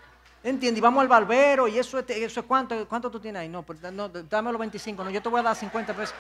¿Entiendes? 0.44 0.80
Y 0.80 0.82
vamos 0.82 1.02
al 1.02 1.08
barbero 1.08 1.70
y 1.70 1.80
eso 1.80 1.98
es, 1.98 2.10
eso 2.10 2.42
es 2.42 2.46
cuánto, 2.46 2.88
cuánto 2.90 3.10
tú 3.10 3.18
tienes 3.18 3.42
ahí. 3.42 3.50
No, 3.50 3.64
pues, 3.64 3.82
no, 3.82 4.10
dame 4.10 4.52
los 4.52 4.60
25, 4.60 5.06
no, 5.06 5.10
yo 5.10 5.22
te 5.22 5.30
voy 5.30 5.40
a 5.40 5.44
dar 5.44 5.56
50 5.56 5.94
pesos. 5.94 6.16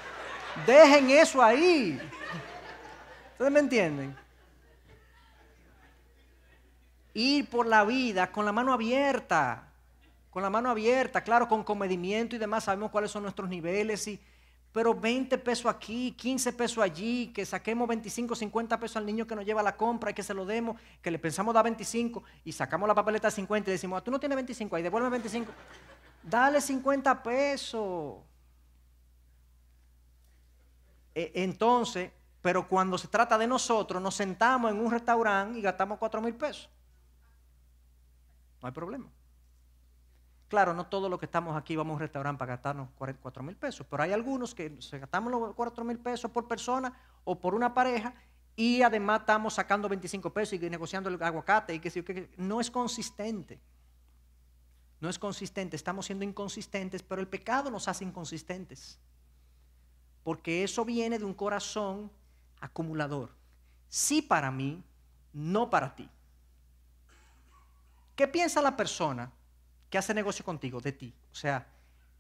Dejen 0.66 1.10
eso 1.10 1.42
ahí. 1.42 2.00
¿Ustedes 3.34 3.52
me 3.52 3.60
entienden? 3.60 4.16
Ir 7.14 7.50
por 7.50 7.68
la 7.68 7.84
vida 7.84 8.32
con 8.32 8.46
la 8.46 8.54
mano 8.54 8.72
abierta, 8.72 9.73
con 10.34 10.42
la 10.42 10.50
mano 10.50 10.72
abierta, 10.72 11.24
claro, 11.24 11.48
con 11.48 11.64
comedimiento 11.64 12.36
y 12.36 12.40
demás, 12.40 12.64
sabemos 12.64 12.90
cuáles 12.90 13.12
son 13.12 13.22
nuestros 13.22 13.48
niveles 13.48 14.10
pero 14.72 14.96
20 14.96 15.38
pesos 15.38 15.68
aquí, 15.68 16.14
15 16.14 16.52
pesos 16.54 16.84
allí, 16.84 17.32
que 17.32 17.46
saquemos 17.46 17.88
25, 17.88 18.34
50 18.34 18.80
pesos 18.80 18.98
al 18.98 19.06
niño 19.06 19.28
que 19.28 19.36
nos 19.36 19.46
lleva 19.46 19.62
la 19.62 19.78
compra 19.78 20.10
y 20.10 20.16
que 20.16 20.24
se 20.24 20.34
lo 20.34 20.48
demos, 20.48 20.82
que 21.00 21.12
le 21.12 21.20
pensamos 21.20 21.54
dar 21.54 21.64
25 21.64 22.24
y 22.44 22.52
sacamos 22.52 22.88
la 22.88 22.96
papeleta 22.96 23.28
de 23.28 23.36
50 23.36 23.70
y 23.70 23.74
decimos, 23.74 24.00
ah, 24.00 24.04
tú 24.04 24.10
no 24.10 24.20
tienes 24.20 24.36
25, 24.36 24.76
ahí 24.76 24.82
devuelve 24.82 25.10
25. 25.10 25.52
Dale 26.24 26.60
50 26.60 27.22
pesos. 27.22 28.16
E, 31.14 31.32
entonces, 31.36 32.12
pero 32.42 32.68
cuando 32.68 32.98
se 32.98 33.08
trata 33.08 33.38
de 33.38 33.46
nosotros, 33.46 34.02
nos 34.02 34.16
sentamos 34.16 34.72
en 34.72 34.80
un 34.80 34.90
restaurante 34.90 35.60
y 35.60 35.62
gastamos 35.62 36.00
4 36.00 36.20
mil 36.20 36.34
pesos. 36.34 36.68
No 38.60 38.70
hay 38.70 38.74
problema. 38.74 39.08
Claro, 40.54 40.76
no 40.76 40.86
todos 40.86 41.10
los 41.10 41.18
que 41.20 41.26
estamos 41.26 41.58
aquí 41.58 41.76
vamos 41.76 41.94
a 41.94 41.96
un 41.96 42.00
restaurante 42.00 42.38
para 42.38 42.52
gastarnos 42.52 42.90
4 42.96 43.42
mil 43.42 43.56
pesos, 43.56 43.88
pero 43.90 44.04
hay 44.04 44.12
algunos 44.12 44.54
que 44.54 44.80
se 44.84 45.00
gastamos 45.00 45.32
los 45.32 45.56
4 45.56 45.84
mil 45.84 45.98
pesos 45.98 46.30
por 46.30 46.48
persona 46.48 46.96
o 47.24 47.40
por 47.40 47.56
una 47.56 47.74
pareja 47.74 48.14
y 48.56 48.84
además 48.84 49.22
estamos 49.22 49.56
sacando 49.56 49.90
25 49.90 50.32
pesos 50.32 50.54
y 50.54 50.70
negociando 50.70 51.10
el 51.10 51.20
aguacate 51.24 51.74
y 51.74 51.80
que, 51.80 52.30
no 52.38 52.62
es 52.62 52.70
consistente. 52.70 53.60
No 55.00 55.10
es 55.10 55.18
consistente, 55.18 55.76
estamos 55.76 56.06
siendo 56.06 56.24
inconsistentes, 56.24 57.02
pero 57.02 57.20
el 57.20 57.28
pecado 57.28 57.72
nos 57.72 57.88
hace 57.88 58.04
inconsistentes. 58.04 59.00
Porque 60.24 60.64
eso 60.64 60.86
viene 60.86 61.18
de 61.18 61.26
un 61.26 61.34
corazón 61.34 62.12
acumulador. 62.62 63.32
Sí 63.90 64.22
para 64.22 64.52
mí, 64.52 64.84
no 65.34 65.72
para 65.72 65.96
ti. 65.96 66.08
¿Qué 68.16 68.28
piensa 68.28 68.62
la 68.62 68.78
persona 68.78 69.32
¿Qué 69.94 70.00
hace 70.00 70.16
negocio 70.16 70.44
contigo? 70.44 70.82
De 70.82 70.92
ti. 70.92 71.14
O 71.32 71.36
sea, 71.36 71.68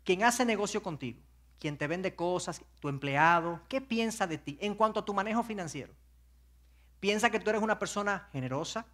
quien 0.03 0.23
hace 0.23 0.45
negocio 0.45 0.83
contigo, 0.83 1.19
quien 1.57 1.75
te 1.75 1.87
vende 1.87 2.13
cosas, 2.13 2.61
tu 2.79 2.87
empleado, 2.87 3.61
¿qué 3.67 3.81
piensa 3.81 4.27
de 4.27 4.37
ti 4.37 4.59
en 4.61 4.75
cuanto 4.75 4.99
a 4.99 5.05
tu 5.05 5.11
manejo 5.11 5.41
financiero? 5.41 5.91
¿Piensa 6.99 7.31
que 7.31 7.39
tú 7.39 7.49
eres 7.49 7.63
una 7.63 7.79
persona 7.79 8.29
generosa? 8.31 8.85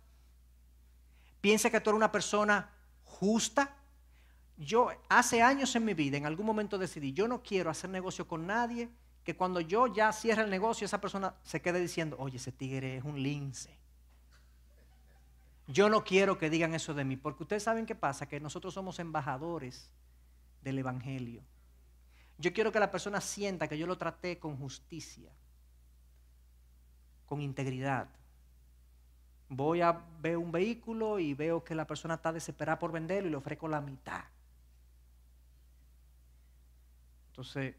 ¿Piensa 1.41 1.69
que 1.69 1.81
tú 1.81 1.89
eres 1.89 1.97
una 1.97 2.09
persona 2.13 2.69
justa? 3.03 3.75
Yo 4.55 4.91
hace 5.09 5.41
años 5.41 5.75
en 5.75 5.83
mi 5.83 5.93
vida, 5.93 6.15
en 6.15 6.25
algún 6.25 6.45
momento 6.45 6.77
decidí, 6.77 7.11
yo 7.11 7.27
no 7.27 7.43
quiero 7.43 7.69
hacer 7.69 7.89
negocio 7.89 8.29
con 8.29 8.47
nadie, 8.47 8.89
que 9.25 9.35
cuando 9.35 9.59
yo 9.59 9.87
ya 9.87 10.13
cierre 10.13 10.43
el 10.43 10.49
negocio, 10.49 10.85
esa 10.85 11.01
persona 11.01 11.35
se 11.43 11.61
quede 11.61 11.81
diciendo, 11.81 12.15
oye, 12.17 12.37
ese 12.37 12.53
tigre 12.53 12.95
es 12.95 13.03
un 13.03 13.21
lince. 13.21 13.77
Yo 15.71 15.87
no 15.87 16.03
quiero 16.03 16.39
que 16.39 16.49
digan 16.49 16.73
eso 16.73 16.95
de 16.95 17.05
mí, 17.05 17.15
porque 17.15 17.43
ustedes 17.43 17.61
saben 17.61 17.85
qué 17.85 17.93
pasa, 17.93 18.27
que 18.27 18.39
nosotros 18.39 18.73
somos 18.73 18.97
embajadores 18.97 19.91
del 20.63 20.79
Evangelio. 20.79 21.43
Yo 22.39 22.51
quiero 22.53 22.71
que 22.71 22.79
la 22.79 22.89
persona 22.89 23.21
sienta 23.21 23.67
que 23.67 23.77
yo 23.77 23.85
lo 23.85 23.95
traté 23.95 24.39
con 24.39 24.57
justicia, 24.57 25.31
con 27.27 27.39
integridad. 27.39 28.09
Voy 29.47 29.81
a 29.81 29.91
ver 30.19 30.37
un 30.37 30.51
vehículo 30.51 31.19
y 31.19 31.35
veo 31.35 31.63
que 31.63 31.75
la 31.75 31.85
persona 31.85 32.15
está 32.15 32.33
desesperada 32.33 32.79
por 32.79 32.91
venderlo 32.91 33.27
y 33.27 33.31
le 33.31 33.37
ofrezco 33.37 33.67
la 33.67 33.79
mitad. 33.79 34.23
Entonces, 37.27 37.75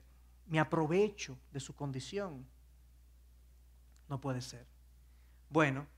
me 0.47 0.61
aprovecho 0.61 1.37
de 1.51 1.59
su 1.59 1.75
condición. 1.75 2.47
No 4.09 4.21
puede 4.21 4.43
ser. 4.43 4.65
Bueno, 5.49 5.89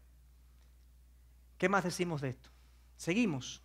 ¿Qué 1.62 1.68
más 1.68 1.84
decimos 1.84 2.20
de 2.20 2.30
esto? 2.30 2.50
Seguimos. 2.96 3.62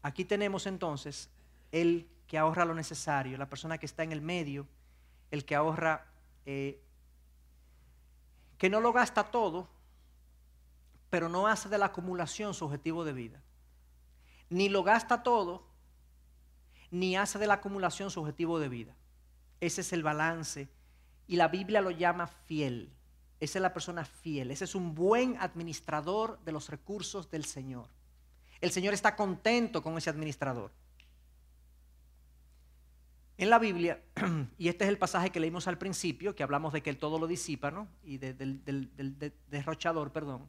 Aquí 0.00 0.24
tenemos 0.24 0.66
entonces 0.66 1.28
el 1.70 2.08
que 2.26 2.38
ahorra 2.38 2.64
lo 2.64 2.72
necesario, 2.72 3.36
la 3.36 3.50
persona 3.50 3.76
que 3.76 3.84
está 3.84 4.02
en 4.04 4.12
el 4.12 4.22
medio, 4.22 4.66
el 5.30 5.44
que 5.44 5.54
ahorra, 5.54 6.06
eh, 6.46 6.82
que 8.56 8.70
no 8.70 8.80
lo 8.80 8.90
gasta 8.94 9.24
todo, 9.24 9.68
pero 11.10 11.28
no 11.28 11.46
hace 11.46 11.68
de 11.68 11.76
la 11.76 11.84
acumulación 11.84 12.54
su 12.54 12.64
objetivo 12.64 13.04
de 13.04 13.12
vida. 13.12 13.42
Ni 14.48 14.70
lo 14.70 14.82
gasta 14.82 15.22
todo, 15.22 15.66
ni 16.90 17.18
hace 17.18 17.38
de 17.38 17.48
la 17.48 17.54
acumulación 17.54 18.10
su 18.10 18.20
objetivo 18.20 18.58
de 18.58 18.70
vida. 18.70 18.96
Ese 19.60 19.82
es 19.82 19.92
el 19.92 20.02
balance. 20.02 20.70
Y 21.26 21.36
la 21.36 21.48
Biblia 21.48 21.82
lo 21.82 21.90
llama 21.90 22.28
fiel. 22.28 22.94
Esa 23.38 23.58
es 23.58 23.62
la 23.62 23.74
persona 23.74 24.04
fiel, 24.04 24.50
ese 24.50 24.64
es 24.64 24.74
un 24.74 24.94
buen 24.94 25.36
administrador 25.38 26.38
de 26.44 26.52
los 26.52 26.70
recursos 26.70 27.30
del 27.30 27.44
Señor. 27.44 27.88
El 28.60 28.70
Señor 28.70 28.94
está 28.94 29.14
contento 29.14 29.82
con 29.82 29.98
ese 29.98 30.08
administrador. 30.08 30.72
En 33.38 33.50
la 33.50 33.58
Biblia, 33.58 34.02
y 34.58 34.68
este 34.68 34.84
es 34.84 34.88
el 34.88 34.96
pasaje 34.96 35.30
que 35.30 35.40
leímos 35.40 35.68
al 35.68 35.76
principio, 35.76 36.34
que 36.34 36.42
hablamos 36.42 36.72
de 36.72 36.82
que 36.82 36.88
el 36.88 36.96
todo 36.96 37.18
lo 37.18 37.26
disipa, 37.26 37.70
¿no? 37.70 37.88
Y 38.02 38.16
del, 38.16 38.64
del 38.64 39.34
derrochador, 39.48 40.10
perdón. 40.10 40.48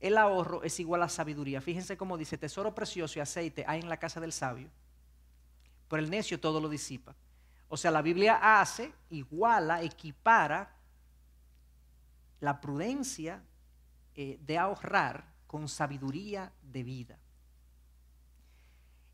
El 0.00 0.16
ahorro 0.16 0.62
es 0.62 0.80
igual 0.80 1.02
a 1.02 1.10
sabiduría. 1.10 1.60
Fíjense 1.60 1.98
cómo 1.98 2.16
dice, 2.16 2.38
tesoro 2.38 2.74
precioso 2.74 3.18
y 3.18 3.22
aceite 3.22 3.64
hay 3.66 3.80
en 3.80 3.90
la 3.90 3.98
casa 3.98 4.20
del 4.20 4.32
sabio, 4.32 4.70
pero 5.88 6.02
el 6.02 6.10
necio 6.10 6.40
todo 6.40 6.60
lo 6.60 6.70
disipa. 6.70 7.14
O 7.68 7.76
sea, 7.76 7.90
la 7.90 8.02
Biblia 8.02 8.60
hace, 8.60 8.92
iguala, 9.10 9.82
equipara 9.82 10.74
la 12.44 12.60
prudencia 12.60 13.42
eh, 14.14 14.38
de 14.40 14.58
ahorrar 14.58 15.32
con 15.46 15.68
sabiduría 15.68 16.52
de 16.62 16.82
vida. 16.82 17.18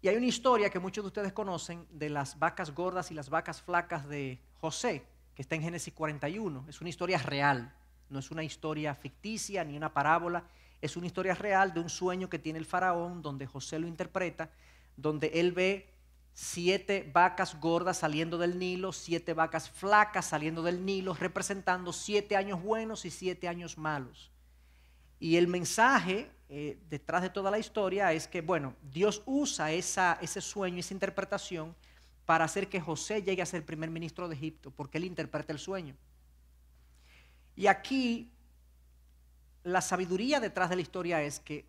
Y 0.02 0.08
hay 0.08 0.16
una 0.16 0.26
historia 0.26 0.70
que 0.70 0.78
muchos 0.78 1.04
de 1.04 1.08
ustedes 1.08 1.32
conocen 1.32 1.86
de 1.90 2.08
las 2.08 2.38
vacas 2.38 2.74
gordas 2.74 3.10
y 3.10 3.14
las 3.14 3.30
vacas 3.30 3.62
flacas 3.62 4.08
de 4.08 4.40
José, 4.60 5.06
que 5.34 5.42
está 5.42 5.54
en 5.54 5.62
Génesis 5.62 5.92
41. 5.92 6.64
Es 6.68 6.80
una 6.80 6.90
historia 6.90 7.18
real, 7.18 7.74
no 8.08 8.18
es 8.18 8.30
una 8.30 8.42
historia 8.42 8.94
ficticia 8.94 9.62
ni 9.62 9.76
una 9.76 9.92
parábola, 9.92 10.44
es 10.80 10.96
una 10.96 11.06
historia 11.06 11.34
real 11.34 11.74
de 11.74 11.80
un 11.80 11.90
sueño 11.90 12.30
que 12.30 12.38
tiene 12.38 12.58
el 12.58 12.64
faraón, 12.64 13.20
donde 13.20 13.46
José 13.46 13.78
lo 13.78 13.86
interpreta, 13.86 14.50
donde 14.96 15.28
él 15.34 15.52
ve 15.52 15.92
siete 16.32 17.10
vacas 17.12 17.58
gordas 17.60 17.98
saliendo 17.98 18.38
del 18.38 18.58
Nilo, 18.58 18.92
siete 18.92 19.34
vacas 19.34 19.68
flacas 19.70 20.26
saliendo 20.26 20.62
del 20.62 20.84
Nilo, 20.84 21.14
representando 21.14 21.92
siete 21.92 22.36
años 22.36 22.62
buenos 22.62 23.04
y 23.04 23.10
siete 23.10 23.48
años 23.48 23.76
malos. 23.76 24.30
Y 25.18 25.36
el 25.36 25.48
mensaje 25.48 26.30
eh, 26.48 26.78
detrás 26.88 27.22
de 27.22 27.30
toda 27.30 27.50
la 27.50 27.58
historia 27.58 28.12
es 28.12 28.26
que, 28.26 28.40
bueno, 28.40 28.74
Dios 28.90 29.22
usa 29.26 29.70
ese 29.70 30.40
sueño, 30.40 30.78
esa 30.78 30.94
interpretación, 30.94 31.76
para 32.24 32.44
hacer 32.44 32.68
que 32.68 32.80
José 32.80 33.22
llegue 33.22 33.42
a 33.42 33.46
ser 33.46 33.64
primer 33.64 33.90
ministro 33.90 34.28
de 34.28 34.34
Egipto, 34.34 34.70
porque 34.70 34.98
él 34.98 35.04
interpreta 35.04 35.52
el 35.52 35.58
sueño. 35.58 35.94
Y 37.54 37.66
aquí 37.66 38.32
la 39.62 39.80
sabiduría 39.80 40.40
detrás 40.40 40.70
de 40.70 40.76
la 40.76 40.82
historia 40.82 41.22
es 41.22 41.40
que 41.40 41.66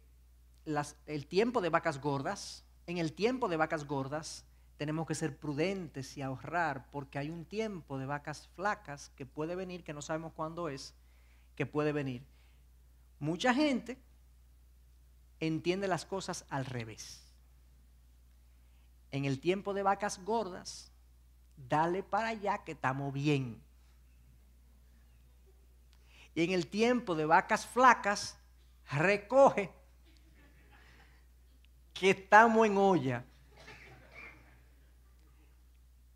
el 1.06 1.26
tiempo 1.28 1.62
de 1.62 1.70
vacas 1.70 2.00
gordas, 2.00 2.64
en 2.88 3.00
el 3.00 3.14
tiempo 3.14 3.50
de 3.50 3.58
vacas 3.58 3.86
gordas, 3.86 4.46
tenemos 4.82 5.06
que 5.06 5.14
ser 5.14 5.38
prudentes 5.38 6.18
y 6.18 6.24
ahorrar 6.24 6.90
porque 6.90 7.20
hay 7.20 7.30
un 7.30 7.46
tiempo 7.46 8.00
de 8.00 8.08
vacas 8.08 8.50
flacas 8.56 9.12
que 9.16 9.28
puede 9.28 9.54
venir, 9.54 9.84
que 9.84 9.94
no 9.94 10.02
sabemos 10.02 10.34
cuándo 10.34 10.70
es, 10.70 10.96
que 11.56 11.68
puede 11.68 11.92
venir. 11.92 12.26
Mucha 13.20 13.54
gente 13.54 14.00
entiende 15.40 15.88
las 15.88 16.04
cosas 16.04 16.48
al 16.50 16.66
revés. 16.66 17.32
En 19.12 19.26
el 19.26 19.40
tiempo 19.40 19.76
de 19.76 19.84
vacas 19.84 20.26
gordas, 20.26 20.92
dale 21.70 22.02
para 22.02 22.30
allá 22.30 22.64
que 22.64 22.72
estamos 22.72 23.14
bien. 23.14 23.62
Y 26.34 26.44
en 26.44 26.54
el 26.54 26.66
tiempo 26.66 27.14
de 27.14 27.28
vacas 27.28 27.68
flacas, 27.68 28.36
recoge 28.90 29.70
que 31.94 32.10
estamos 32.10 32.66
en 32.66 32.78
olla. 32.80 33.26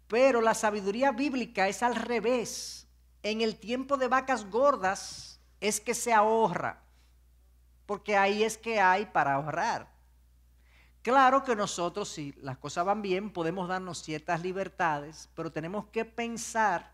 Pero 0.07 0.41
la 0.41 0.53
sabiduría 0.53 1.11
bíblica 1.11 1.67
es 1.67 1.81
al 1.83 1.95
revés. 1.95 2.87
En 3.23 3.41
el 3.41 3.57
tiempo 3.57 3.97
de 3.97 4.07
vacas 4.07 4.49
gordas 4.49 5.39
es 5.59 5.79
que 5.79 5.95
se 5.95 6.13
ahorra, 6.13 6.83
porque 7.85 8.15
ahí 8.15 8.43
es 8.43 8.57
que 8.57 8.79
hay 8.79 9.07
para 9.07 9.33
ahorrar. 9.33 9.95
Claro 11.01 11.43
que 11.43 11.55
nosotros, 11.55 12.09
si 12.09 12.33
las 12.33 12.57
cosas 12.57 12.85
van 12.85 13.01
bien, 13.01 13.31
podemos 13.31 13.67
darnos 13.67 13.99
ciertas 13.99 14.41
libertades, 14.41 15.29
pero 15.35 15.51
tenemos 15.51 15.85
que 15.87 16.03
pensar 16.05 16.91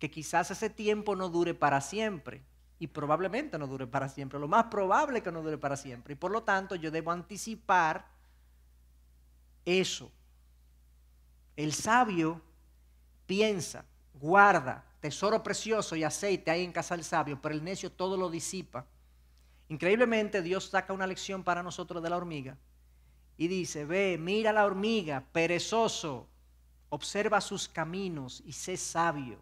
que 0.00 0.10
quizás 0.10 0.50
ese 0.50 0.70
tiempo 0.70 1.14
no 1.14 1.28
dure 1.28 1.54
para 1.54 1.80
siempre 1.80 2.42
y 2.80 2.86
probablemente 2.86 3.58
no 3.58 3.66
dure 3.66 3.86
para 3.86 4.08
siempre. 4.08 4.40
Lo 4.40 4.48
más 4.48 4.64
probable 4.64 5.18
es 5.18 5.24
que 5.24 5.30
no 5.30 5.42
dure 5.42 5.58
para 5.58 5.76
siempre. 5.76 6.14
Y 6.14 6.16
por 6.16 6.30
lo 6.30 6.42
tanto 6.42 6.74
yo 6.74 6.90
debo 6.90 7.12
anticipar 7.12 8.06
eso. 9.64 10.10
El 11.56 11.72
sabio 11.72 12.40
piensa, 13.26 13.84
guarda, 14.14 14.84
tesoro 15.00 15.42
precioso 15.42 15.96
y 15.96 16.04
aceite 16.04 16.50
hay 16.50 16.64
en 16.64 16.72
casa 16.72 16.96
del 16.96 17.04
sabio, 17.04 17.40
pero 17.40 17.54
el 17.54 17.64
necio 17.64 17.90
todo 17.90 18.16
lo 18.16 18.30
disipa. 18.30 18.86
Increíblemente 19.68 20.42
Dios 20.42 20.68
saca 20.70 20.92
una 20.92 21.06
lección 21.06 21.44
para 21.44 21.62
nosotros 21.62 22.02
de 22.02 22.10
la 22.10 22.16
hormiga 22.16 22.56
y 23.36 23.48
dice, 23.48 23.84
ve, 23.84 24.18
mira 24.20 24.52
la 24.52 24.66
hormiga, 24.66 25.24
perezoso, 25.32 26.28
observa 26.90 27.40
sus 27.40 27.68
caminos 27.68 28.42
y 28.44 28.52
sé 28.52 28.76
sabio, 28.76 29.38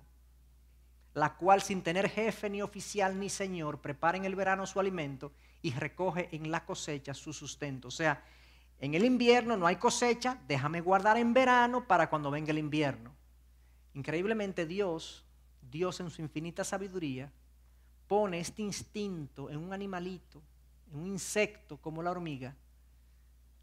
la 1.15 1.35
cual 1.35 1.63
sin 1.63 1.83
tener 1.83 2.09
jefe 2.09 2.49
ni 2.49 2.63
oficial 2.63 3.19
ni 3.19 3.29
señor, 3.29 3.81
prepara 3.81 4.17
en 4.17 4.25
el 4.25 4.37
verano 4.37 4.67
su 4.67 4.79
alimento 4.79 5.33
y 5.63 5.73
recoge 5.73 6.29
en 6.31 6.51
la 6.51 6.65
cosecha 6.65 7.15
su 7.15 7.33
sustento. 7.33 7.89
O 7.89 7.91
sea, 7.91 8.23
en 8.81 8.95
el 8.95 9.05
invierno 9.05 9.57
no 9.57 9.67
hay 9.67 9.77
cosecha, 9.77 10.41
déjame 10.47 10.81
guardar 10.81 11.17
en 11.17 11.35
verano 11.35 11.87
para 11.87 12.09
cuando 12.09 12.31
venga 12.31 12.51
el 12.51 12.59
invierno. 12.59 13.15
Increíblemente 13.95 14.67
Dios, 14.67 15.25
Dios 15.61 15.99
en 16.01 16.11
su 16.11 16.23
infinita 16.23 16.63
sabiduría, 16.63 17.33
pone 18.07 18.39
este 18.39 18.63
instinto 18.63 19.51
en 19.51 19.59
un 19.59 19.73
animalito, 19.73 20.41
en 20.93 21.01
un 21.01 21.07
insecto 21.09 21.77
como 21.79 22.03
la 22.03 22.13
hormiga. 22.13 22.55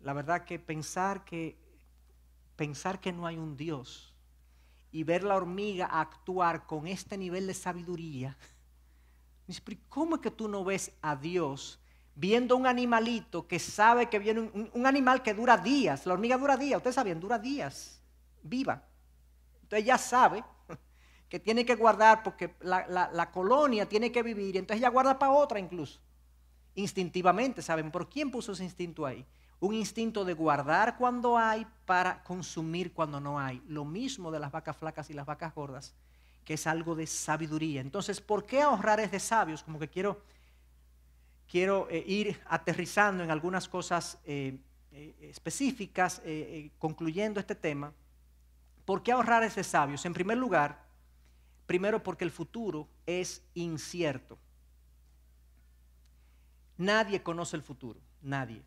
La 0.01 0.13
verdad 0.13 0.43
que 0.43 0.59
pensar 0.59 1.24
que 1.24 1.57
pensar 2.55 2.99
que 2.99 3.11
no 3.11 3.26
hay 3.26 3.38
un 3.38 3.55
Dios 3.55 4.13
y 4.91 5.03
ver 5.03 5.24
la 5.24 5.36
hormiga 5.36 5.86
actuar 5.86 6.66
con 6.66 6.88
este 6.88 7.18
nivel 7.18 7.47
de 7.47 7.53
sabiduría. 7.53 8.38
¿Cómo 9.89 10.16
es 10.16 10.22
que 10.22 10.32
tú 10.32 10.47
no 10.47 10.63
ves 10.63 10.91
a 11.01 11.16
Dios 11.16 11.80
viendo 12.16 12.55
un 12.55 12.66
animalito 12.66 13.47
que 13.47 13.59
sabe 13.59 14.09
que 14.09 14.20
viene 14.20 14.51
un, 14.74 14.86
animal 14.86 15.22
que 15.22 15.34
dura 15.34 15.57
días? 15.57 16.05
La 16.05 16.13
hormiga 16.13 16.38
dura 16.38 16.57
días, 16.57 16.78
ustedes 16.78 16.95
saben, 16.95 17.20
dura 17.20 17.38
días, 17.38 18.01
viva. 18.41 18.84
Entonces 19.61 19.86
ya 19.86 19.97
sabe 19.97 20.43
que 21.30 21.39
tiene 21.39 21.66
que 21.66 21.76
guardar 21.76 22.24
porque 22.24 22.55
la, 22.61 22.88
la, 22.88 23.09
la 23.11 23.32
colonia 23.32 23.88
tiene 23.88 24.11
que 24.11 24.24
vivir, 24.24 24.57
entonces 24.57 24.82
ella 24.82 24.89
guarda 24.89 25.20
para 25.20 25.32
otra 25.32 25.59
incluso. 25.59 25.99
Instintivamente, 26.76 27.61
¿saben 27.61 27.91
por 27.91 28.09
quién 28.09 28.32
puso 28.32 28.51
ese 28.51 28.63
instinto 28.63 29.05
ahí? 29.05 29.26
un 29.59 29.74
instinto 29.74 30.26
de 30.26 30.34
guardar 30.34 30.97
cuando 30.97 31.38
hay 31.38 31.66
para 31.86 32.24
consumir 32.24 32.93
cuando 32.93 33.20
no 33.20 33.39
hay. 33.39 33.61
Lo 33.68 33.86
mismo 33.86 34.32
de 34.32 34.39
las 34.39 34.51
vacas 34.51 34.78
flacas 34.78 35.09
y 35.09 35.13
las 35.13 35.26
vacas 35.26 35.53
gordas, 35.53 35.93
que 36.43 36.55
es 36.55 36.68
algo 36.68 36.95
de 36.95 37.07
sabiduría. 37.07 37.82
Entonces, 37.82 38.22
¿por 38.22 38.45
qué 38.45 38.61
ahorrar 38.61 38.99
es 38.99 39.11
de 39.11 39.20
sabios? 39.20 39.63
Como 39.63 39.80
que 39.80 39.89
quiero, 39.89 40.22
quiero 41.47 41.87
eh, 41.89 42.03
ir 42.05 42.39
aterrizando 42.47 43.23
en 43.23 43.31
algunas 43.31 43.67
cosas 43.67 44.19
eh, 44.25 44.59
eh, 44.91 45.15
específicas, 45.21 46.21
concluyendo 46.77 47.39
este 47.39 47.55
tema. 47.55 47.93
¿Por 48.85 49.03
qué 49.03 49.11
ahorrar 49.11 49.43
es 49.43 49.55
de 49.55 49.63
sabios? 49.63 50.05
En 50.05 50.13
primer 50.13 50.37
lugar, 50.37 50.85
primero 51.65 52.01
porque 52.01 52.23
el 52.23 52.31
futuro 52.31 52.87
es 53.05 53.43
incierto. 53.53 54.37
Nadie 56.77 57.23
conoce 57.23 57.55
el 57.55 57.63
futuro, 57.63 57.99
nadie. 58.21 58.63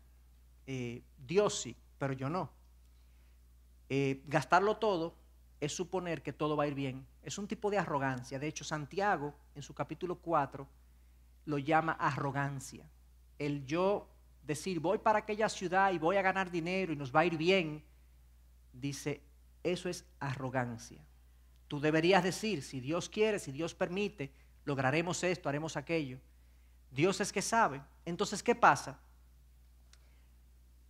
Dios 1.17 1.61
sí, 1.61 1.75
pero 1.97 2.13
yo 2.13 2.29
no. 2.29 2.51
Gastarlo 4.25 4.77
todo 4.77 5.15
es 5.59 5.75
suponer 5.75 6.21
que 6.21 6.33
todo 6.33 6.55
va 6.55 6.65
a 6.65 6.67
ir 6.67 6.75
bien. 6.75 7.05
Es 7.23 7.37
un 7.37 7.47
tipo 7.47 7.71
de 7.71 7.77
arrogancia. 7.77 8.39
De 8.39 8.47
hecho, 8.47 8.63
Santiago, 8.63 9.33
en 9.55 9.61
su 9.61 9.73
capítulo 9.73 10.17
4, 10.19 10.67
lo 11.49 11.57
llama 11.57 11.93
arrogancia. 11.93 12.89
El 13.37 13.65
yo 13.65 14.09
decir, 14.43 14.79
voy 14.79 14.99
para 14.99 15.19
aquella 15.19 15.49
ciudad 15.49 15.91
y 15.91 15.97
voy 15.97 16.17
a 16.17 16.21
ganar 16.21 16.49
dinero 16.49 16.93
y 16.93 16.95
nos 16.95 17.13
va 17.13 17.21
a 17.21 17.25
ir 17.25 17.37
bien, 17.37 17.83
dice, 18.73 19.21
eso 19.63 19.89
es 19.89 20.05
arrogancia. 20.19 21.03
Tú 21.67 21.79
deberías 21.79 22.23
decir, 22.23 22.63
si 22.63 22.79
Dios 22.79 23.09
quiere, 23.09 23.39
si 23.39 23.51
Dios 23.51 23.75
permite, 23.75 24.31
lograremos 24.65 25.23
esto, 25.23 25.49
haremos 25.49 25.77
aquello. 25.77 26.19
Dios 26.91 27.21
es 27.21 27.31
que 27.31 27.41
sabe. 27.41 27.81
Entonces, 28.05 28.41
¿qué 28.41 28.55
pasa? 28.55 28.99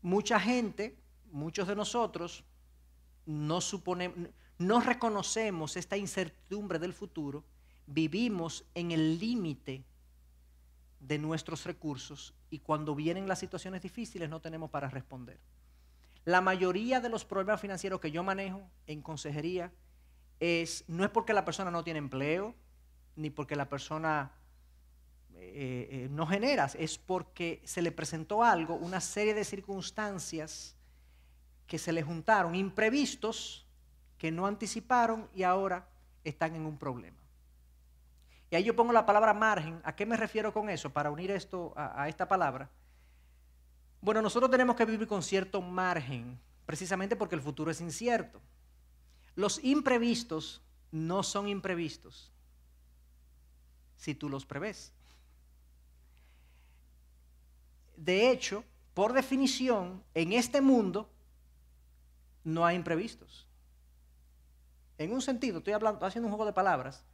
mucha 0.01 0.39
gente, 0.39 0.97
muchos 1.31 1.67
de 1.67 1.75
nosotros, 1.75 2.43
no, 3.25 3.61
suponemos, 3.61 4.29
no 4.57 4.81
reconocemos 4.81 5.77
esta 5.77 5.97
incertidumbre 5.97 6.79
del 6.79 6.93
futuro, 6.93 7.43
vivimos 7.85 8.65
en 8.75 8.91
el 8.91 9.19
límite 9.19 9.83
de 10.99 11.17
nuestros 11.17 11.65
recursos 11.65 12.33
y 12.49 12.59
cuando 12.59 12.95
vienen 12.95 13.27
las 13.27 13.39
situaciones 13.39 13.81
difíciles 13.81 14.29
no 14.29 14.41
tenemos 14.41 14.69
para 14.69 14.89
responder. 14.89 15.39
La 16.25 16.41
mayoría 16.41 16.99
de 16.99 17.09
los 17.09 17.25
problemas 17.25 17.61
financieros 17.61 17.99
que 17.99 18.11
yo 18.11 18.23
manejo 18.23 18.61
en 18.85 19.01
consejería 19.01 19.71
es, 20.39 20.83
no 20.87 21.03
es 21.03 21.09
porque 21.09 21.33
la 21.33 21.45
persona 21.45 21.71
no 21.71 21.83
tiene 21.83 21.99
empleo, 21.99 22.55
ni 23.15 23.29
porque 23.29 23.55
la 23.55 23.69
persona 23.69 24.31
eh, 25.35 25.87
eh, 25.91 26.07
no 26.11 26.27
generas, 26.27 26.75
es 26.75 26.97
porque 26.97 27.61
se 27.63 27.81
le 27.81 27.91
presentó 27.91 28.43
algo, 28.43 28.75
una 28.75 29.01
serie 29.01 29.33
de 29.33 29.45
circunstancias 29.45 30.75
que 31.65 31.77
se 31.77 31.93
le 31.93 32.03
juntaron, 32.03 32.55
imprevistos, 32.55 33.65
que 34.17 34.31
no 34.31 34.45
anticiparon 34.45 35.29
y 35.33 35.43
ahora 35.43 35.87
están 36.23 36.55
en 36.55 36.65
un 36.65 36.77
problema. 36.77 37.17
Y 38.51 38.55
ahí 38.55 38.63
yo 38.63 38.75
pongo 38.75 38.91
la 38.91 39.05
palabra 39.05 39.33
margen. 39.33 39.79
¿A 39.83 39.95
qué 39.95 40.05
me 40.05 40.17
refiero 40.17 40.53
con 40.53 40.69
eso? 40.69 40.89
Para 40.91 41.11
unir 41.11 41.31
esto 41.31 41.73
a, 41.75 42.07
esta 42.09 42.27
palabra. 42.27 42.69
Bueno, 44.01 44.21
nosotros 44.21 44.49
tenemos 44.49 44.75
que 44.75 44.85
vivir 44.85 45.07
con 45.07 45.21
cierto 45.21 45.61
margen, 45.61 46.39
precisamente 46.65 47.15
porque 47.15 47.35
el 47.35 47.41
futuro 47.41 47.69
es 47.69 47.81
incierto. 47.81 48.41
Los 49.35 49.63
imprevistos 49.63 50.61
no 50.91 51.21
son 51.23 51.47
imprevistos 51.47 52.31
si 53.95 54.15
tú 54.15 54.29
los 54.29 54.45
prevés. 54.45 54.93
de 57.99 58.31
hecho, 58.31 58.63
por 58.93 59.13
definición, 59.13 60.03
en 60.13 60.33
este 60.33 60.61
mundo 60.61 61.09
no 62.43 62.65
hay 62.65 62.75
imprevistos. 62.75 63.47
En 64.97 65.11
un 65.13 65.21
sentido, 65.21 65.59
estoy 65.59 65.73
hablando, 65.73 65.97
estoy 65.97 66.07
haciendo 66.07 66.27
un 66.27 66.31
juego 66.31 66.45
de 66.45 66.53
palabras, 66.53 67.05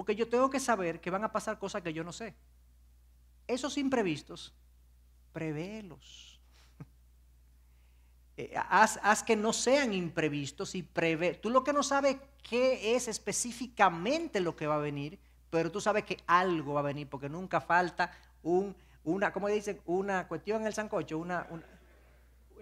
porque 0.00 0.16
yo 0.16 0.30
tengo 0.30 0.48
que 0.48 0.60
saber 0.60 0.98
que 0.98 1.10
van 1.10 1.24
a 1.24 1.30
pasar 1.30 1.58
cosas 1.58 1.82
que 1.82 1.92
yo 1.92 2.02
no 2.02 2.10
sé. 2.10 2.34
Esos 3.46 3.76
imprevistos, 3.76 4.54
prevélos. 5.30 6.40
Eh, 8.38 8.54
haz, 8.56 8.98
haz, 9.02 9.22
que 9.22 9.36
no 9.36 9.52
sean 9.52 9.92
imprevistos 9.92 10.74
y 10.74 10.82
prevé. 10.82 11.34
Tú 11.34 11.50
lo 11.50 11.62
que 11.62 11.74
no 11.74 11.82
sabes 11.82 12.16
qué 12.42 12.96
es 12.96 13.08
específicamente 13.08 14.40
lo 14.40 14.56
que 14.56 14.66
va 14.66 14.76
a 14.76 14.78
venir, 14.78 15.18
pero 15.50 15.70
tú 15.70 15.78
sabes 15.78 16.04
que 16.04 16.16
algo 16.26 16.72
va 16.72 16.80
a 16.80 16.84
venir, 16.84 17.06
porque 17.06 17.28
nunca 17.28 17.60
falta 17.60 18.10
un 18.42 18.74
una, 19.04 19.30
¿cómo 19.34 19.48
dicen? 19.48 19.82
Una 19.84 20.26
cuestión 20.26 20.62
en 20.62 20.68
el 20.68 20.72
sancocho, 20.72 21.18
una, 21.18 21.46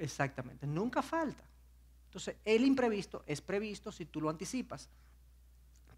exactamente, 0.01 0.67
nunca 0.67 1.03
falta. 1.03 1.45
Entonces, 2.07 2.35
el 2.45 2.65
imprevisto 2.65 3.23
es 3.29 3.41
previsto 3.41 3.93
si 3.93 4.07
tú 4.07 4.21
lo 4.21 4.29
anticipas. 4.29 4.89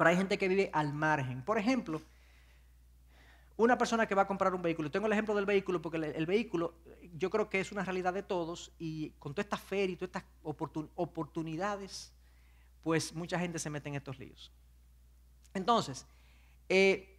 Pero 0.01 0.09
hay 0.09 0.17
gente 0.17 0.39
que 0.39 0.49
vive 0.49 0.71
al 0.73 0.95
margen. 0.95 1.43
Por 1.43 1.59
ejemplo, 1.59 2.01
una 3.59 3.77
persona 3.77 4.07
que 4.07 4.15
va 4.15 4.23
a 4.23 4.27
comprar 4.27 4.55
un 4.55 4.63
vehículo, 4.63 4.91
tengo 4.91 5.05
el 5.05 5.13
ejemplo 5.13 5.35
del 5.35 5.45
vehículo 5.45 5.83
porque 5.83 5.99
el, 5.99 6.25
vehículo 6.25 6.73
yo 7.19 7.29
creo 7.29 7.51
que 7.51 7.61
es 7.61 7.71
una 7.71 7.85
realidad 7.85 8.15
de 8.15 8.23
todos 8.23 8.73
y 8.79 9.11
con 9.19 9.35
toda 9.35 9.43
esta 9.43 9.59
feria 9.59 9.93
y 9.93 9.97
todas 9.97 10.09
estas 10.09 10.25
oportunidades, 10.95 12.15
pues 12.83 13.15
mucha 13.15 13.39
gente 13.39 13.59
se 13.59 13.69
mete 13.69 13.91
en 13.91 13.97
estos 13.97 14.19
líos. 14.19 14.51
Entonces, 15.53 16.07
eh, 16.71 17.19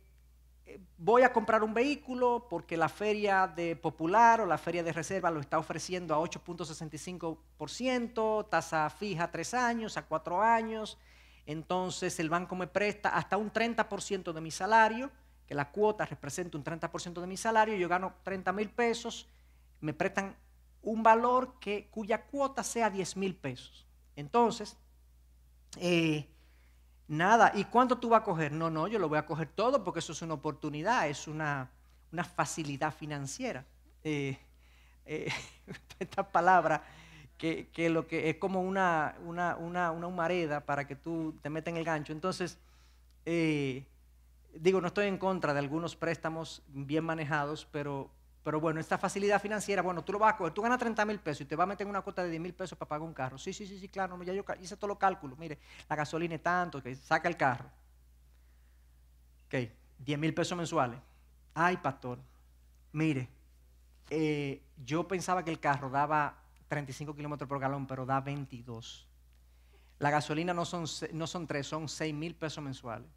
voy 0.98 1.22
a 1.22 1.32
comprar 1.32 1.64
un 1.64 1.76
vehículo 1.76 2.48
porque 2.50 2.78
la 2.78 2.90
feria 2.90 3.46
de 3.46 3.76
popular 3.76 4.42
o 4.42 4.48
la 4.48 4.58
feria 4.58 4.82
de 4.82 4.92
reserva 4.92 5.30
lo 5.30 5.40
está 5.40 5.60
ofreciendo 5.60 6.16
a 6.16 6.20
8.65%, 6.20 8.50
tasa 8.50 8.90
fija 8.90 9.26
a 9.26 9.32
3 9.32 9.54
años, 9.54 9.98
a 9.98 10.08
4 10.08 10.42
años, 10.42 10.98
entonces 11.46 12.20
el 12.20 12.30
banco 12.30 12.56
me 12.56 12.68
presta 12.68 13.10
hasta 13.10 13.38
un 13.38 13.52
30% 13.52 14.34
de 14.34 14.42
mi 14.42 14.52
salario, 14.52 15.12
que 15.48 15.56
la 15.56 15.72
cuota 15.72 16.06
representa 16.06 16.58
un 16.58 16.64
30% 16.64 17.20
de 17.20 17.28
mi 17.28 17.38
salario, 17.38 17.76
yo 17.76 17.90
gano 17.90 18.14
30 18.24 18.52
mil 18.54 18.70
pesos, 18.70 19.28
me 19.80 19.94
prestan 19.94 20.36
un 20.82 21.04
valor 21.04 21.60
que, 21.60 21.88
cuya 21.90 22.26
cuota 22.26 22.64
sea 22.64 22.90
10 22.90 23.18
mil 23.18 23.36
pesos. 23.36 23.86
Entonces, 24.16 24.78
eh, 25.78 26.28
Nada. 27.12 27.52
¿Y 27.54 27.66
cuánto 27.66 27.98
tú 27.98 28.08
vas 28.08 28.22
a 28.22 28.24
coger? 28.24 28.54
No, 28.54 28.70
no, 28.70 28.88
yo 28.88 28.98
lo 28.98 29.10
voy 29.10 29.18
a 29.18 29.26
coger 29.26 29.50
todo 29.50 29.84
porque 29.84 30.00
eso 30.00 30.14
es 30.14 30.22
una 30.22 30.36
oportunidad, 30.36 31.10
es 31.10 31.28
una, 31.28 31.70
facilidad 32.38 32.94
financiera. 32.94 33.66
Eh, 34.02 34.40
eh, 35.06 35.30
esta 36.00 36.32
palabra 36.32 36.82
que, 37.42 37.90
lo 37.90 38.06
que 38.06 38.30
es 38.30 38.36
como 38.38 38.62
una, 38.62 39.16
una, 39.26 39.58
una, 39.58 39.92
humareda 39.92 40.64
para 40.64 40.86
que 40.86 40.96
tú 40.96 41.34
te 41.42 41.50
metas 41.50 41.72
en 41.72 41.78
el 41.78 41.84
gancho. 41.84 42.14
Entonces, 42.14 42.60
eh, 43.26 43.84
digo, 44.54 44.80
no 44.80 44.88
estoy 44.88 45.08
en 45.08 45.18
contra 45.18 45.52
de 45.52 45.60
algunos 45.60 45.96
préstamos 45.96 46.62
bien 46.68 47.04
manejados, 47.04 47.68
pero 47.72 48.12
Pero 48.44 48.60
bueno, 48.60 48.80
esta 48.80 48.98
facilidad 48.98 49.40
financiera, 49.40 49.84
bueno, 49.84 50.04
tú 50.04 50.14
lo 50.14 50.20
vas 50.20 50.34
a 50.34 50.38
coger, 50.38 50.54
tú 50.54 50.62
ganas 50.64 50.80
30 50.80 51.06
mil 51.06 51.20
pesos 51.20 51.42
y 51.42 51.46
te 51.46 51.56
vas 51.56 51.66
a 51.66 51.68
meter 51.68 51.86
en 51.86 51.90
una 51.90 52.02
cuota 52.02 52.24
de 52.24 52.30
10 52.30 52.42
mil 52.42 52.54
pesos 52.54 52.78
para 52.78 52.90
pagar 52.90 53.08
un 53.08 53.14
carro. 53.14 53.38
Sí, 53.38 53.54
sí, 53.54 53.68
sí, 53.68 53.78
sí, 53.80 53.88
claro, 53.88 54.22
ya 54.24 54.34
yo 54.34 54.44
hice 54.60 54.76
todos 54.78 54.90
los 54.90 54.98
cálculos. 54.98 55.38
Mire, 55.38 55.60
la 55.88 55.96
gasolina 55.96 56.36
es 56.36 56.42
tanto, 56.42 56.82
que 56.82 56.96
saca 56.96 57.28
el 57.28 57.38
carro. 57.38 57.70
Ok, 59.48 59.70
10 60.00 60.20
mil 60.20 60.34
pesos 60.34 60.58
mensuales. 60.58 61.00
Ay, 61.54 61.78
pastor, 61.78 62.18
mire, 62.94 63.28
eh, 64.10 64.62
yo 64.84 65.08
pensaba 65.08 65.44
que 65.44 65.52
el 65.52 65.60
carro 65.60 65.90
daba 65.90 66.36
35 66.72 67.14
kilómetros 67.14 67.50
por 67.50 67.60
galón, 67.60 67.86
pero 67.86 68.06
da 68.06 68.22
22. 68.22 69.06
La 70.00 70.10
gasolina 70.10 70.54
no 70.54 70.64
son, 70.64 70.86
no 71.14 71.28
son 71.28 71.46
3, 71.46 71.68
son 71.68 71.90
6 71.90 72.14
mil 72.16 72.34
pesos 72.34 72.64
mensuales. 72.64 73.10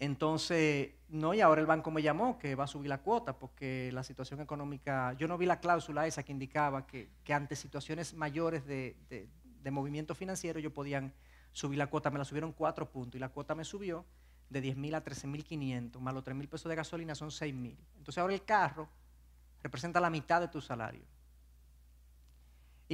Entonces, 0.00 0.90
no, 1.08 1.32
y 1.32 1.40
ahora 1.40 1.60
el 1.60 1.66
banco 1.68 1.92
me 1.92 2.02
llamó 2.02 2.36
que 2.40 2.56
va 2.56 2.64
a 2.64 2.66
subir 2.66 2.88
la 2.88 2.98
cuota 3.02 3.38
porque 3.38 3.90
la 3.92 4.02
situación 4.02 4.40
económica, 4.40 5.12
yo 5.12 5.28
no 5.28 5.38
vi 5.38 5.46
la 5.46 5.60
cláusula 5.60 6.06
esa 6.08 6.24
que 6.24 6.32
indicaba 6.32 6.86
que, 6.88 7.08
ante 7.32 7.54
situaciones 7.54 8.14
mayores 8.14 8.66
de, 8.66 8.96
de- 9.08 9.28
de 9.62 9.70
movimiento 9.70 10.16
financiero 10.16 10.58
ellos 10.58 10.72
podían 10.72 11.12
subir 11.52 11.78
la 11.78 11.86
cuota, 11.86 12.10
me 12.10 12.18
la 12.18 12.24
subieron 12.24 12.50
cuatro 12.50 12.90
puntos 12.90 13.14
y 13.14 13.20
la 13.20 13.28
cuota 13.28 13.54
me 13.54 13.64
subió 13.64 14.04
de 14.50 14.60
10 14.60 14.76
mil 14.76 14.92
a 14.96 15.04
13 15.04 15.28
mil 15.28 15.44
500, 15.44 16.02
más 16.02 16.12
los 16.12 16.24
3 16.24 16.36
mil 16.36 16.48
pesos 16.48 16.68
de 16.68 16.74
gasolina 16.74 17.14
son 17.14 17.30
6 17.30 17.54
mil. 17.54 17.78
Entonces 17.96 18.18
ahora 18.18 18.34
el 18.34 18.44
carro 18.44 18.88
representa 19.62 20.00
la 20.00 20.10
mitad 20.10 20.40
de 20.40 20.48
tu 20.48 20.60
salario. 20.60 21.04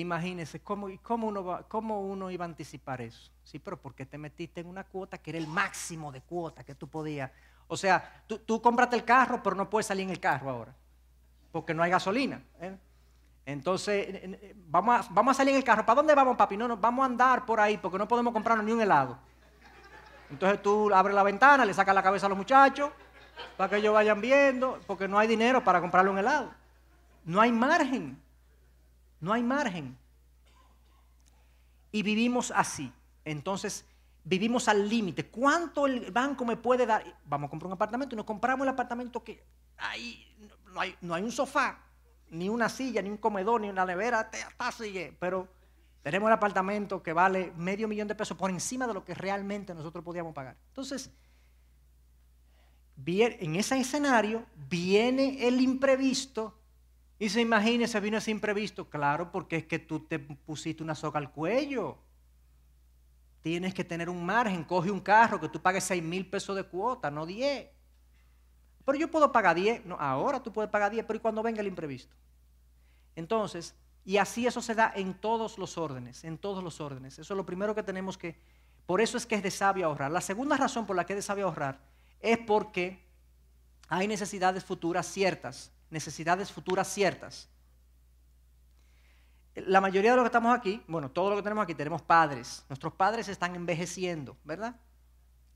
Imagínese 0.01 0.61
cómo, 0.61 0.89
cómo, 1.03 1.27
uno 1.27 1.65
cómo 1.69 2.01
uno 2.03 2.31
iba 2.31 2.45
a 2.45 2.49
anticipar 2.49 3.01
eso. 3.01 3.31
Sí, 3.43 3.59
pero 3.59 3.81
¿por 3.81 3.95
qué 3.95 4.07
te 4.07 4.19
metiste 4.19 4.61
en 4.61 4.67
una 4.67 4.85
cuota 4.85 5.19
que 5.19 5.31
era 5.31 5.39
el 5.39 5.47
máximo 5.47 6.13
de 6.13 6.21
cuota 6.21 6.65
que 6.65 6.75
tú 6.75 6.89
podías? 6.89 7.31
O 7.67 7.77
sea, 7.77 8.23
tú, 8.27 8.39
tú 8.39 8.63
compraste 8.63 8.97
el 8.97 9.05
carro, 9.05 9.43
pero 9.43 9.57
no 9.57 9.69
puedes 9.69 9.87
salir 9.87 10.05
en 10.05 10.11
el 10.11 10.21
carro 10.21 10.51
ahora, 10.51 10.75
porque 11.53 11.75
no 11.75 11.83
hay 11.83 11.91
gasolina. 11.91 12.43
¿eh? 12.61 12.77
Entonces, 13.45 14.09
eh, 14.09 14.39
eh, 14.43 14.55
vamos 14.67 15.07
a, 15.07 15.13
vamos 15.13 15.33
a 15.33 15.35
salir 15.39 15.53
en 15.53 15.59
el 15.59 15.65
carro. 15.65 15.85
¿Para 15.85 15.97
dónde 15.97 16.15
vamos, 16.15 16.37
papi? 16.37 16.57
No, 16.57 16.69
no, 16.69 16.77
vamos 16.77 17.03
a 17.03 17.07
andar 17.07 17.47
por 17.47 17.61
ahí, 17.61 17.79
porque 17.79 17.99
no 17.99 18.07
podemos 18.07 18.33
comprarnos 18.33 18.65
ni 18.65 18.73
un 18.73 18.81
helado. 18.81 19.19
Entonces 20.31 20.63
tú 20.63 20.93
abres 20.93 21.15
la 21.15 21.23
ventana, 21.23 21.65
le 21.65 21.73
sacas 21.73 21.95
la 21.95 22.03
cabeza 22.03 22.27
a 22.27 22.29
los 22.29 22.37
muchachos, 22.37 22.91
para 23.57 23.71
que 23.71 23.77
ellos 23.77 23.95
vayan 23.95 24.21
viendo, 24.21 24.79
porque 24.87 25.09
no 25.09 25.19
hay 25.19 25.27
dinero 25.27 25.65
para 25.65 25.81
comprarle 25.81 26.11
un 26.11 26.19
helado. 26.19 26.51
No 27.25 27.41
hay 27.41 27.53
margen. 27.53 28.21
No 29.21 29.33
hay 29.33 29.43
margen. 29.43 29.97
Y 31.91 32.03
vivimos 32.03 32.53
así. 32.55 32.93
Entonces, 33.25 33.85
vivimos 34.25 34.69
al 34.69 34.89
límite. 34.89 35.27
¿Cuánto 35.27 35.87
el 35.87 36.11
banco 36.11 36.45
me 36.45 36.57
puede 36.57 36.87
dar? 36.87 37.05
Vamos 37.25 37.49
a 37.49 37.51
comprar 37.51 37.69
un 37.69 37.73
apartamento 37.75 38.14
y 38.14 38.16
nos 38.16 38.27
compramos 38.27 38.64
el 38.64 38.71
apartamento 38.71 39.25
que 39.25 39.43
no 40.73 40.81
hay, 40.81 40.97
no 41.01 41.14
hay 41.14 41.23
un 41.23 41.33
sofá, 41.33 41.79
ni 42.31 42.49
una 42.49 42.69
silla, 42.69 43.01
ni 43.01 43.11
un 43.11 43.16
comedor, 43.16 43.61
ni 43.61 43.71
una 43.71 43.85
nevera, 43.85 44.31
eh, 44.83 45.16
pero 45.19 45.49
tenemos 46.03 46.29
el 46.29 46.35
apartamento 46.35 47.03
que 47.03 47.12
vale 47.12 47.53
medio 47.57 47.89
millón 47.89 48.09
de 48.09 48.14
pesos 48.14 48.37
por 48.37 48.51
encima 48.51 48.87
de 48.87 48.95
lo 48.95 49.05
que 49.05 49.14
realmente 49.14 49.75
nosotros 49.75 50.05
podíamos 50.05 50.35
pagar. 50.35 50.57
Entonces, 50.69 51.11
en 53.07 53.57
ese 53.57 53.79
escenario 53.79 54.45
viene 54.69 55.47
el 55.47 55.61
imprevisto 55.61 56.58
y 57.19 57.29
se 57.29 57.41
imagínese, 57.41 57.99
vino 58.01 58.19
ese 58.19 58.31
imprevisto. 58.31 58.89
Claro, 58.89 59.33
porque 59.33 59.57
es 59.57 59.66
que 59.66 59.79
tú 59.79 60.01
te 60.01 60.19
pusiste 60.19 60.83
una 60.83 60.95
soga 60.95 61.19
al 61.19 61.33
cuello. 61.33 61.99
Tienes 63.41 63.75
que 63.75 63.85
tener 63.85 64.09
un 64.09 64.25
margen. 64.25 64.62
Coge 64.62 64.91
un 64.91 65.01
carro 65.01 65.41
que 65.41 65.49
tú 65.49 65.61
pagues 65.61 65.85
6 65.85 66.03
mil 66.03 66.29
pesos 66.29 66.55
de 66.55 66.62
cuota, 66.62 67.11
no 67.11 67.27
10. 67.27 67.69
Pero 68.85 68.99
yo 68.99 69.11
puedo 69.11 69.33
pagar 69.33 69.57
10. 69.57 69.85
No, 69.85 69.97
ahora 69.97 70.43
tú 70.43 70.53
puedes 70.53 70.71
pagar 70.71 70.93
10, 70.93 71.05
pero 71.07 71.16
¿y 71.16 71.21
cuando 71.21 71.43
venga 71.43 71.61
el 71.61 71.66
imprevisto? 71.66 72.14
Entonces, 73.16 73.75
y 74.05 74.16
así 74.16 74.47
eso 74.47 74.62
se 74.62 74.77
da 74.77 74.93
en 74.95 75.14
todos 75.14 75.59
los 75.59 75.77
órdenes, 75.77 76.23
en 76.23 76.39
todos 76.39 76.62
los 76.62 76.81
órdenes. 76.81 77.19
Eso 77.19 77.35
es 77.35 77.37
lo 77.37 77.45
primero 77.45 77.75
que 77.75 77.83
tenemos 77.83 78.16
que... 78.16 78.41
Por 78.87 79.01
eso 79.01 79.19
es 79.19 79.27
que 79.27 79.35
es 79.35 79.43
de 79.43 79.51
sabio 79.51 79.87
ahorrar. 79.87 80.11
La 80.11 80.21
segunda 80.21 80.57
razón 80.57 80.87
por 80.87 80.97
la 80.97 81.05
que 81.05 81.14
es 81.14 81.19
de 81.19 81.23
sabio 81.23 81.47
ahorrar 81.47 81.81
es 82.21 82.39
porque 82.39 83.05
hay 83.89 84.07
necesidades 84.09 84.64
futuras 84.64 85.07
ciertas, 85.07 85.73
necesidades 85.91 86.53
futuras 86.53 86.89
ciertas. 86.89 87.49
La 89.55 89.80
mayoría 89.80 90.12
de 90.12 90.16
los 90.16 90.24
que 90.24 90.28
estamos 90.28 90.57
aquí, 90.57 90.82
bueno, 90.86 91.11
todo 91.11 91.30
lo 91.30 91.36
que 91.36 91.43
tenemos 91.43 91.64
aquí, 91.64 91.74
tenemos 91.74 92.03
padres. 92.03 92.64
Nuestros 92.68 92.93
padres 92.93 93.28
están 93.28 93.57
envejeciendo, 93.57 94.36
¿verdad? 94.45 94.76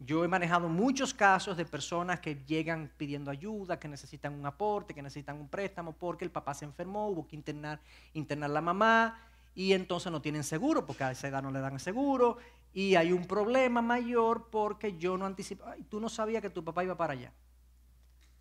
Yo 0.05 0.25
he 0.25 0.29
manejado 0.29 0.69
muchos 0.69 1.15
casos 1.15 1.57
de 1.57 1.65
personas 1.65 2.19
que 2.19 2.35
llegan 2.45 2.91
pidiendo 2.97 3.31
ayuda, 3.31 3.79
que 3.79 3.87
necesitan 3.87 4.33
un 4.35 4.45
aporte, 4.45 4.95
que 4.95 5.03
necesitan 5.03 5.37
un 5.37 5.49
préstamo 5.49 5.93
porque 5.93 6.25
el 6.25 6.33
papá 6.33 6.55
se 6.55 6.65
enfermó, 6.65 7.09
hubo 7.09 7.29
que 7.29 7.37
internar, 7.37 7.81
internar 8.13 8.51
la 8.51 8.61
mamá 8.61 9.21
y 9.55 9.73
entonces 9.75 10.11
no 10.11 10.21
tienen 10.21 10.43
seguro 10.43 10.85
porque 10.87 11.05
a 11.05 11.13
esa 11.13 11.29
edad 11.29 11.43
no 11.43 11.53
le 11.53 11.61
dan 11.61 11.79
seguro 11.79 12.39
y 12.75 12.97
hay 12.97 13.13
un 13.13 13.27
problema 13.27 13.83
mayor 13.83 14.49
porque 14.51 14.97
yo 14.99 15.17
no 15.17 15.27
anticipo, 15.27 15.65
ay, 15.67 15.85
tú 15.85 16.01
no 16.01 16.09
sabías 16.09 16.43
que 16.43 16.51
tu 16.51 16.65
papá 16.65 16.83
iba 16.83 16.97
para 16.97 17.13
allá. 17.13 17.33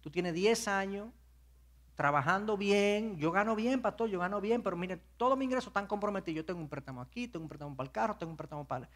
Tú 0.02 0.10
tienes 0.10 0.34
10 0.34 0.68
años 0.68 1.10
trabajando 2.02 2.58
bien, 2.58 3.16
yo 3.20 3.32
gano 3.32 3.56
bien, 3.56 3.80
pastor, 3.80 4.10
yo 4.10 4.18
gano 4.18 4.42
bien, 4.42 4.64
pero 4.64 4.76
mire, 4.76 4.98
todos 5.18 5.38
mis 5.38 5.46
ingresos 5.46 5.68
están 5.68 5.86
comprometidos. 5.86 6.38
Yo 6.38 6.44
tengo 6.44 6.60
un 6.60 6.68
préstamo 6.68 7.00
aquí, 7.00 7.28
tengo 7.28 7.44
un 7.44 7.48
préstamo 7.48 7.76
para 7.76 7.86
el 7.86 7.92
carro, 7.92 8.16
tengo 8.16 8.32
un 8.32 8.38
préstamo 8.38 8.66
para... 8.66 8.90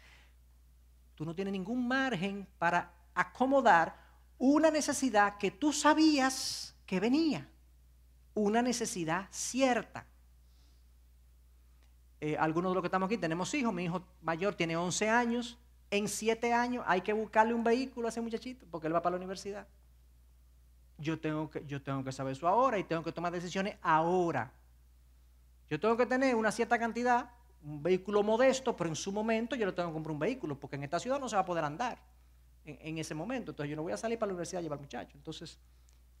Tú 1.14 1.24
no 1.24 1.32
tienes 1.32 1.52
ningún 1.52 1.86
margen 1.86 2.48
para 2.58 2.90
acomodar 3.14 3.94
una 4.38 4.72
necesidad 4.72 5.38
que 5.38 5.52
tú 5.52 5.72
sabías 5.72 6.74
que 6.84 6.98
venía, 6.98 7.48
una 8.34 8.60
necesidad 8.60 9.28
cierta. 9.30 10.04
Eh, 12.20 12.36
algunos 12.36 12.72
de 12.72 12.74
los 12.74 12.82
que 12.82 12.88
estamos 12.88 13.06
aquí 13.06 13.18
tenemos 13.18 13.54
hijos, 13.54 13.72
mi 13.72 13.84
hijo 13.84 14.02
mayor 14.20 14.56
tiene 14.56 14.76
11 14.76 15.08
años, 15.08 15.60
en 15.92 16.08
7 16.08 16.52
años 16.52 16.84
hay 16.88 17.02
que 17.02 17.12
buscarle 17.12 17.54
un 17.54 17.62
vehículo 17.62 18.08
a 18.08 18.10
ese 18.10 18.20
muchachito 18.20 18.66
porque 18.68 18.88
él 18.88 18.96
va 18.96 19.00
para 19.00 19.12
la 19.12 19.18
universidad. 19.18 19.68
Yo 20.98 21.20
tengo, 21.20 21.50
que, 21.50 21.64
yo 21.66 21.82
tengo 21.82 22.02
que 22.02 22.12
saber 22.12 22.32
eso 22.32 22.48
ahora 22.48 22.78
y 22.78 22.84
tengo 22.84 23.02
que 23.02 23.12
tomar 23.12 23.32
decisiones 23.32 23.76
ahora. 23.82 24.52
Yo 25.68 25.78
tengo 25.80 25.96
que 25.96 26.06
tener 26.06 26.34
una 26.34 26.52
cierta 26.52 26.78
cantidad, 26.78 27.30
un 27.62 27.82
vehículo 27.82 28.22
modesto, 28.22 28.76
pero 28.76 28.88
en 28.88 28.96
su 28.96 29.12
momento 29.12 29.56
yo 29.56 29.66
le 29.66 29.72
tengo 29.72 29.88
que 29.88 29.94
comprar 29.94 30.12
un 30.12 30.18
vehículo, 30.20 30.58
porque 30.58 30.76
en 30.76 30.84
esta 30.84 30.98
ciudad 30.98 31.18
no 31.18 31.28
se 31.28 31.36
va 31.36 31.42
a 31.42 31.44
poder 31.44 31.64
andar 31.64 31.98
en, 32.64 32.98
ese 32.98 33.14
momento. 33.14 33.50
Entonces 33.50 33.70
yo 33.70 33.76
no 33.76 33.82
voy 33.82 33.92
a 33.92 33.96
salir 33.96 34.18
para 34.18 34.28
la 34.28 34.34
universidad 34.34 34.60
a 34.60 34.62
llevar 34.62 34.80
muchachos. 34.80 35.14
Entonces 35.14 35.58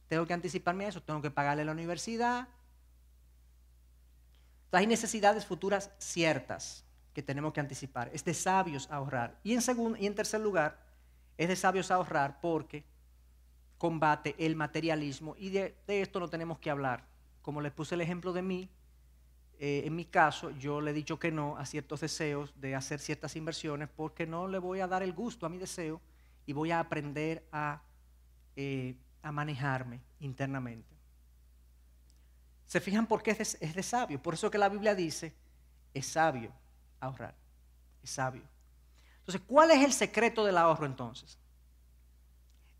tengo 0.08 0.26
que 0.26 0.34
anticiparme 0.34 0.86
a 0.86 0.88
eso, 0.88 1.02
tengo 1.02 1.22
que 1.22 1.30
pagarle 1.30 1.62
a 1.62 1.64
la 1.64 1.72
universidad. 1.72 2.48
Entonces, 4.66 4.80
hay 4.80 4.86
necesidades 4.86 5.46
futuras 5.46 5.90
ciertas 5.98 6.84
que 7.12 7.22
tenemos 7.22 7.52
que 7.52 7.60
anticipar. 7.60 8.10
Es 8.12 8.24
de 8.24 8.34
sabios 8.34 8.90
ahorrar. 8.90 9.38
Y 9.42 9.54
en, 9.54 9.62
segundo, 9.62 9.98
y 9.98 10.06
en 10.06 10.14
tercer 10.14 10.40
lugar, 10.40 10.78
es 11.38 11.48
de 11.48 11.56
sabios 11.56 11.90
ahorrar 11.90 12.40
porque 12.40 12.84
combate 13.78 14.34
el 14.38 14.56
materialismo. 14.56 15.34
Y 15.38 15.50
de, 15.50 15.76
esto 15.86 16.20
no 16.20 16.28
tenemos 16.28 16.58
que 16.58 16.70
hablar. 16.70 17.04
Como 17.42 17.60
les 17.60 17.72
puse 17.72 17.94
el 17.94 18.00
ejemplo 18.00 18.32
de 18.32 18.42
mí, 18.42 18.68
eh, 19.58 19.82
en 19.84 19.94
mi 19.94 20.04
caso, 20.04 20.50
yo 20.50 20.80
le 20.80 20.90
he 20.90 20.94
dicho 20.94 21.18
que 21.18 21.30
no 21.30 21.56
a 21.56 21.64
ciertos 21.64 22.00
deseos 22.00 22.52
de 22.60 22.74
hacer 22.74 23.00
ciertas 23.00 23.36
inversiones 23.36 23.88
porque 23.88 24.26
no 24.26 24.48
le 24.48 24.58
voy 24.58 24.80
a 24.80 24.86
dar 24.86 25.02
el 25.02 25.12
gusto 25.12 25.46
a 25.46 25.48
mi 25.48 25.58
deseo 25.58 26.00
y 26.44 26.52
voy 26.52 26.70
a 26.70 26.80
aprender 26.80 27.46
a, 27.52 27.82
eh, 28.54 28.96
a 29.22 29.32
manejarme 29.32 30.00
internamente. 30.20 30.94
¿Se 32.66 32.80
fijan 32.80 33.06
por 33.06 33.22
qué 33.22 33.30
es 33.30 33.38
de, 33.38 33.66
es 33.66 33.74
de 33.74 33.82
sabio? 33.82 34.20
Por 34.20 34.34
eso 34.34 34.50
que 34.50 34.58
la 34.58 34.68
Biblia 34.68 34.94
dice, 34.94 35.34
es 35.94 36.06
sabio 36.06 36.52
ahorrar, 37.00 37.34
es 38.02 38.10
sabio. 38.10 38.42
Entonces, 39.20 39.40
¿cuál 39.46 39.70
es 39.70 39.84
el 39.84 39.92
secreto 39.92 40.44
del 40.44 40.58
ahorro 40.58 40.86
entonces? 40.86 41.38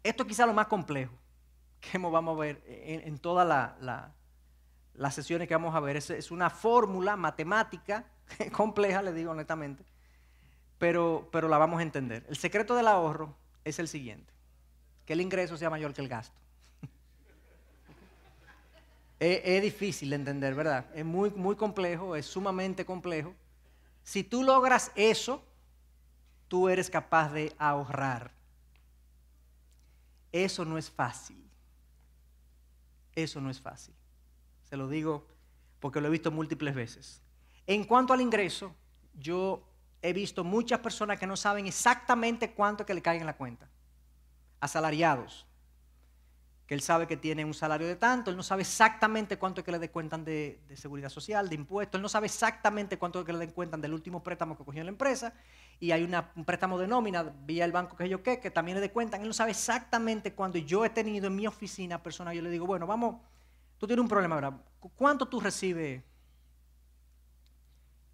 Esto 0.06 0.22
es 0.22 0.28
quizá 0.28 0.46
lo 0.46 0.52
más 0.52 0.66
complejo 0.66 1.12
que 1.80 1.98
vamos 1.98 2.36
a 2.36 2.40
ver 2.40 2.62
en, 2.66 3.18
todas 3.18 3.46
la, 3.46 3.76
la, 3.80 4.12
las 4.94 5.14
sesiones 5.14 5.48
que 5.48 5.54
vamos 5.54 5.74
a 5.74 5.80
ver. 5.80 5.96
Es, 5.96 6.10
es 6.10 6.30
una 6.30 6.50
fórmula 6.50 7.16
matemática 7.16 8.04
compleja, 8.52 9.02
le 9.02 9.12
digo 9.12 9.32
honestamente, 9.32 9.84
pero, 10.78 11.28
pero 11.32 11.48
la 11.48 11.58
vamos 11.58 11.80
a 11.80 11.82
entender. 11.82 12.24
El 12.28 12.36
secreto 12.36 12.74
del 12.74 12.86
ahorro 12.86 13.34
es 13.64 13.78
el 13.78 13.88
siguiente, 13.88 14.32
que 15.04 15.12
el 15.12 15.20
ingreso 15.20 15.56
sea 15.56 15.70
mayor 15.70 15.92
que 15.92 16.02
el 16.02 16.08
gasto. 16.08 16.38
es, 19.20 19.40
es, 19.44 19.62
difícil 19.62 20.10
de 20.10 20.16
entender, 20.16 20.54
¿verdad? 20.54 20.86
Es 20.94 21.04
muy, 21.04 21.30
muy 21.30 21.56
complejo, 21.56 22.16
es 22.16 22.26
sumamente 22.26 22.84
complejo. 22.84 23.34
Si 24.02 24.22
tú 24.22 24.44
logras 24.44 24.92
eso, 24.94 25.42
tú 26.48 26.68
eres 26.68 26.90
capaz 26.90 27.32
de 27.32 27.52
ahorrar. 27.58 28.35
Eso 30.32 30.64
no 30.64 30.78
es 30.78 30.90
fácil. 30.90 31.42
Eso 33.14 33.40
no 33.40 33.50
es 33.50 33.60
fácil. 33.60 33.94
Se 34.64 34.76
lo 34.76 34.88
digo 34.88 35.26
porque 35.80 36.00
lo 36.00 36.08
he 36.08 36.10
visto 36.10 36.30
múltiples 36.30 36.74
veces. 36.74 37.22
En 37.66 37.84
cuanto 37.84 38.12
al 38.12 38.20
ingreso, 38.20 38.74
yo 39.14 39.66
he 40.02 40.12
visto 40.12 40.44
muchas 40.44 40.80
personas 40.80 41.18
que 41.18 41.26
no 41.26 41.36
saben 41.36 41.66
exactamente 41.66 42.52
cuánto 42.52 42.84
que 42.84 42.94
le 42.94 43.02
cae 43.02 43.18
en 43.18 43.26
la 43.26 43.36
cuenta. 43.36 43.68
Asalariados. 44.60 45.46
que 46.66 46.74
él 46.74 46.80
sabe 46.80 47.06
que 47.06 47.16
tiene 47.16 47.44
un 47.44 47.54
salario 47.54 47.86
de 47.86 47.94
tanto, 47.94 48.30
él 48.30 48.36
no 48.36 48.42
sabe 48.42 48.62
exactamente 48.62 49.38
cuánto 49.38 49.62
que 49.62 49.70
le 49.70 49.78
descuentan 49.78 50.24
de, 50.24 50.60
de 50.66 50.76
seguridad 50.76 51.10
social, 51.10 51.48
de 51.48 51.54
impuestos, 51.54 51.96
él 51.96 52.02
no 52.02 52.08
sabe 52.08 52.26
exactamente 52.26 52.98
cuánto 52.98 53.24
que 53.24 53.32
le 53.32 53.38
descuentan 53.38 53.80
del 53.80 53.94
último 53.94 54.22
préstamo 54.22 54.58
que 54.58 54.64
cogió 54.64 54.80
en 54.80 54.86
la 54.86 54.90
empresa, 54.90 55.32
y 55.78 55.90
hay 55.92 56.02
una- 56.04 56.30
un 56.36 56.44
préstamo 56.44 56.78
de 56.78 56.88
nómina 56.88 57.22
vía 57.22 57.64
el 57.64 57.72
banco 57.72 57.96
que 57.96 58.08
yo 58.08 58.22
qué, 58.22 58.40
que 58.40 58.50
también 58.50 58.76
le 58.76 58.80
descuentan, 58.80 59.20
él 59.22 59.28
no 59.28 59.34
sabe 59.34 59.50
exactamente 59.50 60.32
cuándo. 60.34 60.58
Y 60.58 60.64
yo 60.64 60.84
he 60.84 60.90
tenido 60.90 61.26
en 61.26 61.36
mi 61.36 61.46
oficina 61.46 62.02
personas, 62.02 62.34
yo 62.34 62.42
le 62.42 62.50
digo, 62.50 62.66
bueno, 62.66 62.86
vamos, 62.86 63.20
tú 63.78 63.86
tienes 63.86 64.02
un 64.02 64.08
problema. 64.08 64.62
¿Cu- 64.80 64.90
¿Cuánto 64.96 65.26
tú 65.26 65.40
recibes 65.40 66.02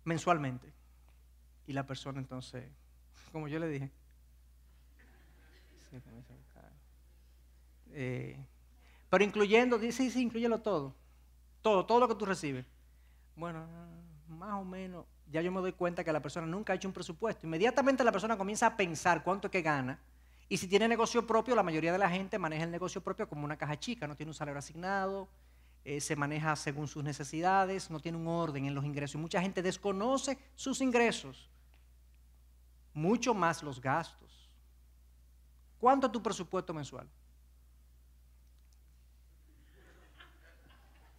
mensualmente? 0.05 0.73
Y 1.67 1.73
la 1.73 1.87
persona 1.87 2.19
entonces, 2.19 2.65
como 3.31 3.47
yo 3.49 3.59
le 3.59 3.69
dije, 3.69 3.91
cara. 6.55 6.71
Eh, 7.93 8.37
pero 9.11 9.25
incluyendo, 9.25 9.79
di- 9.79 9.93
sí, 9.93 10.11
sí, 10.11 10.23
incluyelo 10.23 10.61
todo. 10.61 10.95
Todo, 11.61 11.87
todo 11.87 12.01
lo 12.01 12.09
que 12.09 12.15
tú 12.15 12.25
recibes. 12.27 12.65
Bueno, 13.37 13.67
más 14.29 14.55
o 14.55 14.65
menos, 14.65 15.07
ya 15.33 15.41
yo 15.41 15.51
me 15.51 15.61
doy 15.61 15.73
cuenta 15.73 16.05
que 16.05 16.13
la 16.13 16.21
persona 16.21 16.47
nunca 16.47 16.73
ha 16.73 16.77
hecho 16.77 16.87
un 16.87 16.95
presupuesto. 16.95 17.47
Inmediatamente 17.47 18.05
la 18.05 18.13
persona 18.13 18.37
comienza 18.37 18.67
a 18.67 18.77
pensar 18.77 19.25
cuánto 19.25 19.49
es 19.49 19.51
que 19.51 19.63
gana. 19.63 19.99
Y 20.49 20.59
si 20.59 20.69
tiene 20.69 20.87
negocio 20.87 21.27
propio, 21.27 21.55
la 21.55 21.63
mayoría 21.63 21.91
de 21.91 21.99
la 21.99 22.11
gente 22.11 22.39
maneja 22.39 22.65
el 22.65 22.71
negocio 22.71 23.03
propio 23.03 23.27
como 23.27 23.45
una 23.45 23.57
caja 23.57 23.79
chica, 23.81 24.07
no 24.07 24.15
tiene 24.15 24.31
un 24.31 24.35
salario 24.35 24.59
asignado, 24.59 25.29
eh, 25.85 26.01
se 26.01 26.15
maneja 26.15 26.55
según 26.55 26.87
sus 26.87 27.03
necesidades, 27.03 27.91
no 27.91 28.01
tiene 28.01 28.19
un 28.19 28.29
orden 28.29 28.67
en 28.67 28.75
los 28.75 28.85
ingresos. 28.85 29.15
Y 29.15 29.19
mucha 29.19 29.41
gente 29.41 29.63
desconoce 29.63 30.39
sus 30.55 30.83
ingresos, 30.83 31.49
mucho 32.93 33.33
más 33.33 33.63
los 33.63 33.81
gastos. 33.81 34.51
¿Cuánto 35.79 36.09
es 36.09 36.13
tu 36.13 36.23
presupuesto 36.23 36.75
mensual? 36.75 37.09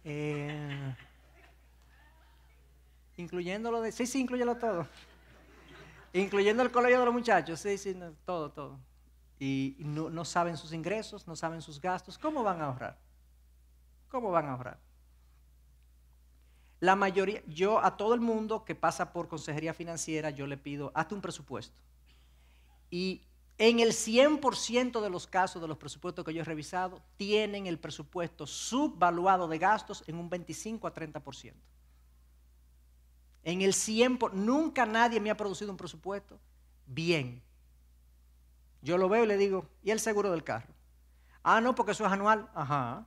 Eh, 0.04 0.94
incluyendo 3.16 3.70
lo 3.70 3.80
de... 3.80 3.92
Sí, 3.92 4.06
sí, 4.06 4.20
incluyelo 4.20 4.56
todo. 4.56 4.86
Incluyendo 6.12 6.62
el 6.62 6.70
colegio 6.70 7.00
de 7.00 7.04
los 7.06 7.14
muchachos, 7.14 7.60
sí, 7.60 7.76
sí, 7.76 7.96
todo, 8.24 8.50
todo. 8.50 8.78
Y 9.38 9.76
y 9.78 9.84
no, 9.84 10.10
no 10.10 10.24
saben 10.24 10.56
sus 10.56 10.72
ingresos, 10.72 11.26
no 11.26 11.34
saben 11.34 11.60
sus 11.60 11.80
gastos. 11.80 12.18
¿Cómo 12.18 12.42
van 12.42 12.60
a 12.60 12.66
ahorrar? 12.66 12.98
¿Cómo 14.08 14.30
van 14.30 14.46
a 14.46 14.52
ahorrar? 14.52 14.78
La 16.80 16.96
mayoría, 16.96 17.42
yo 17.46 17.82
a 17.82 17.96
todo 17.96 18.14
el 18.14 18.20
mundo 18.20 18.64
que 18.64 18.74
pasa 18.74 19.12
por 19.12 19.26
consejería 19.26 19.72
financiera, 19.74 20.30
yo 20.30 20.46
le 20.46 20.56
pido, 20.56 20.92
hazte 20.94 21.14
un 21.14 21.20
presupuesto. 21.20 21.80
Y 22.90 23.22
en 23.56 23.80
el 23.80 23.92
100% 23.92 25.00
de 25.00 25.10
los 25.10 25.26
casos 25.26 25.62
de 25.62 25.68
los 25.68 25.78
presupuestos 25.78 26.24
que 26.24 26.34
yo 26.34 26.42
he 26.42 26.44
revisado, 26.44 27.00
tienen 27.16 27.66
el 27.66 27.78
presupuesto 27.78 28.46
subvaluado 28.46 29.48
de 29.48 29.58
gastos 29.58 30.04
en 30.06 30.16
un 30.16 30.28
25 30.28 30.86
a 30.86 30.94
30%. 30.94 31.54
En 33.44 33.60
el 33.62 33.72
100%, 33.74 34.18
por- 34.18 34.34
nunca 34.34 34.86
nadie 34.86 35.20
me 35.20 35.30
ha 35.30 35.36
producido 35.36 35.70
un 35.70 35.76
presupuesto 35.76 36.38
bien. 36.86 37.42
Yo 38.82 38.98
lo 38.98 39.08
veo 39.08 39.24
y 39.24 39.26
le 39.26 39.36
digo, 39.36 39.66
¿y 39.82 39.90
el 39.90 40.00
seguro 40.00 40.30
del 40.30 40.44
carro? 40.44 40.72
Ah, 41.42 41.60
no, 41.60 41.74
porque 41.74 41.92
eso 41.92 42.06
es 42.06 42.12
anual. 42.12 42.48
Ajá. 42.54 43.06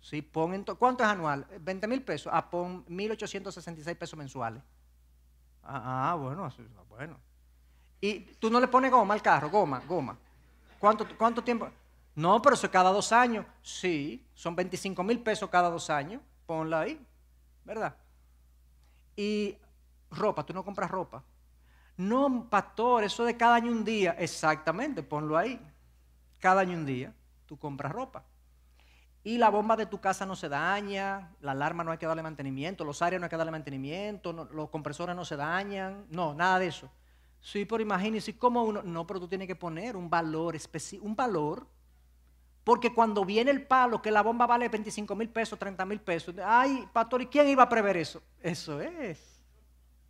Sí, 0.00 0.22
pon 0.22 0.64
¿Cuánto 0.78 1.04
es 1.04 1.10
anual? 1.10 1.46
20 1.60 1.86
mil 1.86 2.02
pesos. 2.02 2.32
Ah, 2.34 2.48
pon 2.50 2.84
1.866 2.88 3.96
pesos 3.96 4.18
mensuales. 4.18 4.62
Ah, 5.62 6.10
ah, 6.12 6.14
bueno, 6.14 6.48
bueno. 6.88 7.18
Y 8.00 8.20
tú 8.36 8.50
no 8.50 8.60
le 8.60 8.68
pones 8.68 8.90
goma 8.90 9.14
al 9.14 9.22
carro, 9.22 9.50
goma, 9.50 9.80
goma. 9.86 10.18
¿Cuánto, 10.78 11.06
cuánto 11.18 11.44
tiempo? 11.44 11.68
No, 12.14 12.40
pero 12.40 12.54
eso 12.54 12.66
es 12.66 12.72
cada 12.72 12.90
dos 12.90 13.12
años. 13.12 13.44
Sí, 13.62 14.26
son 14.34 14.56
25 14.56 15.02
mil 15.04 15.20
pesos 15.20 15.48
cada 15.50 15.68
dos 15.70 15.90
años. 15.90 16.22
Ponla 16.46 16.80
ahí, 16.80 17.06
¿verdad? 17.64 17.94
Y 19.16 19.56
ropa, 20.10 20.44
tú 20.44 20.52
no 20.52 20.64
compras 20.64 20.90
ropa. 20.90 21.22
No, 21.96 22.48
pastor, 22.48 23.04
eso 23.04 23.24
de 23.24 23.36
cada 23.36 23.56
año 23.56 23.70
un 23.70 23.84
día. 23.84 24.16
Exactamente, 24.18 25.02
ponlo 25.02 25.36
ahí. 25.36 25.60
Cada 26.38 26.62
año 26.62 26.78
un 26.78 26.86
día, 26.86 27.12
tú 27.46 27.58
compras 27.58 27.92
ropa. 27.92 28.24
Y 29.22 29.36
la 29.36 29.50
bomba 29.50 29.76
de 29.76 29.84
tu 29.84 30.00
casa 30.00 30.24
no 30.24 30.34
se 30.34 30.48
daña, 30.48 31.34
la 31.42 31.52
alarma 31.52 31.84
no 31.84 31.90
hay 31.90 31.98
que 31.98 32.06
darle 32.06 32.22
mantenimiento, 32.22 32.84
los 32.84 33.02
áreas 33.02 33.20
no 33.20 33.26
hay 33.26 33.30
que 33.30 33.36
darle 33.36 33.52
mantenimiento, 33.52 34.32
los 34.32 34.70
compresores 34.70 35.14
no 35.14 35.26
se 35.26 35.36
dañan, 35.36 36.06
no, 36.08 36.32
nada 36.32 36.58
de 36.58 36.68
eso. 36.68 36.90
Sí, 37.38 37.66
pero 37.66 37.82
imagínese 37.82 38.38
cómo 38.38 38.62
uno, 38.64 38.82
no, 38.82 39.06
pero 39.06 39.20
tú 39.20 39.28
tienes 39.28 39.46
que 39.46 39.56
poner 39.56 39.94
un 39.94 40.08
valor 40.08 40.56
específico, 40.56 41.06
un 41.06 41.14
valor, 41.14 41.66
porque 42.64 42.92
cuando 42.94 43.24
viene 43.24 43.50
el 43.50 43.66
palo, 43.66 44.00
que 44.02 44.10
la 44.10 44.22
bomba 44.22 44.46
vale 44.46 44.68
25 44.68 45.14
mil 45.16 45.28
pesos, 45.28 45.58
30 45.58 45.84
mil 45.86 46.00
pesos, 46.00 46.34
ay, 46.44 46.88
pastor, 46.92 47.22
¿y 47.22 47.26
quién 47.26 47.48
iba 47.48 47.62
a 47.62 47.68
prever 47.68 47.96
eso? 47.96 48.22
Eso 48.40 48.80
es, 48.80 49.40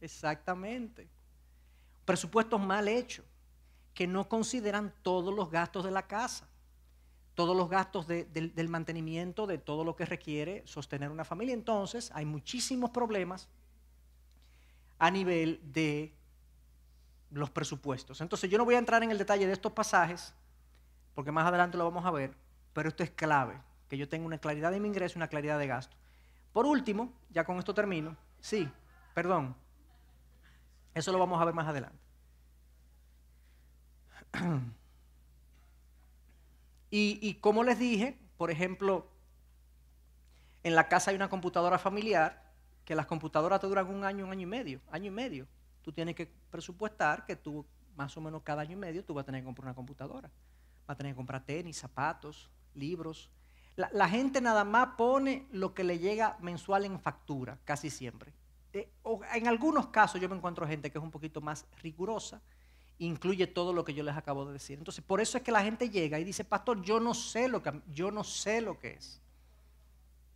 exactamente. 0.01 1.09
Presupuestos 2.05 2.61
mal 2.61 2.89
hechos, 2.89 3.25
que 3.95 4.07
no 4.07 4.29
consideran 4.29 4.93
todos 5.03 5.35
los 5.35 5.51
gastos 5.51 5.85
de 5.85 5.91
la 5.91 6.07
casa 6.07 6.47
todos 7.35 7.57
los 7.57 7.71
gastos 7.71 8.07
de- 8.07 8.25
del, 8.27 8.55
del 8.55 8.69
mantenimiento 8.69 9.47
de 9.47 9.57
todo 9.57 9.83
lo 9.83 9.97
que 9.97 10.05
requiere 10.05 10.63
sostener 10.67 11.11
una 11.11 11.25
familia. 11.25 11.55
Entonces, 11.55 12.11
hay 12.13 12.27
muchísimos 12.27 12.91
problemas 12.91 13.49
a 14.99 15.11
nivel 15.11 15.59
de 15.73 16.13
los 17.31 17.49
presupuestos. 17.49 18.21
Entonces, 18.21 18.51
yo 18.51 18.59
no 18.59 18.67
voy 18.67 18.75
a 18.75 18.79
entrar 18.79 19.03
en 19.03 19.11
el 19.11 19.17
detalle 19.17 19.47
de 19.47 19.55
estos 19.55 19.73
pasajes, 19.73 20.35
porque 21.15 21.33
más 21.33 21.47
adelante 21.47 21.77
lo 21.79 21.85
vamos 21.85 22.05
a 22.07 22.11
ver, 22.11 22.35
pero 22.73 22.89
esto 22.89 23.03
es 23.03 23.11
clave, 23.11 23.61
que 23.89 23.99
yo 23.99 24.09
tenga 24.09 24.27
una 24.27 24.39
claridad 24.39 24.71
de 24.71 24.81
mi 24.81 24.89
ingreso 24.89 25.19
y 25.19 25.19
una 25.19 25.29
claridad 25.29 25.59
de 25.59 25.67
gasto. 25.67 25.97
Por 26.53 26.67
último, 26.67 27.13
ya 27.31 27.45
con 27.45 27.59
esto 27.59 27.75
termino, 27.75 28.17
sí, 28.41 28.71
perdón, 29.15 29.55
eso 30.95 31.13
lo 31.13 31.19
vamos 31.19 31.41
a 31.41 31.45
ver 31.45 31.55
más 31.55 31.69
adelante. 31.69 31.99
Y, 36.93 37.35
como 37.35 37.63
les 37.63 37.79
dije, 37.79 38.19
por 38.37 38.51
ejemplo, 38.51 39.09
en 40.65 40.75
la 40.75 40.89
casa 40.89 41.13
hay 41.13 41.17
una 41.17 41.31
computadora 41.31 41.79
familiar, 41.79 42.51
que 42.85 42.97
las 42.97 43.07
computadoras 43.07 43.61
te 43.61 43.69
duran 43.69 43.87
un 43.87 44.03
año, 44.05 44.25
un 44.25 44.33
año 44.33 44.43
y 44.43 44.47
medio, 44.47 44.81
año 44.91 45.07
y 45.07 45.11
medio. 45.13 45.47
Tú 45.83 45.93
tienes 45.93 46.17
que 46.17 46.27
presupuestar 46.51 47.25
que 47.25 47.37
tú, 47.37 47.65
más 47.95 48.17
o 48.17 48.21
menos 48.21 48.43
cada 48.43 48.63
año 48.63 48.73
y 48.73 48.77
medio, 48.77 49.05
tú 49.05 49.15
vas 49.15 49.23
a 49.23 49.27
tener 49.27 49.43
que 49.43 49.45
comprar 49.45 49.67
una 49.67 49.75
computadora. 49.75 50.33
Vas 50.91 50.97
a 50.97 50.99
tener 50.99 51.13
que 51.13 51.19
comprar 51.19 51.47
tenis, 51.47 51.77
zapatos, 51.79 52.51
libros. 52.75 53.31
La, 53.77 54.09
gente 54.09 54.41
nada 54.41 54.65
más 54.65 54.97
pone 54.99 55.47
lo 55.53 55.73
que 55.73 55.85
le 55.85 56.01
llega 56.01 56.37
mensual 56.41 56.85
en 56.85 56.99
factura, 56.99 57.61
casi 57.65 57.91
siempre. 57.91 58.33
Eh, 58.73 58.89
en 59.35 59.47
algunos 59.47 59.87
casos 59.87 60.21
yo 60.21 60.29
me 60.29 60.35
encuentro 60.35 60.67
gente 60.67 60.91
que 60.91 60.99
es 60.99 61.05
un 61.05 61.13
poquito 61.13 61.41
más 61.41 61.65
rigurosa, 61.81 62.43
incluye 62.99 63.47
todo 63.47 63.73
lo 63.73 63.85
que 63.85 63.95
yo 63.95 64.03
les 64.03 64.17
acabo 64.17 64.45
de 64.47 64.55
decir. 64.55 64.79
Entonces, 64.79 65.05
por 65.05 65.21
eso 65.21 65.39
es 65.39 65.45
que 65.45 65.53
la 65.53 65.63
gente 65.63 65.91
llega 65.91 66.19
y 66.19 66.25
dice, 66.25 66.45
pastor, 66.45 66.83
yo 66.83 66.99
no 66.99 67.15
sé 67.15 67.47
lo 67.47 67.63
que, 67.63 67.81
yo 67.95 68.11
no 68.11 68.25
sé 68.25 68.61
lo 68.61 68.77
que 68.81 68.95
es. 68.95 69.21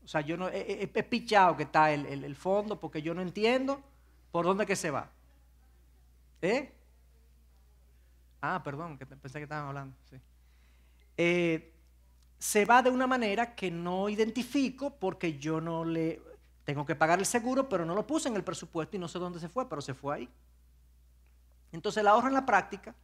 O 0.05 0.07
sea, 0.07 0.21
yo 0.21 0.37
no, 0.37 0.49
he- 0.51 0.83
he 0.85 1.03
pichado 1.03 1.57
que 1.57 1.65
está 1.65 1.93
el, 1.93 2.07
el- 2.07 2.23
el 2.23 2.37
fondo 2.37 2.79
porque 2.79 3.03
yo 3.03 3.13
no 3.13 3.23
entiendo 3.23 3.83
por 4.31 4.45
dónde 4.45 4.67
que 4.67 4.77
se 4.77 4.93
va. 4.93 5.11
¿Eh? 6.43 6.73
Ah, 8.41 8.63
perdón, 8.63 8.97
que 8.97 9.05
pensé 9.05 9.41
que 9.41 9.43
estaban 9.43 9.67
hablando. 9.67 9.97
sí. 10.09 10.17
Eh, 11.17 11.73
se 12.39 12.65
va 12.65 12.83
de 12.83 12.91
una 12.91 13.07
manera 13.07 13.55
que 13.55 13.71
no 13.71 14.09
identifico 14.09 14.95
porque 14.97 15.39
yo 15.39 15.61
no 15.61 15.85
le... 15.85 16.21
Tengo 16.65 16.85
que 16.87 16.95
pagar 16.95 17.19
el 17.19 17.27
seguro, 17.27 17.69
pero 17.69 17.85
no 17.85 17.95
lo 17.95 18.07
puse 18.07 18.29
en 18.29 18.37
el 18.37 18.45
presupuesto 18.45 18.97
y 18.97 18.99
no 18.99 19.09
sé 19.09 19.19
dónde 19.19 19.39
se 19.39 19.49
fue, 19.49 19.69
pero 19.69 19.81
se 19.83 19.95
fue 19.95 20.15
ahí. 20.17 20.29
Entonces 21.73 22.01
el 22.01 22.07
ahorro 22.09 22.29
en 22.29 22.35
la 22.35 22.47
práctica, 22.47 22.95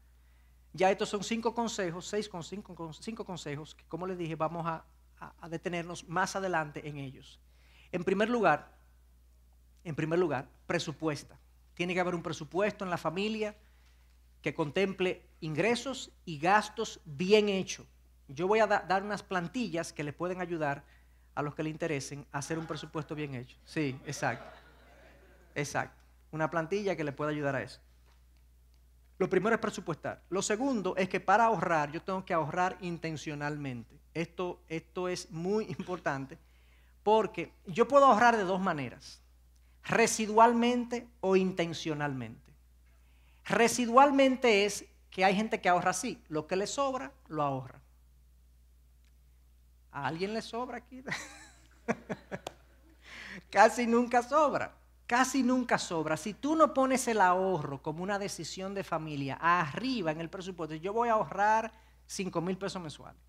ya 0.72 0.90
estos 0.90 1.08
son 1.08 1.24
cinco 1.24 1.54
consejos, 1.54 2.06
seis 2.06 2.28
con 2.28 2.42
cinco, 2.42 2.92
cinco 3.00 3.24
consejos, 3.24 3.74
que 3.74 3.84
como 3.84 4.06
les 4.06 4.16
dije, 4.16 4.34
vamos 4.36 4.66
a, 4.66 4.84
a- 5.40 5.48
detenernos 5.48 6.08
más 6.08 6.36
adelante 6.36 6.88
en 6.88 6.96
ellos. 6.98 7.38
En 7.92 8.04
primer 8.04 8.30
lugar, 8.30 8.78
en 9.84 9.94
primer 9.94 10.18
lugar, 10.18 10.48
presupuesta. 10.66 11.38
Tiene 11.74 11.94
que 11.94 12.00
haber 12.00 12.14
un 12.14 12.22
presupuesto 12.22 12.84
en 12.84 12.90
la 12.90 12.98
familia 12.98 13.56
que 14.42 14.54
contemple 14.54 15.22
ingresos 15.40 16.10
y 16.24 16.38
gastos 16.38 17.00
bien 17.04 17.48
hechos. 17.48 17.86
Yo 18.34 18.46
voy 18.46 18.60
a 18.60 18.66
da- 18.66 18.84
dar 18.86 19.02
unas 19.02 19.22
plantillas 19.22 19.92
que 19.92 20.04
le 20.04 20.12
pueden 20.12 20.40
ayudar 20.40 20.84
a 21.34 21.42
los 21.42 21.54
que 21.54 21.62
le 21.62 21.70
interesen 21.70 22.26
a 22.32 22.38
hacer 22.38 22.58
un 22.58 22.66
presupuesto 22.66 23.14
bien 23.14 23.34
hecho. 23.34 23.56
Sí, 23.64 23.98
exacto. 24.06 24.44
Exacto. 25.54 26.02
Una 26.32 26.50
plantilla 26.50 26.96
que 26.96 27.04
le 27.04 27.12
pueda 27.12 27.30
ayudar 27.30 27.56
a 27.56 27.62
eso. 27.62 27.80
Lo 29.18 29.28
primero 29.28 29.54
es 29.54 29.60
presupuestar. 29.60 30.22
Lo 30.30 30.42
segundo 30.42 30.96
es 30.96 31.08
que 31.08 31.20
para 31.20 31.44
ahorrar 31.44 31.90
yo 31.92 32.02
tengo 32.02 32.24
que 32.24 32.32
ahorrar 32.34 32.78
intencionalmente. 32.80 33.98
Esto, 34.14 34.60
esto 34.68 35.08
es 35.08 35.30
muy 35.30 35.64
importante 35.78 36.38
porque 37.02 37.52
yo 37.66 37.86
puedo 37.88 38.04
ahorrar 38.06 38.36
de 38.36 38.44
dos 38.44 38.60
maneras, 38.60 39.22
residualmente 39.84 41.08
o 41.20 41.36
intencionalmente. 41.36 42.52
Residualmente 43.44 44.64
es 44.64 44.84
que 45.10 45.24
hay 45.24 45.34
gente 45.34 45.60
que 45.60 45.68
ahorra 45.68 45.90
así, 45.90 46.22
lo 46.28 46.46
que 46.46 46.56
le 46.56 46.66
sobra 46.66 47.12
lo 47.28 47.42
ahorra. 47.42 47.80
¿A 49.92 50.06
alguien 50.06 50.34
le 50.34 50.42
sobra 50.42 50.78
aquí? 50.78 51.02
Casi 53.50 53.86
nunca 53.86 54.22
sobra. 54.22 54.74
Casi 55.06 55.42
nunca 55.42 55.76
sobra. 55.78 56.16
Si 56.16 56.34
tú 56.34 56.54
no 56.54 56.72
pones 56.72 57.08
el 57.08 57.20
ahorro 57.20 57.82
como 57.82 58.02
una 58.02 58.18
decisión 58.18 58.74
de 58.74 58.84
familia 58.84 59.36
arriba 59.40 60.12
en 60.12 60.20
el 60.20 60.30
presupuesto, 60.30 60.76
yo 60.76 60.92
voy 60.92 61.08
a 61.08 61.14
ahorrar 61.14 61.72
5 62.06 62.40
mil 62.40 62.56
pesos 62.56 62.80
mensuales. 62.80 63.20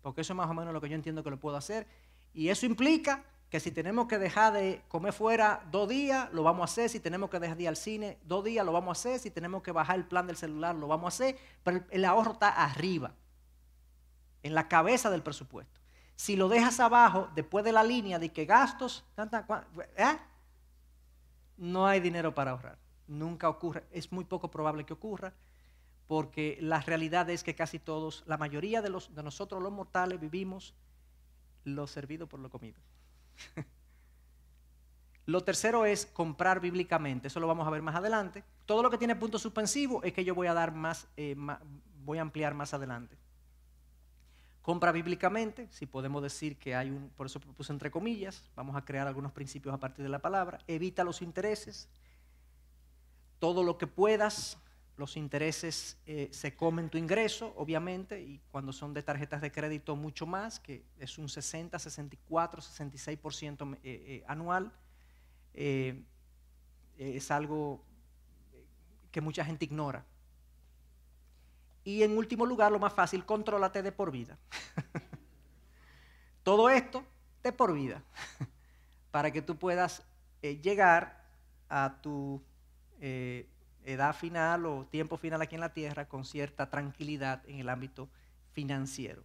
Porque 0.00 0.22
eso 0.22 0.32
es 0.32 0.36
más 0.36 0.48
o 0.48 0.54
menos 0.54 0.72
lo 0.72 0.80
que 0.80 0.88
yo 0.88 0.94
entiendo 0.94 1.22
que 1.22 1.30
lo 1.30 1.38
puedo 1.38 1.56
hacer. 1.56 1.86
Y 2.32 2.48
eso 2.48 2.64
implica 2.66 3.22
que 3.52 3.60
si 3.60 3.70
tenemos 3.70 4.06
que 4.06 4.18
dejar 4.18 4.54
de 4.54 4.80
comer 4.88 5.12
fuera 5.12 5.62
dos 5.70 5.86
días, 5.86 6.32
lo 6.32 6.42
vamos 6.42 6.62
a 6.62 6.72
hacer. 6.72 6.88
Si 6.88 7.00
tenemos 7.00 7.28
que 7.28 7.38
dejar 7.38 7.58
de 7.58 7.64
ir 7.64 7.68
al 7.68 7.76
cine 7.76 8.18
dos 8.24 8.42
días, 8.42 8.64
lo 8.64 8.72
vamos 8.72 8.96
a 8.96 8.98
hacer. 8.98 9.20
Si 9.20 9.30
tenemos 9.30 9.62
que 9.62 9.72
bajar 9.72 9.96
el 9.96 10.06
plan 10.06 10.26
del 10.26 10.38
celular, 10.38 10.74
lo 10.74 10.88
vamos 10.88 11.04
a 11.04 11.08
hacer. 11.14 11.38
Pero 11.62 11.84
el, 11.90 12.04
ahorro 12.06 12.32
está 12.32 12.48
arriba, 12.48 13.14
en 14.42 14.54
la 14.54 14.68
cabeza 14.68 15.10
del 15.10 15.22
presupuesto. 15.22 15.80
Si 16.16 16.36
lo 16.36 16.48
dejas 16.48 16.78
abajo, 16.80 17.28
después 17.34 17.64
de 17.64 17.72
la 17.72 17.82
línea 17.82 18.18
de 18.18 18.32
que 18.32 18.44
gastos, 18.44 19.04
¿eh? 19.96 20.18
no 21.56 21.86
hay 21.86 22.00
dinero 22.00 22.34
para 22.34 22.52
ahorrar. 22.52 22.78
Nunca 23.06 23.48
ocurre. 23.48 23.84
Es 23.90 24.12
muy 24.12 24.24
poco 24.24 24.50
probable 24.50 24.84
que 24.84 24.92
ocurra 24.92 25.32
porque 26.06 26.58
la 26.60 26.80
realidad 26.80 27.30
es 27.30 27.42
que 27.42 27.54
casi 27.54 27.78
todos, 27.78 28.22
la 28.26 28.36
mayoría 28.36 28.82
de, 28.82 28.90
los, 28.90 29.14
de 29.14 29.22
nosotros 29.22 29.62
los 29.62 29.72
mortales 29.72 30.20
vivimos 30.20 30.74
lo 31.64 31.86
servido 31.86 32.26
por 32.28 32.40
lo 32.40 32.50
comido. 32.50 32.80
lo 35.26 35.42
tercero 35.42 35.86
es 35.86 36.06
comprar 36.06 36.60
bíblicamente, 36.60 37.28
eso 37.28 37.40
lo 37.40 37.46
vamos 37.46 37.66
a 37.66 37.70
ver 37.70 37.82
más 37.82 37.94
adelante. 37.94 38.44
Todo 38.66 38.82
lo 38.82 38.90
que 38.90 38.98
tiene 38.98 39.16
punto 39.16 39.38
suspensivo 39.38 40.02
es 40.02 40.12
que 40.12 40.24
yo 40.24 40.34
voy 40.34 40.48
a 40.48 40.54
dar 40.54 40.74
más, 40.74 41.06
eh, 41.16 41.34
ma- 41.36 41.60
voy 42.04 42.18
a 42.18 42.22
ampliar 42.22 42.54
más 42.54 42.74
adelante. 42.74 43.16
Compra 44.62 44.92
bíblicamente, 44.92 45.66
si 45.70 45.86
podemos 45.86 46.22
decir 46.22 46.56
que 46.56 46.76
hay 46.76 46.88
un, 46.88 47.10
por 47.10 47.26
eso 47.26 47.40
puse 47.40 47.72
entre 47.72 47.90
comillas, 47.90 48.44
vamos 48.54 48.76
a 48.76 48.84
crear 48.84 49.08
algunos 49.08 49.32
principios 49.32 49.74
a 49.74 49.78
partir 49.78 50.04
de 50.04 50.08
la 50.08 50.20
palabra. 50.20 50.60
Evita 50.68 51.02
los 51.02 51.20
intereses, 51.20 51.88
todo 53.40 53.64
lo 53.64 53.76
que 53.76 53.88
puedas, 53.88 54.56
los 54.96 55.16
intereses 55.16 55.98
eh, 56.06 56.28
se 56.30 56.54
comen 56.54 56.90
tu 56.90 56.96
ingreso, 56.96 57.52
obviamente, 57.56 58.20
y 58.20 58.40
cuando 58.52 58.72
son 58.72 58.94
de 58.94 59.02
tarjetas 59.02 59.40
de 59.40 59.50
crédito 59.50 59.96
mucho 59.96 60.26
más, 60.26 60.60
que 60.60 60.84
es 60.96 61.18
un 61.18 61.28
60, 61.28 61.76
64, 61.76 62.62
66% 62.62 63.74
eh, 63.74 63.78
eh, 63.82 64.24
anual, 64.28 64.72
eh, 65.54 66.04
es 66.96 67.32
algo 67.32 67.84
que 69.10 69.20
mucha 69.20 69.44
gente 69.44 69.64
ignora. 69.64 70.04
Y 71.84 72.02
en 72.02 72.16
último 72.16 72.46
lugar, 72.46 72.70
lo 72.70 72.78
más 72.78 72.92
fácil, 72.92 73.24
contrólate 73.24 73.82
de 73.82 73.92
por 73.92 74.10
vida. 74.10 74.38
Todo 76.42 76.70
esto 76.70 77.04
de 77.42 77.52
por 77.52 77.72
vida, 77.72 78.02
para 79.10 79.30
que 79.30 79.42
tú 79.42 79.56
puedas 79.56 80.02
eh, 80.42 80.58
llegar 80.60 81.24
a 81.68 82.00
tu 82.00 82.42
eh, 83.00 83.48
edad 83.84 84.14
final 84.14 84.66
o 84.66 84.86
tiempo 84.86 85.16
final 85.16 85.42
aquí 85.42 85.54
en 85.54 85.60
la 85.60 85.72
tierra 85.72 86.08
con 86.08 86.24
cierta 86.24 86.70
tranquilidad 86.70 87.42
en 87.48 87.58
el 87.58 87.68
ámbito 87.68 88.08
financiero. 88.52 89.24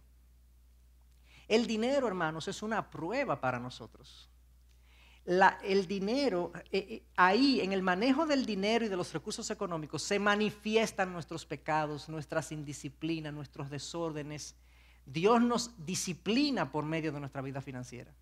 El 1.46 1.66
dinero, 1.66 2.06
hermanos, 2.06 2.48
es 2.48 2.62
una 2.62 2.90
prueba 2.90 3.40
para 3.40 3.58
nosotros. 3.58 4.27
El 5.62 5.86
dinero, 5.86 6.52
eh, 6.72 6.86
eh, 6.88 7.02
ahí 7.16 7.60
en 7.60 7.72
el 7.74 7.82
manejo 7.82 8.24
del 8.24 8.46
dinero 8.46 8.86
y 8.86 8.88
de 8.88 8.96
los 8.96 9.12
recursos 9.12 9.50
económicos 9.50 10.02
se 10.02 10.18
manifiestan 10.18 11.12
nuestros 11.12 11.44
pecados, 11.44 12.08
nuestras 12.08 12.50
indisciplinas, 12.50 13.34
nuestros 13.34 13.68
desórdenes. 13.68 14.56
Dios 15.04 15.42
nos 15.42 15.84
disciplina 15.84 16.72
por 16.72 16.84
medio 16.84 17.12
de 17.12 17.20
nuestra 17.20 17.42
vida 17.42 17.60
financiera 17.60 18.14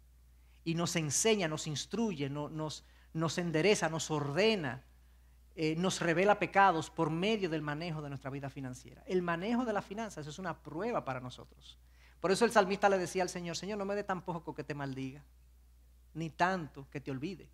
y 0.65 0.75
nos 0.75 0.97
enseña, 0.97 1.47
nos 1.47 1.69
instruye, 1.69 2.29
no- 2.29 2.49
nos, 2.49 2.85
nos 3.13 3.39
endereza, 3.39 3.89
nos 3.89 4.11
ordena, 4.11 4.83
eh, 5.55 5.77
nos 5.77 6.01
revela 6.01 6.41
pecados 6.41 6.91
por 6.91 7.11
medio 7.11 7.49
del 7.49 7.63
manejo 7.63 8.03
de 8.03 8.09
nuestra 8.09 8.31
vida 8.31 8.51
financiera. 8.51 9.05
El 9.07 9.23
manejo 9.23 9.65
de 9.65 9.73
las 9.73 9.85
finanzas 9.85 10.27
es 10.27 10.41
una 10.41 10.61
prueba 10.61 11.05
para 11.05 11.21
nosotros. 11.21 11.79
Por 12.21 12.33
eso 12.33 12.45
el 12.45 12.51
salmista 12.51 12.89
le 12.89 12.99
decía 12.99 13.23
al 13.23 13.29
Señor, 13.29 13.57
Señor, 13.57 13.79
no 13.79 13.85
me 13.85 13.95
dé 13.95 14.03
tan 14.03 14.23
poco 14.23 14.57
que 14.57 14.65
te 14.65 14.75
maldiga, 14.75 15.23
ni 16.17 16.31
tanto 16.31 16.89
que 16.91 17.01
te 17.01 17.11
olvide. 17.11 17.49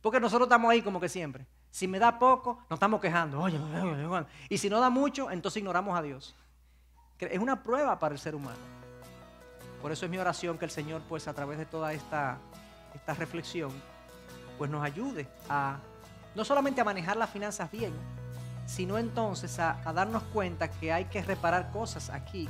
Porque 0.00 0.18
nosotros 0.18 0.46
estamos 0.46 0.70
ahí 0.70 0.82
como 0.82 0.98
que 0.98 1.08
siempre. 1.08 1.46
Si 1.70 1.86
me 1.86 1.98
da 1.98 2.18
poco, 2.18 2.58
nos 2.70 2.78
estamos 2.78 3.00
quejando. 3.00 3.40
Oye, 3.40 3.58
y 4.48 4.58
si 4.58 4.70
no 4.70 4.80
da 4.80 4.90
mucho, 4.90 5.30
entonces 5.30 5.58
ignoramos 5.58 5.96
a 5.96 6.02
Dios. 6.02 6.34
Es 7.18 7.38
una 7.38 7.62
prueba 7.62 7.98
para 7.98 8.14
el 8.14 8.18
ser 8.18 8.34
humano. 8.34 8.58
Por 9.82 9.92
eso 9.92 10.06
es 10.06 10.10
mi 10.10 10.18
oración 10.18 10.58
que 10.58 10.64
el 10.64 10.70
Señor, 10.70 11.02
pues 11.08 11.28
a 11.28 11.34
través 11.34 11.58
de 11.58 11.66
toda 11.66 11.92
esta, 11.92 12.38
esta 12.94 13.14
reflexión, 13.14 13.70
pues 14.58 14.70
nos 14.70 14.82
ayude 14.82 15.28
a 15.48 15.78
no 16.34 16.44
solamente 16.44 16.80
a 16.80 16.84
manejar 16.84 17.16
las 17.16 17.30
finanzas 17.30 17.70
bien, 17.70 17.92
sino 18.66 18.96
entonces 18.96 19.58
a 19.58 19.74
darnos 19.94 20.22
cuenta 20.24 20.70
que 20.70 20.92
hay 20.92 21.04
que 21.06 21.22
reparar 21.22 21.70
cosas 21.72 22.10
aquí 22.10 22.48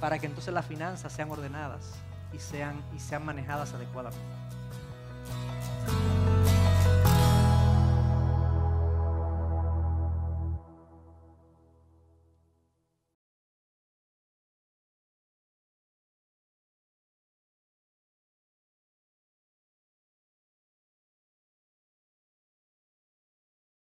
para 0.00 0.18
que 0.18 0.26
entonces 0.26 0.54
las 0.54 0.66
finanzas 0.66 1.12
sean 1.12 1.30
ordenadas 1.30 2.00
y 2.32 2.38
sean, 2.38 2.82
y 2.94 3.00
sean 3.00 3.24
manejadas 3.24 3.74
adecuadamente. 3.74 4.20